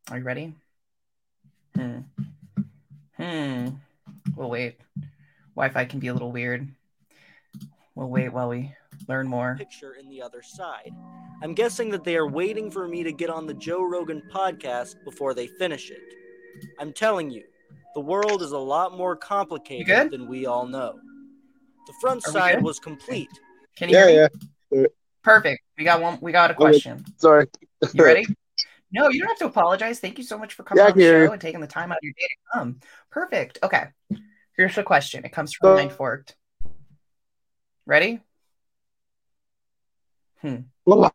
Are 0.10 0.18
you 0.18 0.24
ready? 0.24 0.54
Hmm. 1.76 2.00
Hmm. 3.18 3.68
We'll 4.36 4.50
wait. 4.50 4.80
Wi-Fi 5.56 5.86
can 5.86 6.00
be 6.00 6.08
a 6.08 6.14
little 6.14 6.32
weird. 6.32 6.68
We'll 7.96 8.10
wait 8.10 8.30
while 8.30 8.50
we 8.50 8.74
learn 9.08 9.28
more. 9.28 9.56
picture 9.58 9.94
in 9.94 10.10
the 10.10 10.22
other 10.22 10.42
side. 10.42 10.92
I'm 11.42 11.54
guessing 11.54 11.90
that 11.90 12.04
they 12.04 12.16
are 12.16 12.28
waiting 12.28 12.70
for 12.70 12.88
me 12.88 13.04
to 13.04 13.12
get 13.12 13.30
on 13.30 13.46
the 13.48 13.54
Joe 13.54 13.84
Rogan 13.84 14.22
podcast 14.32 15.04
before 15.04 15.34
they 15.34 15.48
finish 15.48 15.90
it. 15.90 16.02
I'm 16.80 16.94
telling 16.94 17.30
you, 17.32 17.44
the 17.96 18.02
world 18.02 18.42
is 18.42 18.52
a 18.52 18.58
lot 18.58 18.96
more 18.98 19.16
complicated 19.16 20.12
than 20.12 20.28
we 20.28 20.46
all 20.46 20.68
know. 20.68 21.00
The 21.88 21.94
front 22.02 22.28
Are 22.28 22.32
side 22.32 22.62
was 22.62 22.80
complete. 22.80 23.30
Can 23.76 23.90
you 23.90 23.98
Yeah, 23.98 24.08
hear 24.08 24.30
me? 24.72 24.80
yeah. 24.82 24.86
Perfect. 25.24 25.62
We 25.78 25.84
got 25.84 26.02
one. 26.02 26.18
We 26.22 26.32
got 26.32 26.52
a 26.52 26.54
question. 26.54 27.04
Sorry. 27.18 27.48
You 27.94 28.04
ready? 28.04 28.26
No, 28.92 29.10
you 29.10 29.20
don't 29.20 29.28
have 29.30 29.38
to 29.40 29.46
apologize. 29.46 30.00
Thank 30.00 30.18
you 30.18 30.24
so 30.24 30.38
much 30.38 30.54
for 30.54 30.64
coming 30.64 30.84
Yeah, 30.84 30.92
on 30.92 30.98
the 30.98 31.04
show 31.28 31.32
and 31.34 31.42
taking 31.42 31.60
the 31.62 31.68
time 31.68 31.92
out 31.92 31.98
of 31.98 32.04
your 32.04 32.14
day 32.14 32.28
to 32.28 32.58
come. 32.60 32.80
Perfect. 33.12 33.60
Okay. 33.62 33.86
Here's 34.56 34.76
the 34.76 34.84
question. 34.84 35.26
It 35.26 35.32
comes 35.34 35.54
from 35.54 35.72
Uh, 35.72 35.76
Mind 35.76 35.92
Forked. 35.92 36.36
Ready? 37.86 38.22
Hmm. 40.42 40.58
Well, 40.86 41.12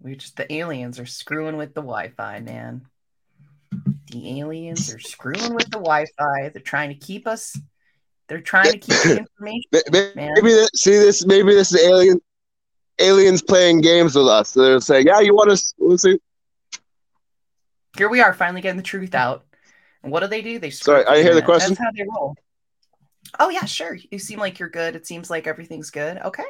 We 0.00 0.14
just 0.16 0.36
the 0.36 0.50
aliens 0.52 0.98
are 1.00 1.06
screwing 1.06 1.56
with 1.56 1.74
the 1.74 1.82
Wi-Fi, 1.82 2.40
man. 2.40 2.86
The 4.10 4.40
aliens 4.40 4.92
are 4.94 4.98
screwing 4.98 5.54
with 5.54 5.66
the 5.66 5.78
Wi-Fi. 5.78 6.48
They're 6.52 6.62
trying 6.62 6.88
to 6.90 6.94
keep 7.06 7.26
us. 7.26 7.58
They're 8.28 8.40
trying 8.40 8.72
to 8.72 8.78
keep 8.78 8.96
the 9.02 9.18
information. 9.44 9.62
may- 9.72 9.82
may- 9.90 10.12
Man. 10.14 10.32
Maybe 10.34 10.66
see 10.74 10.92
this. 10.92 11.26
Maybe 11.26 11.52
this 11.54 11.72
is 11.72 11.80
alien 11.84 12.20
aliens 13.00 13.42
playing 13.42 13.80
games 13.80 14.14
with 14.14 14.28
us. 14.28 14.52
They're 14.52 14.80
saying, 14.80 15.06
"Yeah, 15.06 15.20
you 15.20 15.34
want 15.34 15.56
to 15.56 15.74
let's 15.78 16.02
see." 16.02 16.18
Here 17.96 18.08
we 18.08 18.20
are, 18.20 18.32
finally 18.32 18.60
getting 18.60 18.76
the 18.76 18.82
truth 18.82 19.14
out. 19.14 19.44
And 20.02 20.12
what 20.12 20.20
do 20.20 20.26
they 20.28 20.42
do? 20.42 20.58
They 20.58 20.70
Sorry, 20.70 21.04
I 21.04 21.22
hear 21.22 21.34
the 21.34 21.42
question. 21.42 21.70
That's 21.70 21.80
how 21.80 21.90
they 21.96 22.04
roll. 22.04 22.36
Oh 23.38 23.50
yeah, 23.50 23.64
sure. 23.64 23.96
You 24.10 24.18
seem 24.18 24.38
like 24.38 24.58
you're 24.58 24.68
good. 24.68 24.96
It 24.96 25.06
seems 25.06 25.30
like 25.30 25.46
everything's 25.46 25.90
good. 25.90 26.18
Okay. 26.18 26.44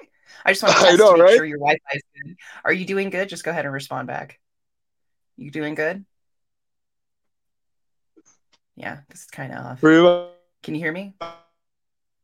I 0.44 0.53
just 0.53 0.62
want 0.62 0.76
to 0.80 0.86
I 0.86 0.96
know, 0.96 1.12
to 1.12 1.18
make 1.18 1.26
right? 1.26 1.36
sure 1.36 1.44
your 1.44 1.59
Wi-Fi 1.59 1.96
is 1.96 2.03
good. 2.22 2.36
Are 2.64 2.72
you 2.72 2.84
doing 2.84 3.11
good? 3.11 3.28
Just 3.28 3.44
go 3.44 3.51
ahead 3.51 3.64
and 3.64 3.74
respond 3.74 4.07
back. 4.07 4.38
You 5.36 5.51
doing 5.51 5.74
good? 5.74 6.05
Yeah, 8.76 8.98
this 9.09 9.22
is 9.22 9.26
kind 9.26 9.53
of 9.53 9.64
off. 9.64 9.80
Pretty. 9.80 10.01
Can 10.62 10.74
you 10.74 10.80
hear 10.80 10.92
me? 10.92 11.14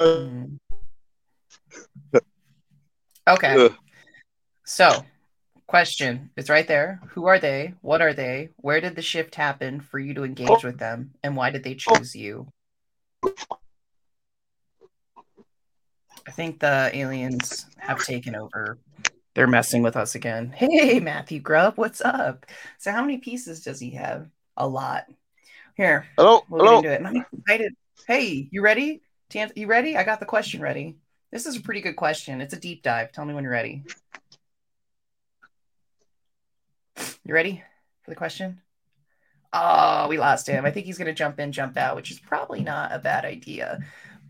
Hmm. 0.01 0.57
Okay. 3.29 3.65
Ugh. 3.67 3.75
So, 4.69 5.05
question 5.69 6.31
it's 6.37 6.51
right 6.51 6.67
there. 6.67 7.01
Who 7.11 7.27
are 7.27 7.39
they? 7.39 7.75
What 7.83 8.03
are 8.03 8.13
they? 8.13 8.51
Where 8.57 8.81
did 8.81 8.97
the 8.97 9.03
shift 9.03 9.37
happen 9.37 9.81
for 9.81 10.01
you 10.01 10.13
to 10.15 10.25
engage 10.25 10.65
with 10.65 10.79
them? 10.79 11.13
And 11.23 11.37
why 11.37 11.51
did 11.51 11.63
they 11.63 11.77
choose 11.77 12.17
you? 12.17 12.49
I 16.27 16.33
think 16.33 16.59
the 16.59 16.91
aliens 16.93 17.67
have 17.79 18.05
taken 18.05 18.35
over. 18.35 18.79
They're 19.37 19.47
messing 19.47 19.83
with 19.83 19.97
us 19.97 20.17
again. 20.17 20.53
Hey, 20.57 20.99
Matthew 20.99 21.39
Grubb, 21.39 21.75
what's 21.77 22.01
up? 22.01 22.45
So, 22.79 22.91
how 22.91 23.03
many 23.03 23.19
pieces 23.19 23.63
does 23.63 23.79
he 23.79 23.91
have? 23.91 24.29
A 24.57 24.67
lot. 24.67 25.05
Here, 25.77 26.07
Hello, 26.19 26.43
we'll 26.49 26.61
get 26.61 26.67
hello. 26.67 26.77
into 26.79 26.93
it. 26.93 27.03
I'm 27.07 27.25
excited. 27.39 27.77
Hey, 28.09 28.49
you 28.51 28.63
ready? 28.63 29.01
You 29.55 29.67
ready? 29.69 29.97
I 29.97 30.03
got 30.03 30.19
the 30.19 30.27
question 30.27 30.61
ready. 30.61 30.97
This 31.31 31.47
is 31.47 31.57
a 31.57 31.61
pretty 31.61 31.83
good 31.83 31.97
question. 31.97 32.41
It's 32.41 32.55
a 32.55 32.59
deep 32.59 32.83
dive. 32.83 33.13
Tell 33.13 33.25
me 33.25 33.35
when 33.35 33.45
you're 33.45 33.53
ready. 33.53 33.85
You 37.27 37.35
ready 37.35 37.61
for 38.03 38.13
the 38.13 38.17
question? 38.17 38.61
Oh, 39.53 40.07
we 40.09 40.17
lost 40.17 40.47
him. 40.47 40.65
I 40.65 40.71
think 40.71 40.87
he's 40.87 40.97
going 40.97 41.09
to 41.09 41.13
jump 41.13 41.41
in, 41.41 41.51
jump 41.51 41.77
out, 41.77 41.97
which 41.97 42.13
is 42.13 42.21
probably 42.21 42.61
not 42.61 42.93
a 42.93 43.01
bad 43.01 43.25
idea. 43.25 43.81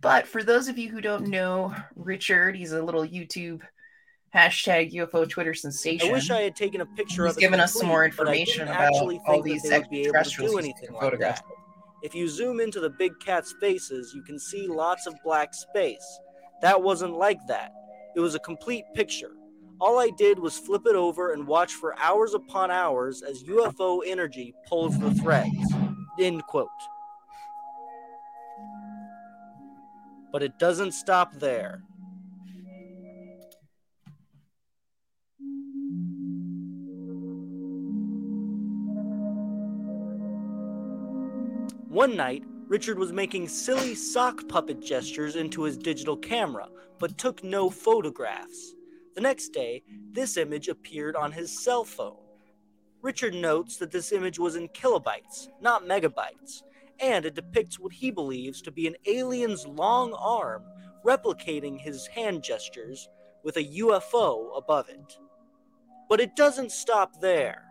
But 0.01 0.27
for 0.27 0.43
those 0.43 0.69
of 0.69 0.79
you 0.79 0.89
who 0.89 1.03
don't 1.03 1.27
know 1.27 1.75
Richard, 1.95 2.57
he's 2.57 2.73
a 2.73 2.83
little 2.83 3.03
YouTube 3.03 3.61
hashtag 4.35 4.95
UFO 4.95 5.29
Twitter 5.29 5.53
sensation. 5.53 6.09
I 6.09 6.13
wish 6.13 6.31
I 6.31 6.41
had 6.41 6.57
taken 6.57 6.81
a 6.81 6.87
picture 6.87 7.27
He's 7.27 7.33
of. 7.33 7.37
He's 7.37 7.45
given 7.45 7.61
us 7.61 7.75
some 7.75 7.89
more 7.89 8.07
information 8.07 8.63
about 8.63 8.95
actually 8.95 9.21
all 9.27 9.43
these 9.43 9.63
they 9.63 9.79
would 9.79 9.91
be 9.91 10.01
able 10.03 10.15
to 10.15 10.19
extraterrestrials 10.19 10.65
he's 10.65 10.91
like. 10.91 11.41
If 12.03 12.15
you 12.15 12.29
zoom 12.29 12.61
into 12.61 12.81
the 12.81 12.91
big 12.91 13.13
cat's 13.21 13.55
faces, 13.61 14.13
you 14.15 14.23
can 14.23 14.39
see 14.39 14.69
lots 14.69 15.07
of 15.07 15.15
black 15.23 15.53
space. 15.53 16.19
That 16.63 16.83
wasn't 16.83 17.13
like 17.13 17.41
that. 17.49 17.73
It 18.15 18.21
was 18.21 18.35
a 18.35 18.41
complete 18.41 18.85
picture. 18.95 19.33
All 19.79 19.99
I 19.99 20.09
did 20.09 20.39
was 20.39 20.59
flip 20.59 20.87
it 20.87 20.97
over 20.97 21.33
and 21.33 21.47
watch 21.47 21.75
for 21.75 21.99
hours 21.99 22.33
upon 22.33 22.71
hours 22.71 23.23
as 23.23 23.45
UFO 23.45 24.01
energy 24.07 24.55
pulls 24.67 24.99
the 24.99 25.13
threads. 25.13 25.75
End 26.19 26.43
quote. 26.47 26.69
But 30.33 30.43
it 30.43 30.59
doesn't 30.59 30.93
stop 30.93 31.35
there. 31.35 31.83
One 41.89 42.17
night, 42.17 42.45
Richard 42.69 42.99
was 42.99 43.13
making 43.13 43.49
silly 43.49 43.95
sock 43.95 44.49
puppet 44.49 44.83
gestures 44.83 45.37
into 45.37 45.63
his 45.63 45.77
digital 45.77 46.17
camera, 46.17 46.69
but 46.99 47.17
took 47.17 47.45
no 47.45 47.71
photographs. 47.71 48.76
The 49.17 49.23
next 49.23 49.49
day, 49.49 49.83
this 50.13 50.37
image 50.37 50.69
appeared 50.69 51.17
on 51.17 51.33
his 51.33 51.65
cell 51.65 51.85
phone. 51.85 52.19
Richard 53.01 53.33
notes 53.33 53.79
that 53.79 53.91
this 53.91 54.13
image 54.13 54.39
was 54.39 54.57
in 54.57 54.69
kilobytes, 54.69 55.49
not 55.63 55.87
megabytes, 55.87 56.63
and 57.01 57.25
it 57.25 57.35
depicts 57.35 57.81
what 57.81 57.95
he 57.95 58.11
believes 58.11 58.61
to 58.61 58.71
be 58.71 58.87
an 58.87 58.97
alien's 59.07 59.67
long 59.67 60.13
arm 60.13 60.65
replicating 61.03 61.81
his 61.81 62.07
hand 62.09 62.43
gestures 62.43 63.09
with 63.43 63.57
a 63.57 63.65
UFO 63.65 64.55
above 64.55 64.91
it. 64.91 65.17
But 66.11 66.21
it 66.21 66.37
doesn't 66.37 66.71
stop 66.71 67.19
there. 67.19 67.63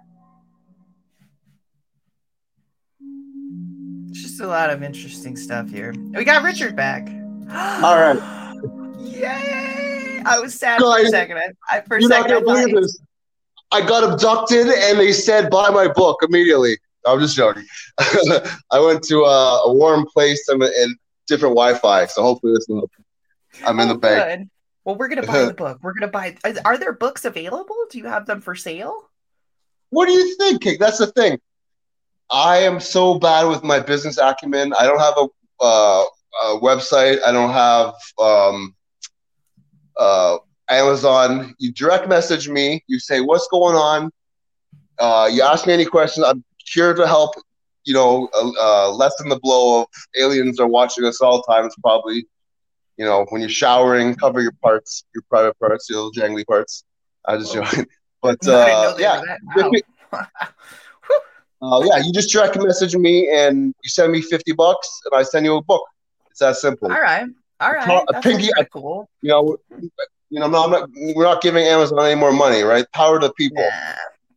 It's 4.09 4.23
just 4.23 4.41
a 4.41 4.47
lot 4.47 4.71
of 4.71 4.81
interesting 4.81 5.37
stuff 5.37 5.69
here. 5.69 5.93
We 6.15 6.23
got 6.23 6.43
Richard 6.43 6.75
back. 6.75 7.07
All 7.83 7.99
right. 7.99 8.19
Yay! 8.99 9.84
I 10.29 10.39
was 10.39 10.53
sad 10.55 10.79
for 10.81 10.97
a 10.99 11.07
second. 11.09 11.37
I, 11.37 11.77
I 11.77 11.81
for 11.81 11.97
a 11.97 12.01
You're 12.01 12.09
not 12.09 12.23
second, 12.23 12.37
I 12.37 12.41
gonna 12.41 12.67
believe 12.67 12.75
this. 12.75 12.99
I 13.71 13.81
got 13.81 14.03
abducted, 14.03 14.67
and 14.67 14.99
they 14.99 15.11
said 15.11 15.49
buy 15.49 15.69
my 15.69 15.87
book 15.87 16.19
immediately. 16.27 16.77
I'm 17.05 17.19
just 17.19 17.35
joking. 17.35 17.65
I 17.99 18.79
went 18.79 19.03
to 19.03 19.19
a, 19.23 19.63
a 19.65 19.73
warm 19.73 20.05
place 20.11 20.47
and, 20.49 20.61
and 20.63 20.95
different 21.27 21.55
Wi-Fi, 21.55 22.05
so 22.07 22.21
hopefully 22.23 22.53
this 22.55 22.65
will. 22.67 22.89
I'm 23.65 23.79
in 23.79 23.89
Oh, 23.89 23.93
the 23.93 23.99
bank. 23.99 24.39
good. 24.39 24.49
Well, 24.83 24.95
we're 24.95 25.07
gonna 25.07 25.25
buy 25.25 25.45
the 25.45 25.53
book. 25.57 25.79
We're 25.81 25.93
gonna 25.93 26.11
buy. 26.11 26.35
Are 26.63 26.77
there 26.77 26.93
books 26.93 27.25
available? 27.25 27.75
Do 27.91 27.97
you 27.97 28.05
have 28.05 28.25
them 28.25 28.41
for 28.41 28.55
sale? 28.55 29.09
What 29.89 30.07
do 30.07 30.13
you 30.13 30.35
think, 30.37 30.61
Kate? 30.61 30.79
That's 30.79 30.97
the 30.97 31.07
thing. 31.07 31.39
I 32.31 32.57
am 32.57 32.79
so 32.79 33.19
bad 33.19 33.45
with 33.45 33.63
my 33.63 33.79
business 33.79 34.17
acumen. 34.17 34.73
I 34.73 34.83
don't 34.85 34.99
have 34.99 35.13
a, 35.17 35.27
uh, 35.63 36.03
a 36.43 36.59
website. 36.59 37.19
I 37.25 37.31
don't 37.31 37.51
have 37.51 37.93
um, 38.19 38.75
uh, 39.97 40.37
Amazon. 40.69 41.53
You 41.59 41.71
direct 41.71 42.07
message 42.07 42.49
me. 42.49 42.83
You 42.87 42.99
say 42.99 43.21
what's 43.21 43.47
going 43.47 43.75
on. 43.75 44.11
Uh, 44.97 45.29
you 45.31 45.41
ask 45.41 45.67
me 45.67 45.73
any 45.73 45.85
questions. 45.85 46.25
I'm 46.25 46.43
here 46.73 46.93
to 46.93 47.07
help. 47.07 47.35
You 47.83 47.93
know, 47.93 48.29
uh, 48.33 48.51
uh, 48.59 48.91
lessen 48.93 49.29
the 49.29 49.39
blow 49.39 49.81
of 49.81 49.87
aliens 50.19 50.59
are 50.59 50.67
watching 50.67 51.05
us 51.05 51.21
all 51.21 51.43
times. 51.43 51.75
Probably, 51.83 52.25
you 52.97 53.05
know, 53.05 53.25
when 53.29 53.41
you're 53.41 53.49
showering, 53.49 54.15
cover 54.15 54.41
your 54.41 54.53
parts, 54.63 55.03
your 55.13 55.23
private 55.29 55.57
parts, 55.59 55.89
your 55.89 56.01
little 56.01 56.11
jangly 56.11 56.45
parts. 56.45 56.83
I 57.25 57.37
just 57.37 57.53
joking. 57.53 57.85
But 58.21 58.39
I 58.47 58.47
didn't 58.47 58.55
know 58.55 58.89
uh, 58.89 58.95
yeah, 58.97 59.19
were 59.19 59.25
that 59.27 59.39
If 59.57 59.71
you- 59.71 59.81
loud. 60.11 60.27
uh, 61.61 61.81
yeah, 61.85 62.03
you 62.03 62.11
just 62.11 62.31
direct 62.31 62.57
message 62.57 62.95
me 62.95 63.29
and 63.29 63.67
you 63.83 63.89
send 63.89 64.11
me 64.11 64.21
50 64.21 64.53
bucks 64.53 64.89
and 65.05 65.19
I 65.19 65.21
send 65.21 65.45
you 65.45 65.57
a 65.57 65.61
book. 65.61 65.83
It's 66.31 66.39
that 66.39 66.55
simple. 66.55 66.91
All 66.91 66.99
right, 66.99 67.27
all 67.59 67.71
right. 67.71 68.03
A 68.07 68.13
That's 68.13 68.23
pinky- 68.25 68.49
pretty 68.53 68.69
cool. 68.71 69.09
You 69.21 69.29
know, 69.29 69.57
you 70.29 70.39
know, 70.39 70.45
I'm 70.45 70.51
not, 70.51 70.65
I'm 70.65 70.71
not- 70.71 70.89
we're 71.15 71.23
not 71.23 71.41
giving 71.41 71.65
Amazon 71.65 71.99
any 72.05 72.15
more 72.19 72.31
money, 72.33 72.61
right? 72.63 72.85
Power 72.93 73.19
to 73.19 73.27
the 73.27 73.33
people. 73.33 73.67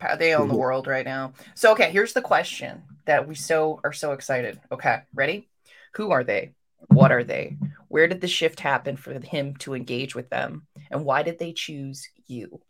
Nah, 0.01 0.15
they 0.17 0.35
own 0.35 0.49
the 0.49 0.55
Mhm. 0.55 0.59
world 0.59 0.87
right 0.87 1.05
now. 1.05 1.33
So, 1.55 1.73
okay, 1.73 1.91
here's 1.91 2.13
the 2.13 2.23
question 2.23 2.83
that 3.07 3.27
we 3.27 3.35
so 3.35 3.81
are 3.85 3.93
so 3.93 4.13
excited. 4.13 4.61
Okay, 4.71 5.03
ready? 5.15 5.49
Who 5.95 6.11
are 6.13 6.23
they? 6.25 6.53
What 6.89 7.11
are 7.11 7.25
they? 7.25 7.57
Where 7.89 8.07
did 8.07 8.21
the 8.21 8.29
shift 8.29 8.61
happen 8.61 8.97
for 8.97 9.13
him 9.19 9.57
to 9.57 9.75
engage 9.75 10.15
with 10.15 10.29
them? 10.31 10.67
And 10.91 11.05
why 11.05 11.23
did 11.23 11.39
they 11.39 11.53
choose 11.53 12.07
you? 12.27 12.61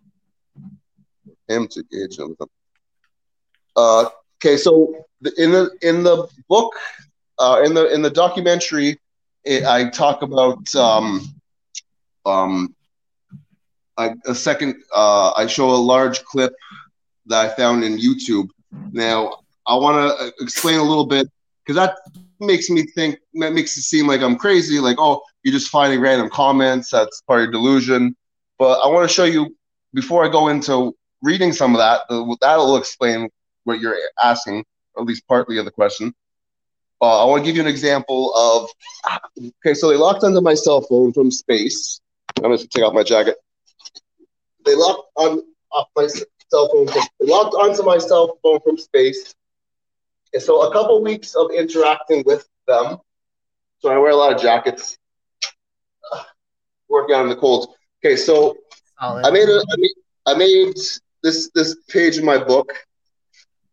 Him 1.49 1.69
to 1.69 1.81
engage 1.93 2.19
with 2.19 2.39
them. 2.39 2.49
Uh, 3.77 4.09
okay, 4.41 4.57
so 4.57 5.05
the, 5.21 5.33
in 5.43 5.53
the 5.53 5.71
in 5.83 6.03
the 6.03 6.29
book, 6.49 6.75
uh, 7.39 7.63
in 7.65 7.75
the 7.75 7.93
in 7.93 8.03
the 8.03 8.11
documentary, 8.11 8.99
it, 9.45 9.65
I 9.65 9.89
talk 9.91 10.23
about 10.23 10.75
um, 10.75 11.23
um, 12.27 12.75
I, 13.97 14.15
a 14.27 14.35
second. 14.35 14.77
Uh, 14.95 15.33
I 15.33 15.47
show 15.47 15.71
a 15.71 15.77
large 15.77 16.25
clip 16.25 16.55
that 17.27 17.47
I 17.47 17.55
found 17.55 17.85
in 17.85 17.99
YouTube. 17.99 18.49
Now, 18.93 19.41
I 19.67 19.75
want 19.77 19.97
to 20.19 20.33
explain 20.43 20.79
a 20.79 20.83
little 20.83 21.07
bit 21.07 21.29
because 21.65 21.77
that 21.77 21.97
makes 22.41 22.71
me 22.71 22.83
think 22.95 23.19
that 23.35 23.53
makes 23.53 23.77
it 23.77 23.83
seem 23.83 24.07
like 24.07 24.21
I'm 24.21 24.37
crazy. 24.37 24.79
Like, 24.81 24.97
oh, 24.99 25.23
you're 25.43 25.53
just 25.53 25.69
finding 25.69 26.01
random 26.01 26.31
comments. 26.31 26.91
That's 26.91 27.23
part 27.23 27.43
of 27.43 27.53
delusion. 27.53 28.17
But 28.59 28.81
I 28.85 28.89
want 28.89 29.09
to 29.09 29.15
show 29.15 29.25
you 29.25 29.55
before 29.95 30.25
I 30.25 30.29
go 30.29 30.49
into 30.49 30.95
reading 31.23 31.53
some 31.53 31.75
of 31.75 31.79
that. 31.79 32.03
uh, 32.11 32.25
That'll 32.41 32.77
explain 32.77 33.29
what 33.65 33.81
you're 33.81 33.97
asking, 34.23 34.65
or 34.95 35.03
at 35.03 35.09
least 35.09 35.27
partly 35.29 35.59
of 35.59 35.65
the 35.65 35.71
question. 35.71 36.15
Uh, 37.01 37.23
I 37.23 37.25
want 37.27 37.45
to 37.45 37.47
give 37.47 37.57
you 37.57 37.63
an 37.63 37.69
example 37.69 38.35
of. 38.35 38.69
Okay, 39.65 39.75
so 39.75 39.89
they 39.89 39.97
locked 39.97 40.25
onto 40.25 40.41
my 40.41 40.55
cell 40.55 40.81
phone 40.81 41.13
from 41.13 41.31
space. 41.31 42.01
I'm 42.37 42.43
going 42.43 42.59
to 42.59 42.67
take 42.69 42.85
off 42.85 42.93
my 42.93 43.03
jacket. 43.03 43.37
They 44.65 44.75
locked 44.75 45.09
on 45.17 45.43
off 45.73 45.89
my 45.97 46.07
cell 46.07 46.69
phone. 46.73 46.89
From, 46.89 47.03
they 47.21 47.27
locked 47.27 47.55
onto 47.55 47.83
my 47.85 47.99
cell 47.99 48.39
phone 48.43 48.61
from 48.61 48.79
space. 48.79 49.35
And 50.35 50.43
so 50.43 50.63
a 50.63 50.73
couple 50.73 51.03
weeks 51.03 51.35
of 51.35 51.51
interacting 51.53 52.23
with 52.27 52.49
them. 52.67 52.99
So 53.79 53.91
I 53.91 53.97
wear 53.99 54.11
a 54.11 54.17
lot 54.17 54.35
of 54.35 54.41
jackets. 54.43 54.99
Uh, 56.13 56.23
Working 56.89 57.15
out 57.15 57.23
in 57.23 57.29
the 57.29 57.37
cold. 57.37 57.75
Okay, 58.05 58.17
so 58.17 58.57
Solid. 59.01 59.25
I 59.25 59.31
made 59.31 59.49
a 59.49 59.59
I 59.59 59.77
made, 59.77 59.95
I 60.27 60.35
made 60.35 60.75
this 61.23 61.51
this 61.55 61.77
page 61.89 62.19
in 62.19 62.25
my 62.25 62.39
book 62.39 62.73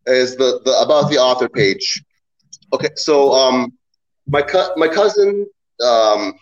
is 0.06 0.36
the, 0.36 0.60
the 0.64 0.80
about 0.80 1.10
the 1.10 1.18
author 1.18 1.48
page. 1.48 2.02
Okay, 2.72 2.88
so 2.96 3.32
um 3.32 3.72
my 4.26 4.42
my 4.76 4.88
cousin 4.88 5.46
um 5.84 6.34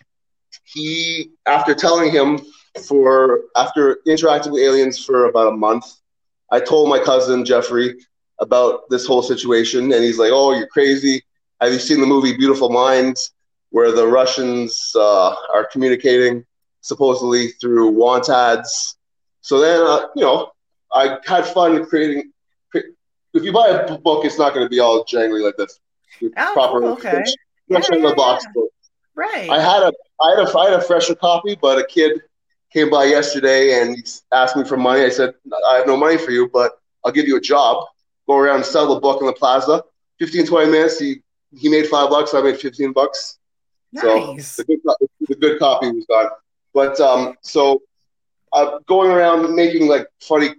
he 0.64 1.30
after 1.46 1.74
telling 1.74 2.10
him 2.10 2.40
for 2.86 3.42
after 3.56 3.98
interacting 4.06 4.52
with 4.52 4.62
aliens 4.62 5.02
for 5.04 5.26
about 5.26 5.48
a 5.52 5.56
month, 5.56 5.84
I 6.50 6.60
told 6.60 6.88
my 6.88 6.98
cousin 6.98 7.44
Jeffrey 7.44 7.94
about 8.40 8.88
this 8.90 9.06
whole 9.06 9.22
situation 9.22 9.92
and 9.92 10.02
he's 10.04 10.18
like, 10.18 10.30
"Oh, 10.32 10.52
you're 10.54 10.68
crazy. 10.68 11.22
Have 11.60 11.72
you 11.72 11.78
seen 11.78 12.00
the 12.00 12.06
movie 12.06 12.36
Beautiful 12.36 12.70
Minds 12.70 13.32
where 13.70 13.92
the 13.92 14.06
Russians 14.06 14.92
uh, 14.96 15.34
are 15.54 15.66
communicating 15.70 16.44
supposedly 16.80 17.48
through 17.60 17.90
want 17.90 18.28
ads?" 18.28 18.96
So 19.42 19.60
then, 19.60 19.80
uh, 19.82 20.06
you 20.16 20.24
know, 20.24 20.50
I 20.94 21.18
had 21.26 21.46
fun 21.46 21.84
creating. 21.86 22.32
If 23.34 23.42
you 23.44 23.52
buy 23.52 23.68
a 23.68 23.98
book, 23.98 24.24
it's 24.24 24.38
not 24.38 24.54
going 24.54 24.64
to 24.64 24.70
be 24.70 24.80
all 24.80 25.04
jangly 25.04 25.42
like 25.44 25.56
this. 25.56 25.80
Oh, 26.22 26.50
proper 26.54 26.80
cool, 26.80 26.88
okay. 26.92 27.22
instruction 27.68 27.94
in 27.96 28.02
Yeah, 28.02 28.10
the 28.10 28.14
box 28.14 28.44
yeah. 28.46 28.52
book. 28.54 28.70
right. 29.14 29.50
I 29.50 29.60
had 29.60 29.82
a, 29.82 29.92
I 30.22 30.30
had 30.30 30.48
a, 30.48 30.58
I 30.58 30.70
had 30.70 30.78
a 30.80 30.82
fresher 30.82 31.14
copy, 31.14 31.56
but 31.60 31.78
a 31.78 31.86
kid 31.86 32.20
came 32.72 32.90
by 32.90 33.04
yesterday 33.04 33.80
and 33.80 33.96
asked 34.32 34.56
me 34.56 34.64
for 34.64 34.76
money. 34.76 35.02
I 35.04 35.08
said, 35.08 35.34
I 35.68 35.76
have 35.76 35.86
no 35.86 35.96
money 35.96 36.18
for 36.18 36.30
you, 36.32 36.48
but 36.52 36.72
I'll 37.04 37.12
give 37.12 37.26
you 37.28 37.36
a 37.36 37.40
job. 37.40 37.86
Go 38.26 38.38
around 38.38 38.56
and 38.56 38.64
sell 38.66 38.92
the 38.92 39.00
book 39.00 39.20
in 39.20 39.26
the 39.26 39.32
plaza. 39.32 39.82
15, 40.18 40.46
20 40.46 40.70
minutes. 40.70 40.98
He 40.98 41.20
he 41.56 41.68
made 41.68 41.86
five 41.86 42.10
bucks. 42.10 42.34
I 42.34 42.40
made 42.42 42.58
15 42.58 42.92
bucks. 42.92 43.38
So 43.96 44.32
nice. 44.34 44.56
the 44.56 44.64
good, 44.64 44.78
the 45.28 45.34
good 45.36 45.58
copy 45.60 45.90
was 45.90 46.04
gone. 46.06 46.30
But 46.72 46.98
um, 47.00 47.34
so 47.42 47.82
uh, 48.52 48.78
going 48.86 49.10
around 49.12 49.54
making 49.54 49.86
like 49.86 50.06
funny, 50.20 50.50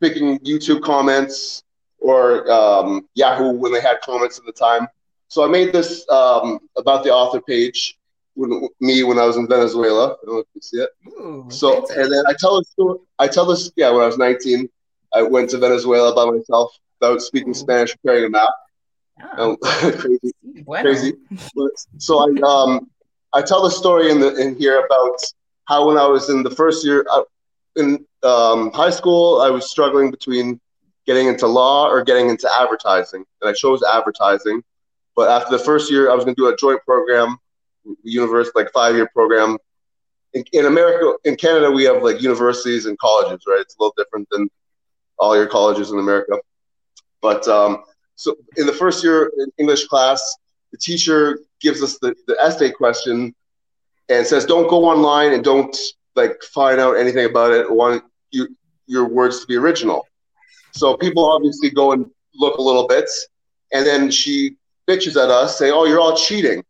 picking 0.00 0.38
YouTube 0.40 0.82
comments 0.82 1.62
or 2.02 2.50
um, 2.50 3.08
Yahoo 3.14 3.52
when 3.52 3.72
they 3.72 3.80
had 3.80 4.00
comments 4.02 4.38
at 4.38 4.44
the 4.44 4.52
time. 4.52 4.88
So 5.28 5.44
I 5.44 5.48
made 5.48 5.72
this 5.72 6.08
um, 6.10 6.58
about 6.76 7.04
the 7.04 7.10
author 7.10 7.40
page 7.40 7.98
when 8.34 8.68
me 8.80 9.02
when 9.02 9.18
I 9.18 9.24
was 9.24 9.36
in 9.36 9.48
Venezuela. 9.48 10.12
I 10.12 10.16
don't 10.26 10.34
know 10.34 10.40
if 10.40 10.46
you 10.54 10.60
see 10.60 10.78
it. 10.78 10.90
Ooh, 11.08 11.46
So 11.48 11.84
and 11.96 12.12
then 12.12 12.24
I 12.26 12.34
tell 12.38 12.58
a 12.58 12.64
story. 12.64 12.98
I 13.18 13.28
tell 13.28 13.46
this. 13.46 13.70
Yeah, 13.76 13.90
when 13.90 14.02
I 14.02 14.06
was 14.06 14.18
19, 14.18 14.68
I 15.14 15.22
went 15.22 15.50
to 15.50 15.58
Venezuela 15.58 16.14
by 16.14 16.30
myself 16.30 16.76
without 17.00 17.22
speaking 17.22 17.50
Ooh. 17.50 17.54
Spanish, 17.54 17.96
carrying 18.04 18.26
a 18.26 18.30
map. 18.30 18.50
Oh, 19.38 19.50
Um, 19.52 19.56
crazy 20.02 20.32
bueno. 20.64 20.82
crazy. 20.82 21.12
But, 21.54 21.70
so 21.98 22.18
I 22.18 22.28
um 22.52 22.90
I 23.32 23.42
tell 23.42 23.62
the 23.62 23.70
story 23.70 24.10
in 24.10 24.20
the 24.20 24.34
in 24.36 24.56
here 24.56 24.78
about 24.84 25.18
how 25.66 25.86
when 25.86 25.96
I 25.96 26.06
was 26.06 26.28
in 26.28 26.42
the 26.42 26.50
first 26.50 26.84
year 26.84 27.06
uh, 27.10 27.22
in 27.76 28.04
um, 28.22 28.70
high 28.72 28.90
school, 28.90 29.40
I 29.40 29.48
was 29.50 29.70
struggling 29.70 30.10
between 30.10 30.60
getting 31.06 31.26
into 31.26 31.46
law 31.46 31.88
or 31.88 32.02
getting 32.04 32.28
into 32.28 32.48
advertising, 32.60 33.24
and 33.40 33.50
I 33.50 33.52
chose 33.52 33.82
advertising. 33.82 34.62
But 35.14 35.28
after 35.28 35.56
the 35.56 35.62
first 35.62 35.90
year, 35.90 36.10
I 36.10 36.14
was 36.14 36.24
going 36.24 36.34
to 36.34 36.40
do 36.40 36.48
a 36.48 36.56
joint 36.56 36.80
program, 36.84 37.38
university 38.02 38.52
like 38.54 38.72
five 38.72 38.94
year 38.94 39.08
program. 39.12 39.58
In, 40.34 40.44
in 40.52 40.66
America, 40.66 41.12
in 41.24 41.36
Canada, 41.36 41.70
we 41.70 41.84
have 41.84 42.02
like 42.02 42.22
universities 42.22 42.86
and 42.86 42.98
colleges, 42.98 43.44
right? 43.46 43.60
It's 43.60 43.76
a 43.76 43.82
little 43.82 43.94
different 43.98 44.28
than 44.30 44.48
all 45.18 45.36
your 45.36 45.46
colleges 45.46 45.90
in 45.90 45.98
America. 45.98 46.38
But 47.20 47.46
um, 47.48 47.84
so 48.14 48.36
in 48.56 48.66
the 48.66 48.72
first 48.72 49.04
year 49.04 49.30
in 49.38 49.52
English 49.58 49.86
class, 49.88 50.36
the 50.70 50.78
teacher 50.78 51.40
gives 51.60 51.82
us 51.82 51.98
the, 51.98 52.14
the 52.26 52.36
essay 52.40 52.70
question 52.70 53.34
and 54.08 54.26
says, 54.26 54.44
don't 54.46 54.68
go 54.68 54.84
online 54.84 55.32
and 55.32 55.44
don't 55.44 55.76
like 56.16 56.42
find 56.42 56.80
out 56.80 56.94
anything 56.94 57.26
about 57.26 57.52
it. 57.52 57.66
I 57.66 57.72
want 57.72 58.02
you, 58.30 58.48
your 58.86 59.06
words 59.06 59.40
to 59.40 59.46
be 59.46 59.56
original. 59.56 60.06
So 60.72 60.96
people 60.96 61.30
obviously 61.30 61.70
go 61.70 61.92
and 61.92 62.10
look 62.34 62.58
a 62.58 62.62
little 62.62 62.86
bit, 62.86 63.08
and 63.72 63.86
then 63.86 64.10
she 64.10 64.56
bitches 64.88 65.22
at 65.22 65.30
us, 65.30 65.58
say, 65.58 65.70
"Oh, 65.70 65.84
you're 65.84 66.00
all 66.00 66.16
cheating," 66.16 66.64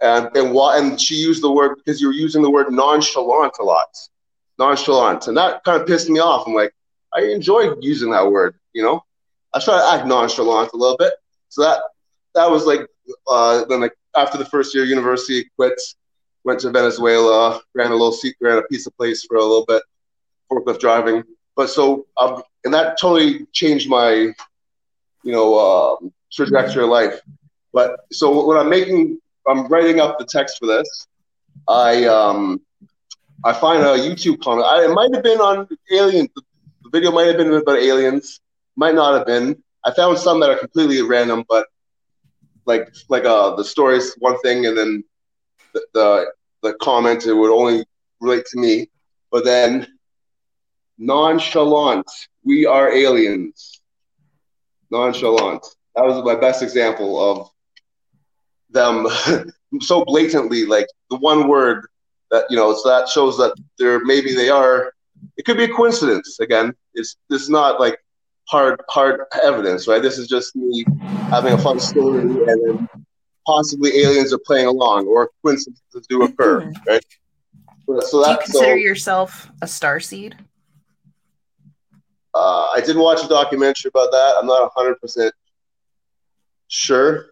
and 0.00 0.30
and 0.36 0.52
why? 0.52 0.78
And 0.78 1.00
she 1.00 1.14
used 1.14 1.42
the 1.42 1.50
word 1.50 1.76
because 1.76 2.00
you're 2.00 2.12
using 2.12 2.42
the 2.42 2.50
word 2.50 2.70
nonchalant 2.70 3.54
a 3.60 3.64
lot, 3.64 3.88
nonchalant, 4.58 5.28
and 5.28 5.36
that 5.36 5.64
kind 5.64 5.80
of 5.80 5.86
pissed 5.86 6.10
me 6.10 6.20
off. 6.20 6.46
I'm 6.46 6.54
like, 6.54 6.74
I 7.14 7.22
enjoy 7.24 7.74
using 7.80 8.10
that 8.10 8.30
word, 8.30 8.56
you 8.72 8.82
know. 8.82 9.02
I 9.54 9.60
try 9.60 9.78
to 9.78 9.98
act 9.98 10.06
nonchalant 10.06 10.72
a 10.72 10.76
little 10.76 10.98
bit. 10.98 11.14
So 11.48 11.62
that 11.62 11.82
that 12.34 12.50
was 12.50 12.66
like 12.66 12.86
uh, 13.28 13.64
then 13.64 13.80
like 13.80 13.94
after 14.14 14.38
the 14.38 14.44
first 14.44 14.74
year 14.74 14.84
of 14.84 14.90
university, 14.90 15.48
quit, 15.56 15.80
went 16.44 16.60
to 16.60 16.70
Venezuela, 16.70 17.60
ran 17.74 17.90
a 17.90 17.96
little 17.96 18.16
ran 18.40 18.58
a 18.58 18.62
pizza 18.62 18.90
place 18.90 19.24
for 19.24 19.36
a 19.36 19.42
little 19.42 19.64
bit, 19.66 19.82
forklift 20.50 20.80
driving. 20.80 21.22
But 21.56 21.70
so 21.70 22.06
um, 22.18 22.42
and 22.64 22.74
that 22.74 22.98
totally 23.00 23.46
changed 23.52 23.88
my, 23.88 24.10
you 25.22 25.32
know, 25.32 25.58
um 25.58 26.12
trajectory 26.32 26.84
of 26.84 26.90
life. 26.90 27.20
But 27.72 28.00
so 28.12 28.46
when 28.46 28.58
I'm 28.58 28.68
making, 28.68 29.18
I'm 29.48 29.66
writing 29.68 30.00
up 30.00 30.18
the 30.18 30.26
text 30.26 30.58
for 30.58 30.66
this. 30.66 31.06
I 31.68 32.04
um, 32.04 32.60
I 33.44 33.52
find 33.52 33.82
a 33.82 33.96
YouTube 33.96 34.40
comment. 34.40 34.66
I, 34.66 34.84
it 34.84 34.90
might 34.94 35.12
have 35.14 35.22
been 35.22 35.40
on 35.40 35.68
alien. 35.92 36.28
The 36.34 36.90
video 36.90 37.10
might 37.10 37.26
have 37.26 37.36
been 37.36 37.52
about 37.52 37.78
aliens. 37.78 38.40
Might 38.76 38.94
not 38.94 39.14
have 39.14 39.26
been. 39.26 39.62
I 39.84 39.92
found 39.94 40.18
some 40.18 40.40
that 40.40 40.50
are 40.50 40.58
completely 40.58 41.02
random, 41.02 41.44
but 41.48 41.66
like 42.66 42.92
like 43.08 43.24
uh 43.24 43.54
the 43.56 43.64
stories 43.64 44.14
one 44.18 44.38
thing, 44.40 44.66
and 44.66 44.76
then 44.76 45.04
the 45.72 45.86
the, 45.94 46.26
the 46.62 46.74
comment 46.82 47.26
it 47.26 47.34
would 47.34 47.52
only 47.52 47.84
relate 48.20 48.44
to 48.46 48.58
me. 48.58 48.90
But 49.30 49.44
then 49.44 49.95
nonchalant, 50.98 52.10
we 52.44 52.66
are 52.66 52.92
aliens. 52.92 53.80
Nonchalant. 54.90 55.64
That 55.94 56.04
was 56.04 56.24
my 56.24 56.34
best 56.34 56.62
example 56.62 57.18
of 57.30 57.50
them 58.70 59.06
so 59.80 60.04
blatantly 60.04 60.64
like 60.64 60.86
the 61.10 61.16
one 61.16 61.48
word 61.48 61.86
that 62.30 62.44
you 62.50 62.56
know 62.56 62.74
so 62.74 62.88
that 62.88 63.08
shows 63.08 63.36
that 63.36 63.54
there 63.78 64.04
maybe 64.04 64.34
they 64.34 64.48
are 64.48 64.92
it 65.36 65.44
could 65.44 65.56
be 65.56 65.64
a 65.64 65.68
coincidence 65.68 66.40
again 66.40 66.74
it's 66.94 67.16
this 67.28 67.42
is 67.42 67.48
not 67.48 67.80
like 67.80 67.98
hard 68.48 68.80
hard 68.88 69.20
evidence 69.42 69.86
right 69.88 70.02
this 70.02 70.18
is 70.18 70.28
just 70.28 70.54
me 70.56 70.84
having 71.30 71.52
a 71.52 71.58
fun 71.58 71.78
story 71.78 72.20
and 72.20 72.46
then 72.46 72.88
possibly 73.46 73.96
aliens 73.98 74.32
are 74.32 74.40
playing 74.44 74.66
along 74.66 75.06
or 75.06 75.30
coincidences 75.44 76.06
do 76.08 76.22
occur 76.22 76.62
mm-hmm. 76.62 76.90
right 76.90 77.04
so 78.08 78.20
that, 78.20 78.26
do 78.26 78.30
you 78.32 78.38
consider 78.38 78.72
so, 78.72 78.74
yourself 78.74 79.50
a 79.62 79.66
star 79.66 80.00
seed 80.00 80.36
uh, 82.36 82.66
i 82.74 82.80
did 82.84 82.96
watch 82.96 83.24
a 83.24 83.28
documentary 83.28 83.88
about 83.88 84.10
that 84.10 84.34
i'm 84.38 84.46
not 84.46 84.72
100% 84.74 85.30
sure 86.68 87.26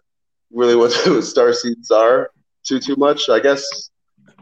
really 0.50 0.76
what 0.76 0.92
star 1.22 1.52
seeds 1.52 1.90
are 1.90 2.30
too 2.64 2.80
too 2.80 2.96
much. 2.96 3.28
I 3.28 3.40
guess 3.40 3.90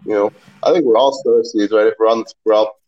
you 0.06 0.12
know. 0.12 0.32
I 0.62 0.72
think 0.72 0.84
we're 0.84 0.96
all 0.96 1.12
star 1.12 1.42
seeds, 1.44 1.72
right? 1.72 1.88
If 1.88 1.94
we're 1.98 2.08
on 2.08 2.20
the 2.20 2.32
we're 2.44 2.54
all 2.54 2.78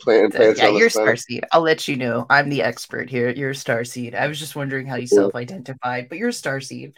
playing 0.00 0.30
playing. 0.30 0.56
Yeah, 0.56 0.68
you're 0.68 0.90
star 0.90 1.16
seed. 1.16 1.44
I'll 1.52 1.62
let 1.62 1.86
you 1.86 1.96
know. 1.96 2.26
I'm 2.30 2.48
the 2.48 2.62
expert 2.62 3.10
here. 3.10 3.30
You're 3.30 3.50
a 3.50 3.54
star 3.54 3.84
seed. 3.84 4.14
I 4.14 4.26
was 4.26 4.38
just 4.38 4.56
wondering 4.56 4.86
how 4.86 4.96
you 4.96 5.06
self-identified, 5.06 6.08
but 6.08 6.18
you're 6.18 6.30
a 6.30 6.32
star 6.32 6.60
seed, 6.60 6.94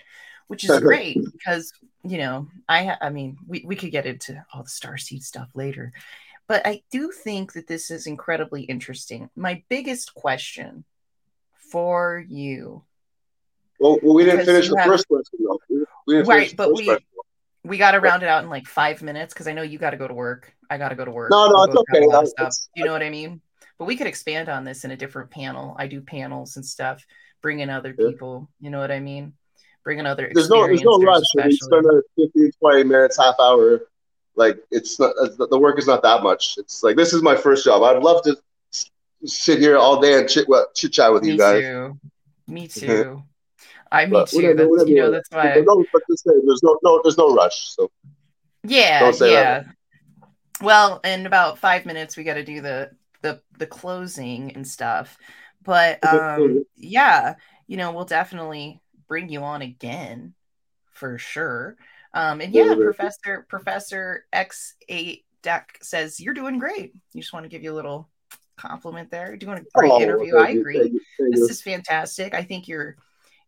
which 0.46 0.64
is 0.64 0.80
great 0.80 1.18
because 1.32 1.72
you 2.04 2.18
know 2.18 2.48
I 2.68 2.96
I 3.00 3.10
mean 3.10 3.36
we 3.46 3.64
we 3.66 3.76
could 3.76 3.90
get 3.90 4.06
into 4.06 4.42
all 4.52 4.62
the 4.62 4.70
star 4.70 4.96
seed 4.98 5.22
stuff 5.22 5.50
later. 5.54 5.92
But 6.46 6.66
I 6.66 6.82
do 6.90 7.10
think 7.10 7.54
that 7.54 7.66
this 7.66 7.90
is 7.90 8.06
incredibly 8.06 8.62
interesting. 8.62 9.30
My 9.34 9.62
biggest 9.68 10.14
question 10.14 10.84
for 11.70 12.24
you 12.28 12.84
well, 13.78 13.98
well 14.02 14.14
we 14.14 14.24
didn't 14.24 14.46
finish 14.46 14.68
the 14.68 14.78
have, 14.78 14.86
first 14.86 15.08
question 15.08 15.40
though. 15.40 15.58
We, 16.06 16.20
right, 16.22 16.54
but 16.56 16.74
we 16.74 16.86
question. 16.86 17.04
we 17.64 17.78
got 17.78 17.92
to 17.92 18.00
round 18.00 18.22
it 18.22 18.28
out 18.28 18.44
in 18.44 18.50
like 18.50 18.66
five 18.66 19.02
minutes 19.02 19.34
because 19.34 19.48
I 19.48 19.52
know 19.52 19.62
you 19.62 19.78
got 19.78 19.90
to 19.90 19.96
go 19.96 20.06
to 20.06 20.14
work. 20.14 20.54
I 20.70 20.78
got 20.78 20.90
to 20.90 20.94
go 20.94 21.04
to 21.04 21.10
work. 21.10 21.30
No, 21.30 21.48
no, 21.48 21.64
it's 21.64 21.76
okay. 21.76 22.06
It's, 22.38 22.68
you 22.76 22.84
know 22.84 22.92
what 22.92 23.02
I 23.02 23.10
mean? 23.10 23.40
But 23.78 23.86
we 23.86 23.96
could 23.96 24.06
expand 24.06 24.48
on 24.48 24.64
this 24.64 24.84
in 24.84 24.90
a 24.90 24.96
different 24.96 25.30
panel. 25.30 25.74
I 25.78 25.86
do 25.88 26.00
panels 26.00 26.56
and 26.56 26.64
stuff, 26.64 27.04
bring 27.42 27.60
in 27.60 27.70
other 27.70 27.92
people. 27.92 28.48
You 28.60 28.70
know 28.70 28.78
what 28.78 28.90
I 28.90 29.00
mean? 29.00 29.32
Bring 29.82 29.98
in 29.98 30.06
other. 30.06 30.30
There's 30.32 30.48
no, 30.48 30.66
there's 30.66 30.82
no 30.82 30.98
rush. 30.98 31.24
We 31.34 31.52
spend 31.56 31.86
a 31.86 32.00
15, 32.16 32.52
20 32.60 32.84
minutes, 32.84 33.18
half 33.18 33.34
hour. 33.40 33.82
Like 34.36 34.58
it's 34.70 34.98
not 34.98 35.14
the 35.16 35.58
work 35.58 35.78
is 35.78 35.86
not 35.86 36.02
that 36.02 36.22
much. 36.22 36.56
It's 36.58 36.82
like 36.82 36.96
this 36.96 37.12
is 37.12 37.22
my 37.22 37.36
first 37.36 37.64
job. 37.64 37.82
I'd 37.82 38.02
love 38.02 38.22
to 38.24 38.36
sit 39.24 39.58
here 39.58 39.76
all 39.76 40.00
day 40.00 40.18
and 40.18 40.28
chit 40.28 40.46
chit 40.74 40.92
chat 40.92 41.12
with 41.12 41.22
Me 41.22 41.32
you 41.32 41.38
guys. 41.38 41.62
Me 41.62 41.62
too. 41.62 41.98
Me 42.46 42.68
too. 42.68 43.22
I 43.92 44.06
mean, 44.06 44.26
too. 44.26 44.36
Whatever, 44.36 44.68
whatever, 44.68 44.90
you 44.90 44.96
know, 44.96 45.10
that's 45.12 45.30
why. 45.30 45.62
No, 45.64 45.84
but 45.92 46.02
say, 46.08 46.32
there's 46.44 46.62
no, 46.64 46.78
no, 46.82 47.00
there's 47.04 47.16
no 47.16 47.32
rush. 47.32 47.74
So 47.74 47.90
yeah, 48.64 49.12
yeah. 49.20 49.60
That. 49.60 49.66
Well, 50.60 51.00
in 51.04 51.26
about 51.26 51.58
five 51.58 51.86
minutes, 51.86 52.16
we 52.16 52.24
got 52.24 52.34
to 52.34 52.44
do 52.44 52.60
the 52.60 52.90
the 53.22 53.40
the 53.58 53.66
closing 53.66 54.52
and 54.52 54.66
stuff. 54.66 55.16
But 55.62 56.04
um, 56.04 56.64
yeah, 56.76 57.34
you 57.66 57.76
know, 57.76 57.92
we'll 57.92 58.04
definitely 58.04 58.80
bring 59.06 59.28
you 59.28 59.42
on 59.42 59.62
again 59.62 60.34
for 60.92 61.18
sure. 61.18 61.76
Um, 62.14 62.40
and 62.40 62.54
yeah, 62.54 62.74
Professor 62.74 63.44
Professor 63.48 64.24
X 64.32 64.76
eight 64.88 65.24
Deck 65.42 65.78
says 65.82 66.20
you're 66.20 66.32
doing 66.32 66.58
great. 66.58 66.94
You 67.12 67.20
just 67.20 67.32
want 67.32 67.44
to 67.44 67.50
give 67.50 67.62
you 67.62 67.72
a 67.72 67.74
little 67.74 68.08
compliment 68.56 69.10
there. 69.10 69.26
You're 69.26 69.36
doing 69.36 69.58
a 69.58 69.78
great 69.78 69.92
oh, 69.92 70.00
interview. 70.00 70.36
I 70.36 70.50
agree. 70.50 70.98
This 71.18 71.50
is 71.50 71.60
fantastic. 71.60 72.32
I 72.32 72.44
think 72.44 72.68
you're 72.68 72.96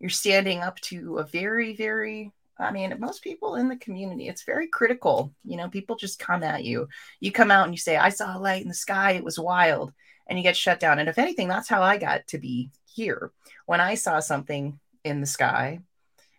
you're 0.00 0.10
standing 0.10 0.60
up 0.60 0.78
to 0.80 1.18
a 1.18 1.24
very 1.24 1.76
very 1.76 2.32
I 2.58 2.70
mean, 2.70 2.94
most 2.98 3.22
people 3.22 3.56
in 3.56 3.68
the 3.68 3.76
community, 3.76 4.28
it's 4.28 4.44
very 4.44 4.66
critical. 4.66 5.32
You 5.44 5.58
know, 5.58 5.68
people 5.68 5.94
just 5.94 6.18
come 6.18 6.42
at 6.42 6.64
you. 6.64 6.88
You 7.20 7.30
come 7.30 7.50
out 7.50 7.64
and 7.64 7.74
you 7.74 7.78
say, 7.78 7.96
I 7.96 8.08
saw 8.08 8.36
a 8.36 8.40
light 8.40 8.62
in 8.62 8.68
the 8.68 8.74
sky. 8.74 9.12
It 9.12 9.24
was 9.24 9.38
wild. 9.38 9.92
And 10.26 10.38
you 10.38 10.42
get 10.42 10.56
shut 10.56 10.80
down. 10.80 10.98
And 10.98 11.08
if 11.08 11.18
anything, 11.18 11.48
that's 11.48 11.68
how 11.68 11.82
I 11.82 11.98
got 11.98 12.26
to 12.28 12.38
be 12.38 12.70
here. 12.86 13.30
When 13.66 13.80
I 13.80 13.94
saw 13.94 14.20
something 14.20 14.80
in 15.04 15.20
the 15.20 15.26
sky 15.26 15.80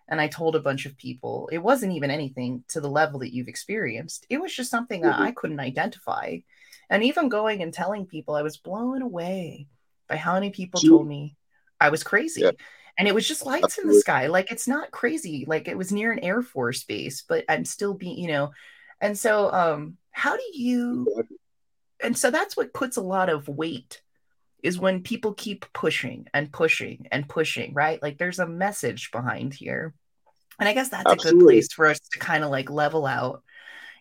and 0.07 0.21
I 0.21 0.27
told 0.27 0.55
a 0.55 0.61
bunch 0.61 0.85
of 0.85 0.97
people, 0.97 1.49
it 1.51 1.57
wasn't 1.57 1.93
even 1.93 2.11
anything 2.11 2.63
to 2.69 2.81
the 2.81 2.89
level 2.89 3.19
that 3.19 3.33
you've 3.33 3.47
experienced. 3.47 4.25
It 4.29 4.39
was 4.39 4.55
just 4.55 4.71
something 4.71 5.01
that 5.01 5.19
I 5.19 5.31
couldn't 5.31 5.59
identify. 5.59 6.37
And 6.89 7.03
even 7.03 7.27
going 7.29 7.61
and 7.61 7.73
telling 7.73 8.05
people, 8.05 8.35
I 8.35 8.43
was 8.43 8.57
blown 8.57 9.01
away 9.01 9.67
by 10.07 10.15
how 10.15 10.33
many 10.35 10.51
people 10.51 10.79
told 10.79 11.07
me 11.07 11.35
I 11.79 11.89
was 11.89 12.03
crazy. 12.03 12.41
Yeah 12.41 12.51
and 12.97 13.07
it 13.07 13.15
was 13.15 13.27
just 13.27 13.45
lights 13.45 13.63
Absolutely. 13.63 13.91
in 13.91 13.95
the 13.95 14.01
sky 14.01 14.27
like 14.27 14.51
it's 14.51 14.67
not 14.67 14.91
crazy 14.91 15.45
like 15.47 15.67
it 15.67 15.77
was 15.77 15.91
near 15.91 16.11
an 16.11 16.19
air 16.19 16.41
force 16.41 16.83
base 16.83 17.23
but 17.27 17.45
i'm 17.49 17.65
still 17.65 17.93
being 17.93 18.17
you 18.17 18.27
know 18.27 18.51
and 19.01 19.17
so 19.17 19.51
um 19.51 19.97
how 20.11 20.35
do 20.35 20.43
you 20.53 21.25
and 22.01 22.17
so 22.17 22.31
that's 22.31 22.57
what 22.57 22.73
puts 22.73 22.97
a 22.97 23.01
lot 23.01 23.29
of 23.29 23.47
weight 23.47 24.01
is 24.63 24.79
when 24.79 25.03
people 25.03 25.33
keep 25.33 25.65
pushing 25.73 26.27
and 26.33 26.51
pushing 26.51 27.07
and 27.11 27.29
pushing 27.29 27.73
right? 27.73 28.01
Like 28.01 28.17
there's 28.17 28.39
a 28.39 28.47
message 28.47 29.11
behind 29.11 29.53
here. 29.53 29.93
And 30.59 30.67
i 30.67 30.73
guess 30.73 30.89
that's 30.89 31.05
Absolutely. 31.05 31.29
a 31.29 31.39
good 31.39 31.45
place 31.45 31.73
for 31.73 31.85
us 31.85 31.99
to 31.99 32.19
kind 32.19 32.43
of 32.43 32.49
like 32.49 32.69
level 32.69 33.05
out 33.05 33.43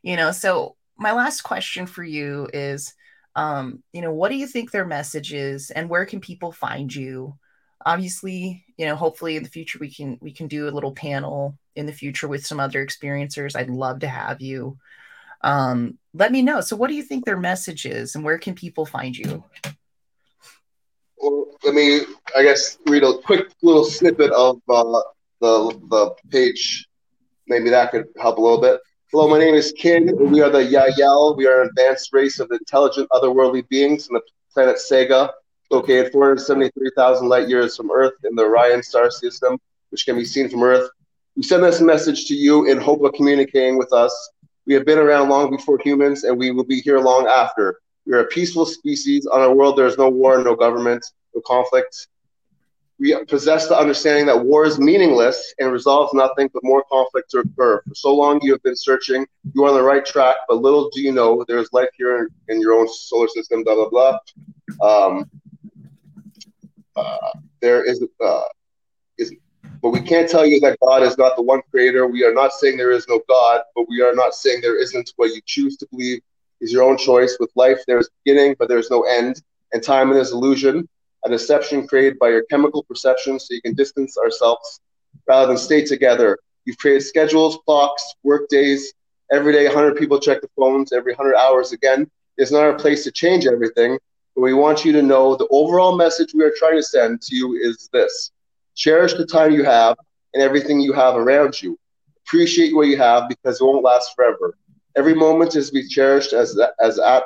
you 0.02 0.16
know? 0.16 0.30
So 0.30 0.76
my 0.96 1.12
last 1.12 1.42
question 1.42 1.86
for 1.86 2.04
you 2.04 2.48
is 2.52 2.94
um 3.34 3.82
you 3.92 4.00
know 4.00 4.12
what 4.12 4.30
do 4.30 4.36
you 4.36 4.46
think 4.46 4.70
their 4.70 4.86
message 4.86 5.34
is 5.34 5.70
and 5.70 5.90
where 5.90 6.06
can 6.06 6.20
people 6.20 6.52
find 6.52 6.94
you? 6.94 7.36
Obviously 7.84 8.64
you 8.78 8.86
know 8.86 8.96
hopefully 8.96 9.36
in 9.36 9.42
the 9.42 9.48
future 9.50 9.78
we 9.78 9.92
can 9.92 10.18
we 10.22 10.32
can 10.32 10.48
do 10.48 10.68
a 10.68 10.70
little 10.70 10.92
panel 10.92 11.58
in 11.74 11.86
the 11.86 11.92
future 11.92 12.28
with 12.28 12.46
some 12.46 12.60
other 12.60 12.84
experiencers. 12.84 13.54
I'd 13.54 13.68
love 13.68 14.00
to 14.00 14.08
have 14.08 14.40
you. 14.40 14.78
Um, 15.42 15.98
let 16.14 16.32
me 16.32 16.40
know. 16.40 16.62
So 16.62 16.76
what 16.76 16.88
do 16.88 16.94
you 16.94 17.02
think 17.02 17.24
their 17.24 17.36
message 17.36 17.84
is 17.84 18.14
and 18.14 18.24
where 18.24 18.38
can 18.38 18.54
people 18.54 18.86
find 18.86 19.14
you 19.14 19.44
well 21.26 21.46
let 21.64 21.74
me 21.74 22.00
i 22.36 22.42
guess 22.42 22.78
read 22.86 23.02
a 23.02 23.18
quick 23.18 23.48
little 23.62 23.84
snippet 23.84 24.30
of 24.32 24.56
uh, 24.68 24.82
the 25.40 25.54
the 25.90 26.14
page 26.30 26.86
maybe 27.48 27.70
that 27.70 27.90
could 27.90 28.06
help 28.20 28.38
a 28.38 28.40
little 28.40 28.60
bit 28.60 28.80
hello 29.10 29.28
my 29.28 29.38
name 29.38 29.54
is 29.54 29.72
Kid. 29.76 30.12
we 30.18 30.40
are 30.40 30.50
the 30.50 30.64
yahyel 30.74 31.36
we 31.36 31.46
are 31.46 31.62
an 31.62 31.68
advanced 31.68 32.12
race 32.12 32.38
of 32.38 32.50
intelligent 32.52 33.08
otherworldly 33.10 33.68
beings 33.68 34.08
on 34.08 34.14
the 34.14 34.22
planet 34.54 34.76
sega 34.76 35.30
located 35.70 36.12
473,000 36.12 37.28
light 37.28 37.48
years 37.48 37.76
from 37.76 37.90
Earth 37.90 38.14
in 38.24 38.34
the 38.36 38.42
Orion 38.42 38.82
star 38.82 39.10
system, 39.10 39.58
which 39.90 40.04
can 40.04 40.16
be 40.16 40.24
seen 40.24 40.48
from 40.48 40.62
Earth. 40.62 40.88
We 41.36 41.42
send 41.42 41.64
this 41.64 41.80
message 41.80 42.26
to 42.26 42.34
you 42.34 42.70
in 42.70 42.78
hope 42.78 43.02
of 43.02 43.12
communicating 43.14 43.76
with 43.76 43.92
us. 43.92 44.14
We 44.66 44.74
have 44.74 44.86
been 44.86 44.98
around 44.98 45.28
long 45.28 45.50
before 45.50 45.78
humans, 45.82 46.24
and 46.24 46.38
we 46.38 46.50
will 46.50 46.64
be 46.64 46.80
here 46.80 46.98
long 46.98 47.26
after. 47.26 47.80
We 48.06 48.12
are 48.14 48.20
a 48.20 48.26
peaceful 48.26 48.66
species. 48.66 49.26
On 49.26 49.40
our 49.40 49.52
world, 49.52 49.76
there 49.76 49.86
is 49.86 49.98
no 49.98 50.08
war, 50.08 50.42
no 50.42 50.54
government, 50.54 51.04
no 51.34 51.42
conflict. 51.44 52.06
We 52.98 53.14
possess 53.24 53.68
the 53.68 53.76
understanding 53.76 54.26
that 54.26 54.44
war 54.44 54.64
is 54.64 54.78
meaningless 54.78 55.54
and 55.58 55.70
resolves 55.70 56.14
nothing 56.14 56.48
but 56.54 56.64
more 56.64 56.84
conflict 56.90 57.30
to 57.32 57.40
occur. 57.40 57.82
For 57.86 57.94
so 57.94 58.14
long, 58.14 58.40
you 58.42 58.52
have 58.52 58.62
been 58.62 58.76
searching. 58.76 59.26
You 59.54 59.64
are 59.64 59.70
on 59.70 59.74
the 59.74 59.82
right 59.82 60.06
track, 60.06 60.36
but 60.48 60.62
little 60.62 60.88
do 60.90 61.02
you 61.02 61.12
know 61.12 61.44
there 61.46 61.58
is 61.58 61.68
life 61.72 61.90
here 61.98 62.18
in, 62.18 62.28
in 62.48 62.60
your 62.60 62.72
own 62.72 62.88
solar 62.88 63.28
system. 63.28 63.64
Blah 63.64 63.74
blah 63.74 63.90
blah. 63.90 64.18
Um, 64.88 65.30
uh, 66.94 67.32
there 67.60 67.84
is 67.84 68.02
uh, 68.24 68.42
is 69.18 69.34
but 69.82 69.90
we 69.90 70.00
can't 70.00 70.28
tell 70.28 70.46
you 70.46 70.58
that 70.60 70.78
God 70.80 71.02
is 71.02 71.18
not 71.18 71.36
the 71.36 71.42
one 71.42 71.60
creator. 71.70 72.06
We 72.06 72.24
are 72.24 72.32
not 72.32 72.52
saying 72.52 72.78
there 72.78 72.92
is 72.92 73.06
no 73.08 73.20
God, 73.28 73.60
but 73.74 73.88
we 73.90 74.00
are 74.00 74.14
not 74.14 74.34
saying 74.34 74.60
there 74.62 74.80
isn't. 74.80 75.12
What 75.16 75.34
you 75.34 75.42
choose 75.44 75.76
to 75.78 75.86
believe 75.90 76.22
is 76.60 76.72
your 76.72 76.82
own 76.82 76.96
choice. 76.96 77.36
With 77.40 77.50
life, 77.54 77.80
there 77.86 77.98
is 77.98 78.08
beginning, 78.24 78.56
but 78.58 78.68
there 78.68 78.78
is 78.78 78.90
no 78.90 79.02
end, 79.02 79.42
and 79.72 79.82
time 79.82 80.12
is 80.12 80.32
illusion, 80.32 80.88
a 81.24 81.28
deception 81.28 81.86
created 81.86 82.18
by 82.18 82.28
your 82.28 82.42
chemical 82.50 82.82
perception, 82.84 83.38
so 83.38 83.54
you 83.54 83.62
can 83.62 83.74
distance 83.74 84.16
ourselves 84.16 84.80
rather 85.28 85.46
than 85.46 85.56
stay 85.56 85.84
together. 85.84 86.38
You've 86.64 86.78
created 86.78 87.02
schedules, 87.02 87.58
clocks, 87.64 88.14
work 88.22 88.48
days. 88.48 88.92
Every 89.32 89.52
day, 89.52 89.66
100 89.66 89.96
people 89.96 90.20
check 90.20 90.40
the 90.40 90.48
phones. 90.56 90.92
Every 90.92 91.14
100 91.14 91.36
hours 91.36 91.72
again. 91.72 92.10
It's 92.36 92.52
not 92.52 92.62
our 92.62 92.74
place 92.74 93.02
to 93.04 93.10
change 93.10 93.46
everything, 93.46 93.98
but 94.34 94.42
we 94.42 94.52
want 94.52 94.84
you 94.84 94.92
to 94.92 95.02
know 95.02 95.34
the 95.34 95.48
overall 95.50 95.96
message 95.96 96.34
we 96.34 96.44
are 96.44 96.52
trying 96.56 96.76
to 96.76 96.82
send 96.82 97.22
to 97.22 97.34
you 97.34 97.54
is 97.54 97.88
this 97.92 98.30
cherish 98.74 99.14
the 99.14 99.26
time 99.26 99.52
you 99.52 99.64
have 99.64 99.96
and 100.34 100.42
everything 100.42 100.80
you 100.80 100.92
have 100.92 101.16
around 101.16 101.60
you. 101.62 101.78
Appreciate 102.26 102.74
what 102.74 102.88
you 102.88 102.98
have 102.98 103.28
because 103.28 103.60
it 103.60 103.64
won't 103.64 103.82
last 103.82 104.14
forever. 104.14 104.56
Every 104.96 105.14
moment 105.14 105.56
is 105.56 105.68
to 105.68 105.74
be 105.74 105.86
cherished 105.86 106.32
as 106.32 106.54
that, 106.54 106.72
as 106.80 106.96
that 106.96 107.24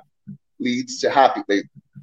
leads 0.58 1.00
to 1.00 1.10
happy. 1.10 1.42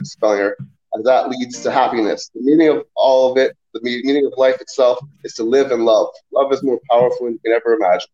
Spelling 0.03 0.39
error. 0.39 0.57
As 0.97 1.03
that 1.03 1.29
leads 1.29 1.61
to 1.63 1.71
happiness. 1.71 2.29
The 2.33 2.41
meaning 2.41 2.69
of 2.69 2.85
all 2.95 3.31
of 3.31 3.37
it, 3.37 3.55
the 3.73 3.81
meaning 3.81 4.25
of 4.25 4.33
life 4.37 4.61
itself, 4.61 4.99
is 5.23 5.33
to 5.35 5.43
live 5.43 5.71
and 5.71 5.83
love. 5.85 6.07
Love 6.33 6.53
is 6.53 6.63
more 6.63 6.79
powerful 6.89 7.25
than 7.25 7.33
you 7.33 7.39
can 7.39 7.51
ever 7.51 7.73
imagine. 7.73 8.09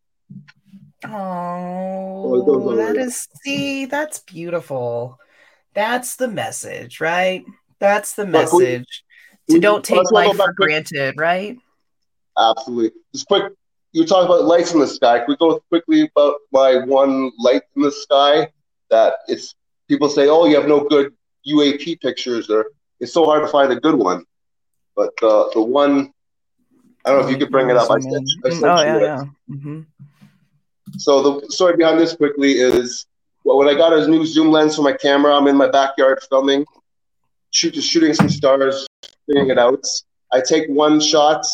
Oh, 1.05 2.69
on 2.69 2.77
that 2.77 2.95
is 2.95 3.27
see, 3.43 3.85
that's 3.85 4.19
beautiful. 4.19 5.19
That's 5.73 6.15
the 6.15 6.27
message, 6.27 6.99
right? 7.01 7.43
That's 7.79 8.15
the 8.15 8.25
we- 8.25 8.31
message. 8.31 9.03
To 9.49 9.55
we- 9.55 9.59
don't 9.59 9.83
take 9.83 10.09
life 10.11 10.37
for 10.37 10.53
granted, 10.53 11.15
right? 11.17 11.57
Absolutely. 12.37 12.99
Just 13.13 13.27
quick, 13.27 13.51
you 13.93 14.05
talk 14.05 14.25
about 14.25 14.45
lights 14.45 14.73
in 14.73 14.79
the 14.79 14.87
sky. 14.87 15.19
Can 15.19 15.27
we 15.29 15.37
go 15.37 15.59
quickly 15.69 16.09
about 16.15 16.35
my 16.51 16.83
one 16.85 17.31
light 17.37 17.61
in 17.75 17.83
the 17.83 17.91
sky 17.91 18.49
that 18.89 19.13
it's 19.27 19.55
people 19.87 20.09
say, 20.09 20.27
oh, 20.27 20.45
you 20.45 20.55
have 20.55 20.67
no 20.67 20.83
good 20.83 21.13
UAP 21.47 22.01
pictures, 22.01 22.49
or 22.49 22.65
it's 22.99 23.13
so 23.13 23.25
hard 23.25 23.43
to 23.43 23.47
find 23.47 23.71
a 23.71 23.79
good 23.79 23.95
one. 23.95 24.25
But 24.95 25.13
the 25.21 25.51
the 25.53 25.61
one, 25.61 26.11
I 27.05 27.11
don't 27.11 27.21
know 27.21 27.27
if 27.27 27.31
you 27.31 27.37
could 27.37 27.51
bring 27.51 27.69
it 27.69 27.77
up. 27.77 27.89
I 27.89 27.95
I 27.95 27.99
oh 27.99 28.83
yeah, 28.83 28.97
it. 28.97 29.01
yeah. 29.01 29.23
hmm 29.47 29.81
So 30.97 31.39
the 31.39 31.51
story 31.51 31.77
behind 31.77 31.99
this 31.99 32.15
quickly 32.15 32.53
is 32.53 33.05
well, 33.43 33.57
when 33.57 33.67
I 33.67 33.75
got 33.75 33.93
a 33.93 34.07
new 34.07 34.25
zoom 34.25 34.51
lens 34.51 34.75
for 34.75 34.81
my 34.81 34.93
camera, 34.93 35.35
I'm 35.35 35.47
in 35.47 35.57
my 35.57 35.69
backyard 35.69 36.19
filming, 36.29 36.65
shoot, 37.51 37.73
just 37.73 37.89
shooting 37.91 38.13
some 38.13 38.29
stars, 38.29 38.87
figuring 39.27 39.49
it 39.49 39.59
out. 39.59 39.85
I 40.31 40.41
take 40.41 40.67
one 40.69 40.99
shot, 40.99 41.45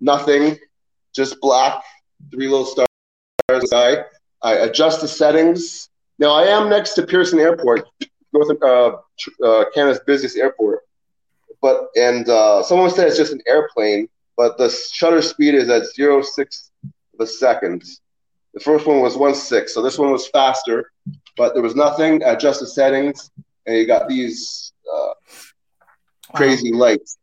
nothing, 0.00 0.58
just 1.16 1.40
black, 1.40 1.82
three 2.30 2.46
little 2.46 2.66
stars 2.66 2.86
in. 3.72 4.04
I 4.42 4.52
adjust 4.52 5.00
the 5.00 5.08
settings. 5.08 5.88
Now 6.18 6.32
I 6.32 6.44
am 6.44 6.68
next 6.68 6.94
to 6.94 7.06
Pearson 7.06 7.40
Airport, 7.40 7.88
North 8.32 8.62
uh, 8.62 8.96
uh, 9.44 9.64
Canada's 9.74 10.00
busiest 10.06 10.36
airport. 10.36 10.80
But 11.60 11.88
and 11.96 12.28
uh, 12.28 12.62
someone 12.62 12.90
said 12.90 13.08
it's 13.08 13.16
just 13.16 13.32
an 13.32 13.42
airplane, 13.46 14.08
but 14.36 14.58
the 14.58 14.68
shutter 14.70 15.22
speed 15.22 15.54
is 15.54 15.68
at 15.68 15.86
zero 15.94 16.22
six 16.22 16.70
of 16.84 17.20
a 17.20 17.26
second. 17.26 17.82
The 18.54 18.60
first 18.60 18.86
one 18.86 19.00
was 19.00 19.16
one 19.16 19.34
six, 19.34 19.74
so 19.74 19.82
this 19.82 19.98
one 19.98 20.12
was 20.12 20.28
faster, 20.28 20.92
but 21.36 21.54
there 21.54 21.62
was 21.62 21.74
nothing. 21.74 22.22
I 22.24 22.32
adjusted 22.32 22.68
settings, 22.68 23.30
and 23.66 23.76
you 23.76 23.86
got 23.86 24.08
these 24.08 24.72
uh, 24.90 25.12
crazy 26.34 26.72
lights. 26.72 27.18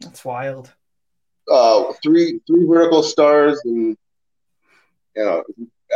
That's 0.00 0.24
wild. 0.24 0.74
Uh, 1.50 1.92
three 2.02 2.40
three 2.46 2.66
vertical 2.66 3.02
stars, 3.02 3.60
and 3.64 3.96
you 5.14 5.24
know, 5.24 5.44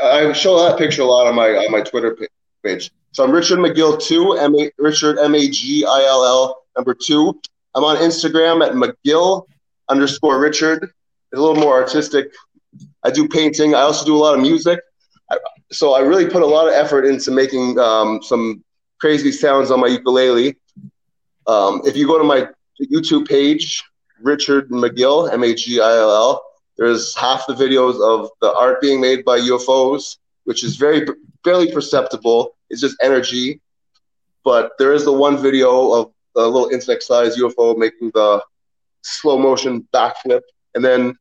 I 0.02 0.32
show 0.32 0.62
that 0.62 0.78
picture 0.78 1.02
a 1.02 1.04
lot 1.04 1.26
on 1.26 1.34
my 1.34 1.48
on 1.48 1.72
my 1.72 1.80
Twitter 1.80 2.16
page. 2.62 2.92
So 3.12 3.24
I'm 3.24 3.32
Richard 3.32 3.58
Magill 3.58 4.00
two, 4.00 4.34
M 4.34 4.54
A 4.54 4.70
Richard 4.78 5.18
M 5.18 5.34
A 5.34 5.48
G 5.48 5.84
I 5.84 6.04
L 6.08 6.24
L 6.24 6.62
number 6.76 6.94
two. 6.94 7.40
I'm 7.74 7.82
on 7.82 7.96
Instagram 7.96 8.64
at 8.64 8.72
Magill 8.72 9.46
underscore 9.88 10.38
Richard. 10.40 10.84
It's 10.84 11.38
a 11.38 11.42
little 11.42 11.60
more 11.60 11.74
artistic. 11.74 12.32
I 13.02 13.10
do 13.10 13.26
painting. 13.26 13.74
I 13.74 13.80
also 13.80 14.06
do 14.06 14.16
a 14.16 14.18
lot 14.18 14.34
of 14.34 14.40
music. 14.40 14.78
I, 15.32 15.38
so 15.72 15.94
I 15.94 16.00
really 16.00 16.26
put 16.26 16.42
a 16.42 16.46
lot 16.46 16.68
of 16.68 16.74
effort 16.74 17.04
into 17.04 17.32
making 17.32 17.76
um, 17.78 18.22
some 18.22 18.62
crazy 19.00 19.32
sounds 19.32 19.72
on 19.72 19.80
my 19.80 19.88
ukulele. 19.88 20.56
Um, 21.46 21.82
if 21.84 21.96
you 21.96 22.06
go 22.06 22.18
to 22.18 22.24
my 22.24 22.48
YouTube 22.80 23.26
page, 23.26 23.82
Richard 24.22 24.70
Magill, 24.70 25.32
M 25.32 25.42
A 25.42 25.54
G 25.54 25.80
I 25.80 25.96
L 25.96 26.10
L, 26.10 26.44
there's 26.80 27.14
half 27.14 27.46
the 27.46 27.52
videos 27.52 28.00
of 28.00 28.30
the 28.40 28.52
art 28.54 28.80
being 28.80 29.02
made 29.02 29.22
by 29.22 29.38
UFOs, 29.38 30.16
which 30.44 30.64
is 30.64 30.76
very 30.76 31.06
barely 31.44 31.70
perceptible. 31.70 32.56
It's 32.70 32.80
just 32.80 32.96
energy. 33.02 33.60
But 34.44 34.72
there 34.78 34.94
is 34.94 35.04
the 35.04 35.12
one 35.12 35.36
video 35.36 35.92
of 35.92 36.12
a 36.36 36.40
little 36.40 36.70
insect-sized 36.70 37.38
UFO 37.38 37.76
making 37.76 38.12
the 38.14 38.42
slow 39.02 39.38
motion 39.38 39.86
backflip, 39.92 40.40
and 40.74 40.82
then 40.82 41.18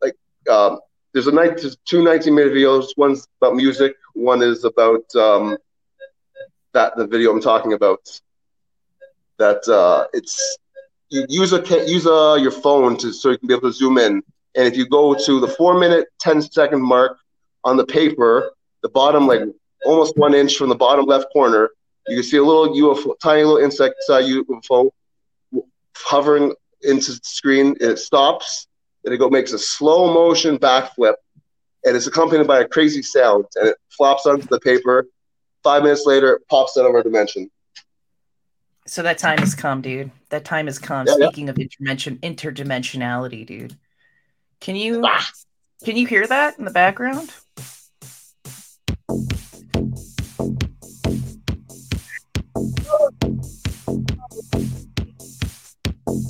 like 0.00 0.16
um, 0.50 0.80
there's 1.12 1.28
a 1.28 1.32
night 1.32 1.58
there's 1.58 1.76
two 1.84 2.02
19 2.02 2.34
minute 2.34 2.52
videos. 2.52 2.88
One's 2.96 3.28
about 3.40 3.54
music. 3.54 3.94
One 4.14 4.42
is 4.42 4.64
about 4.64 5.14
um, 5.14 5.56
that 6.72 6.96
the 6.96 7.06
video 7.06 7.30
I'm 7.30 7.40
talking 7.40 7.72
about. 7.74 8.20
That 9.38 9.66
uh, 9.68 10.08
it's 10.12 10.58
use 11.12 11.52
a 11.52 11.62
use 11.86 12.06
a, 12.06 12.38
your 12.40 12.50
phone 12.50 12.96
to 12.98 13.12
so 13.12 13.30
you 13.30 13.38
can 13.38 13.48
be 13.48 13.54
able 13.54 13.70
to 13.70 13.72
zoom 13.72 13.98
in. 13.98 14.22
And 14.54 14.66
if 14.66 14.76
you 14.76 14.86
go 14.86 15.14
to 15.14 15.40
the 15.40 15.48
four 15.48 15.78
minute 15.78 16.08
10 16.20 16.42
second 16.42 16.82
mark 16.82 17.18
on 17.64 17.76
the 17.76 17.86
paper, 17.86 18.52
the 18.82 18.88
bottom 18.88 19.26
like 19.26 19.42
almost 19.84 20.16
one 20.16 20.34
inch 20.34 20.56
from 20.56 20.68
the 20.68 20.74
bottom 20.74 21.06
left 21.06 21.26
corner, 21.32 21.70
you 22.08 22.16
can 22.16 22.24
see 22.24 22.36
a 22.36 22.42
little 22.42 22.74
UFO, 22.74 23.14
tiny 23.22 23.44
little 23.44 23.58
insect 23.58 23.94
uh, 24.08 24.14
UFO 24.14 24.90
hovering 25.96 26.54
into 26.82 27.12
the 27.12 27.20
screen. 27.22 27.76
It 27.80 27.98
stops, 27.98 28.66
and 29.04 29.14
it 29.14 29.18
go 29.18 29.28
makes 29.28 29.52
a 29.52 29.58
slow 29.58 30.12
motion 30.12 30.58
backflip, 30.58 31.14
and 31.84 31.96
it's 31.96 32.06
accompanied 32.06 32.46
by 32.46 32.60
a 32.60 32.68
crazy 32.68 33.02
sound, 33.02 33.44
and 33.56 33.68
it 33.68 33.76
flops 33.90 34.26
onto 34.26 34.46
the 34.46 34.60
paper. 34.60 35.06
Five 35.62 35.84
minutes 35.84 36.06
later, 36.06 36.34
it 36.34 36.48
pops 36.48 36.76
out 36.76 36.86
of 36.86 36.94
our 36.94 37.02
dimension. 37.02 37.50
So 38.86 39.02
that 39.02 39.18
time 39.18 39.38
has 39.38 39.54
come, 39.54 39.80
dude. 39.80 40.10
That 40.30 40.44
time 40.44 40.66
has 40.66 40.78
come. 40.78 41.06
Yeah, 41.06 41.14
yeah. 41.18 41.26
Speaking 41.26 41.48
of 41.48 41.56
interdimension, 41.56 42.18
interdimensionality, 42.20 43.46
dude. 43.46 43.76
Can 44.60 44.76
you 44.76 45.02
Ah. 45.04 45.24
can 45.84 45.96
you 45.96 46.06
hear 46.06 46.26
that 46.26 46.58
in 46.58 46.64
the 46.64 46.70
background? 46.70 47.32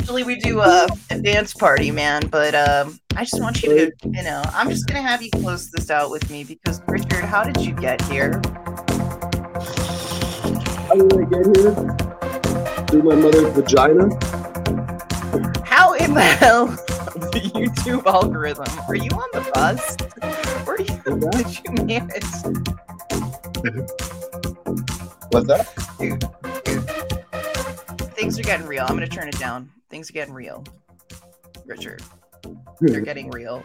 Usually 0.00 0.22
we 0.24 0.36
do 0.36 0.60
a, 0.60 0.86
a 1.10 1.18
dance 1.20 1.54
party, 1.54 1.90
man, 1.90 2.26
but 2.28 2.54
um, 2.54 2.98
I 3.16 3.24
just 3.24 3.40
want 3.40 3.62
you 3.62 3.70
to, 3.70 3.92
you 4.04 4.22
know, 4.22 4.42
I'm 4.52 4.68
just 4.68 4.86
gonna 4.86 5.02
have 5.02 5.22
you 5.22 5.30
close 5.30 5.70
this 5.70 5.90
out 5.90 6.10
with 6.10 6.28
me 6.30 6.44
because 6.44 6.82
Richard, 6.86 7.24
how 7.24 7.42
did 7.44 7.56
you 7.64 7.72
get 7.72 8.00
here? 8.02 8.40
How 10.88 10.94
did 10.94 11.12
I 11.14 11.24
get 11.24 11.56
here? 11.56 12.11
Through 12.92 13.04
my 13.04 13.14
mother's 13.14 13.54
vagina. 13.54 14.04
How 15.64 15.94
in 15.94 16.12
the 16.12 16.20
hell 16.20 16.66
the 16.66 17.50
YouTube 17.54 18.04
algorithm? 18.04 18.66
Are 18.86 18.94
you 18.94 19.08
on 19.12 19.30
the 19.32 19.50
bus? 19.54 19.96
Or 20.68 20.76
you, 20.78 20.84
did 21.30 21.48
you 21.64 21.72
manage? 21.86 22.28
What's 25.30 25.46
that? 25.46 25.72
Dude, 25.98 26.20
dude. 26.64 28.10
Things 28.14 28.38
are 28.38 28.42
getting 28.42 28.66
real. 28.66 28.82
I'm 28.86 28.94
gonna 28.94 29.06
turn 29.06 29.26
it 29.26 29.38
down. 29.38 29.70
Things 29.88 30.10
are 30.10 30.12
getting 30.12 30.34
real. 30.34 30.62
Richard, 31.64 32.02
they're 32.82 32.98
hmm. 32.98 33.04
getting 33.04 33.30
real. 33.30 33.62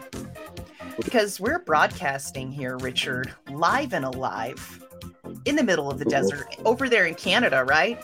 Because 0.96 1.38
we're 1.38 1.58
broadcasting 1.58 2.50
here, 2.50 2.78
Richard, 2.78 3.34
live 3.50 3.92
and 3.92 4.06
alive 4.06 4.82
in 5.44 5.54
the 5.54 5.62
middle 5.62 5.90
of 5.90 5.98
the 5.98 6.06
uh-huh. 6.06 6.22
desert 6.22 6.56
over 6.64 6.88
there 6.88 7.04
in 7.04 7.14
Canada, 7.14 7.62
right? 7.64 8.02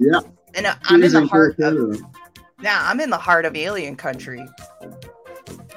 Yeah. 0.00 0.20
And 0.54 0.66
I'm 0.84 1.02
in 1.02 1.12
the 1.12 1.26
heart 1.26 1.52
of 1.52 1.56
Canada. 1.58 1.98
yeah, 2.60 2.80
I'm 2.82 3.00
in 3.00 3.10
the 3.10 3.18
heart 3.18 3.44
of 3.44 3.54
alien 3.54 3.94
country. 3.94 4.44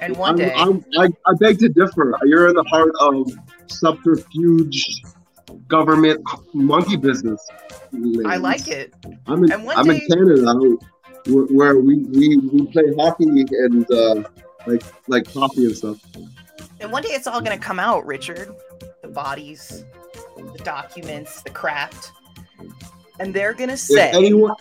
And 0.01 0.17
one 0.17 0.39
I'm- 0.41 0.49
day, 0.49 0.53
I'm, 0.55 0.85
I, 0.97 1.29
I 1.29 1.33
beg 1.39 1.59
to 1.59 1.69
differ. 1.69 2.17
You're 2.23 2.49
in 2.49 2.55
the 2.55 2.63
heart 2.63 2.91
of 2.99 3.31
subterfuge 3.67 5.01
government 5.67 6.21
monkey 6.53 6.97
business. 6.97 7.45
I 8.25 8.37
like 8.37 8.67
it. 8.67 8.93
I'm 9.27 9.43
in, 9.43 9.51
I'm 9.51 9.85
day- 9.87 9.95
in 9.95 10.07
Canada 10.07 10.53
where, 11.27 11.45
where 11.45 11.79
we, 11.79 11.97
we, 12.05 12.37
we 12.37 12.65
play 12.67 12.83
hockey 12.97 13.45
and 13.51 13.89
uh, 13.91 14.23
like 14.65 14.83
like 15.07 15.31
coffee 15.31 15.65
and 15.65 15.75
stuff. 15.77 15.99
And 16.79 16.91
one 16.91 17.03
day 17.03 17.09
it's 17.09 17.27
all 17.27 17.39
going 17.39 17.57
to 17.57 17.63
come 17.63 17.79
out, 17.79 18.05
Richard. 18.05 18.53
The 19.01 19.07
bodies, 19.09 19.85
the 20.35 20.61
documents, 20.63 21.41
the 21.43 21.49
craft. 21.49 22.11
And 23.19 23.33
they're 23.33 23.53
going 23.53 23.69
to 23.69 23.73
If 23.73 23.79
say, 23.79 24.11
anyone 24.11 24.55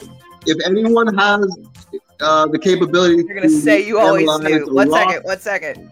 if 0.46 0.58
anyone 0.66 1.16
has 1.16 1.46
uh, 2.20 2.46
the 2.46 2.58
capability, 2.58 3.22
to 3.22 3.40
to 3.40 3.48
say 3.48 3.86
you 3.86 3.98
always 3.98 4.26
knew. 4.40 4.66
One 4.72 4.90
second, 4.90 5.22
one 5.22 5.40
second. 5.40 5.90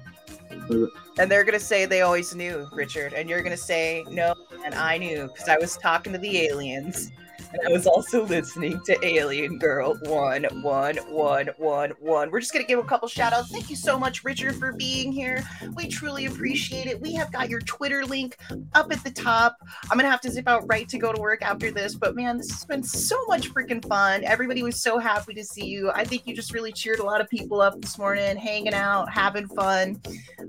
Uh, 0.71 0.87
And 1.19 1.31
they're 1.31 1.45
going 1.45 1.59
to 1.59 1.65
say 1.65 1.85
they 1.85 2.03
always 2.03 2.35
knew, 2.35 2.67
Richard. 2.73 3.13
And 3.13 3.29
you're 3.29 3.43
going 3.43 3.57
to 3.57 3.63
say, 3.63 4.05
no, 4.09 4.35
and 4.65 4.75
I 4.75 4.97
knew 4.97 5.29
because 5.29 5.49
I 5.49 5.59
was 5.59 5.77
talking 5.77 6.13
to 6.13 6.19
the 6.19 6.39
aliens. 6.47 7.11
And 7.53 7.67
I 7.67 7.73
was 7.73 7.87
also 7.87 8.25
listening 8.27 8.81
to 8.87 8.97
Alien 9.05 9.59
Girl 9.59 9.99
11111. 10.05 12.31
We're 12.31 12.41
just 12.41 12.53
going 12.53 12.65
to 12.65 12.69
give 12.69 12.79
a 12.79 12.85
couple 12.85 13.09
shout 13.09 13.33
outs. 13.33 13.51
Thank 13.51 13.71
you 13.71 13.77
so 13.77 13.99
much, 13.99 14.23
Richard, 14.23 14.55
for 14.55 14.73
being 14.73 15.11
here. 15.11 15.43
We 15.75 15.89
truly 15.89 16.27
appreciate 16.27 16.87
it. 16.87 17.01
We 17.01 17.13
have 17.15 17.33
got 17.33 17.49
your 17.49 17.61
Twitter 17.61 18.05
link 18.05 18.37
up 18.75 18.93
at 18.93 19.03
the 19.03 19.11
top. 19.11 19.57
I'm 19.91 19.99
going 19.99 20.05
to 20.05 20.11
have 20.11 20.21
to 20.23 20.31
zip 20.31 20.47
out 20.47 20.65
right 20.69 20.89
to 20.89 20.99
go 20.99 21.13
to 21.13 21.21
work 21.21 21.43
after 21.43 21.73
this, 21.73 21.95
but 21.95 22.15
man, 22.15 22.37
this 22.37 22.51
has 22.51 22.65
been 22.65 22.83
so 22.83 23.17
much 23.27 23.53
freaking 23.53 23.85
fun. 23.87 24.23
Everybody 24.25 24.63
was 24.63 24.81
so 24.81 24.99
happy 24.99 25.35
to 25.35 25.45
see 25.45 25.67
you. 25.67 25.91
I 25.91 26.05
think 26.05 26.27
you 26.27 26.37
just 26.37 26.55
really 26.55 26.73
cheered 26.73 27.01
a 27.01 27.05
lot 27.05 27.21
of 27.21 27.29
people 27.29 27.61
up 27.61 27.81
this 27.81 27.99
morning, 27.99 28.37
hanging 28.37 28.75
out, 28.75 29.11
having 29.11 29.49
fun. 29.49 30.01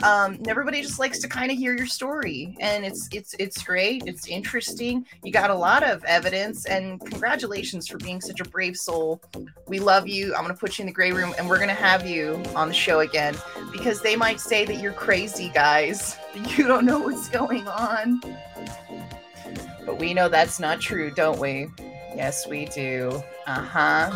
Um, 0.04 0.34
and 0.34 0.47
everybody 0.47 0.82
just 0.82 0.99
likes 0.99 1.20
to 1.20 1.28
kind 1.28 1.52
of 1.52 1.58
hear 1.58 1.76
your 1.76 1.88
story, 1.88 2.56
and 2.60 2.86
it's 2.86 3.08
it's 3.12 3.34
it's 3.39 3.64
great. 3.64 4.04
It's 4.06 4.28
interesting. 4.28 5.06
You 5.24 5.32
got 5.32 5.49
a 5.49 5.56
lot 5.56 5.84
of 5.84 6.04
evidence, 6.06 6.66
and 6.66 6.91
congratulations 7.00 7.88
for 7.88 7.98
being 7.98 8.22
such 8.22 8.39
a 8.39 8.46
brave 8.46 8.76
soul. 8.78 9.22
We 9.68 9.80
love 9.80 10.08
you. 10.08 10.34
I'm 10.36 10.42
gonna 10.42 10.54
put 10.54 10.78
you 10.78 10.84
in 10.84 10.88
the 10.88 10.94
gray 10.94 11.12
room, 11.12 11.34
and 11.38 11.48
we're 11.50 11.60
gonna 11.60 11.74
have 11.74 12.08
you 12.08 12.42
on 12.56 12.68
the 12.68 12.74
show 12.74 13.00
again 13.00 13.36
because 13.72 14.02
they 14.02 14.16
might 14.16 14.39
say 14.39 14.66
that 14.66 14.82
you're 14.82 14.94
crazy, 14.94 15.50
guys. 15.54 16.18
You 16.58 16.66
don't 16.68 16.86
know 16.86 17.00
what's 17.00 17.28
going 17.28 17.68
on. 17.68 18.22
But 19.86 20.00
we 20.00 20.14
know 20.14 20.30
that's 20.30 20.60
not 20.60 20.80
true, 20.80 21.12
don't 21.12 21.39
we? 21.39 21.68
Yes, 22.16 22.48
we 22.48 22.66
do. 22.66 23.22
Uh 23.48 23.62
huh. 23.62 24.10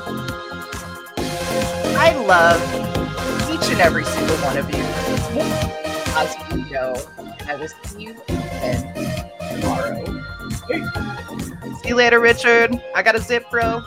I 1.98 2.14
love 2.26 2.62
each 3.50 3.70
and 3.72 3.82
every 3.82 4.06
single 4.06 4.38
one 4.38 4.58
of 4.58 4.70
you. 4.70 4.84
As 6.18 6.36
you 6.52 6.72
know, 6.72 6.96
I 7.48 7.56
will 7.56 7.68
see 7.68 8.04
you 8.04 8.22
again 8.28 9.32
tomorrow. 9.60 10.04
See 11.86 11.90
you 11.90 11.98
later, 11.98 12.20
Richard. 12.20 12.82
I 12.96 13.04
got 13.04 13.14
a 13.14 13.20
zip, 13.20 13.48
bro. 13.52 13.84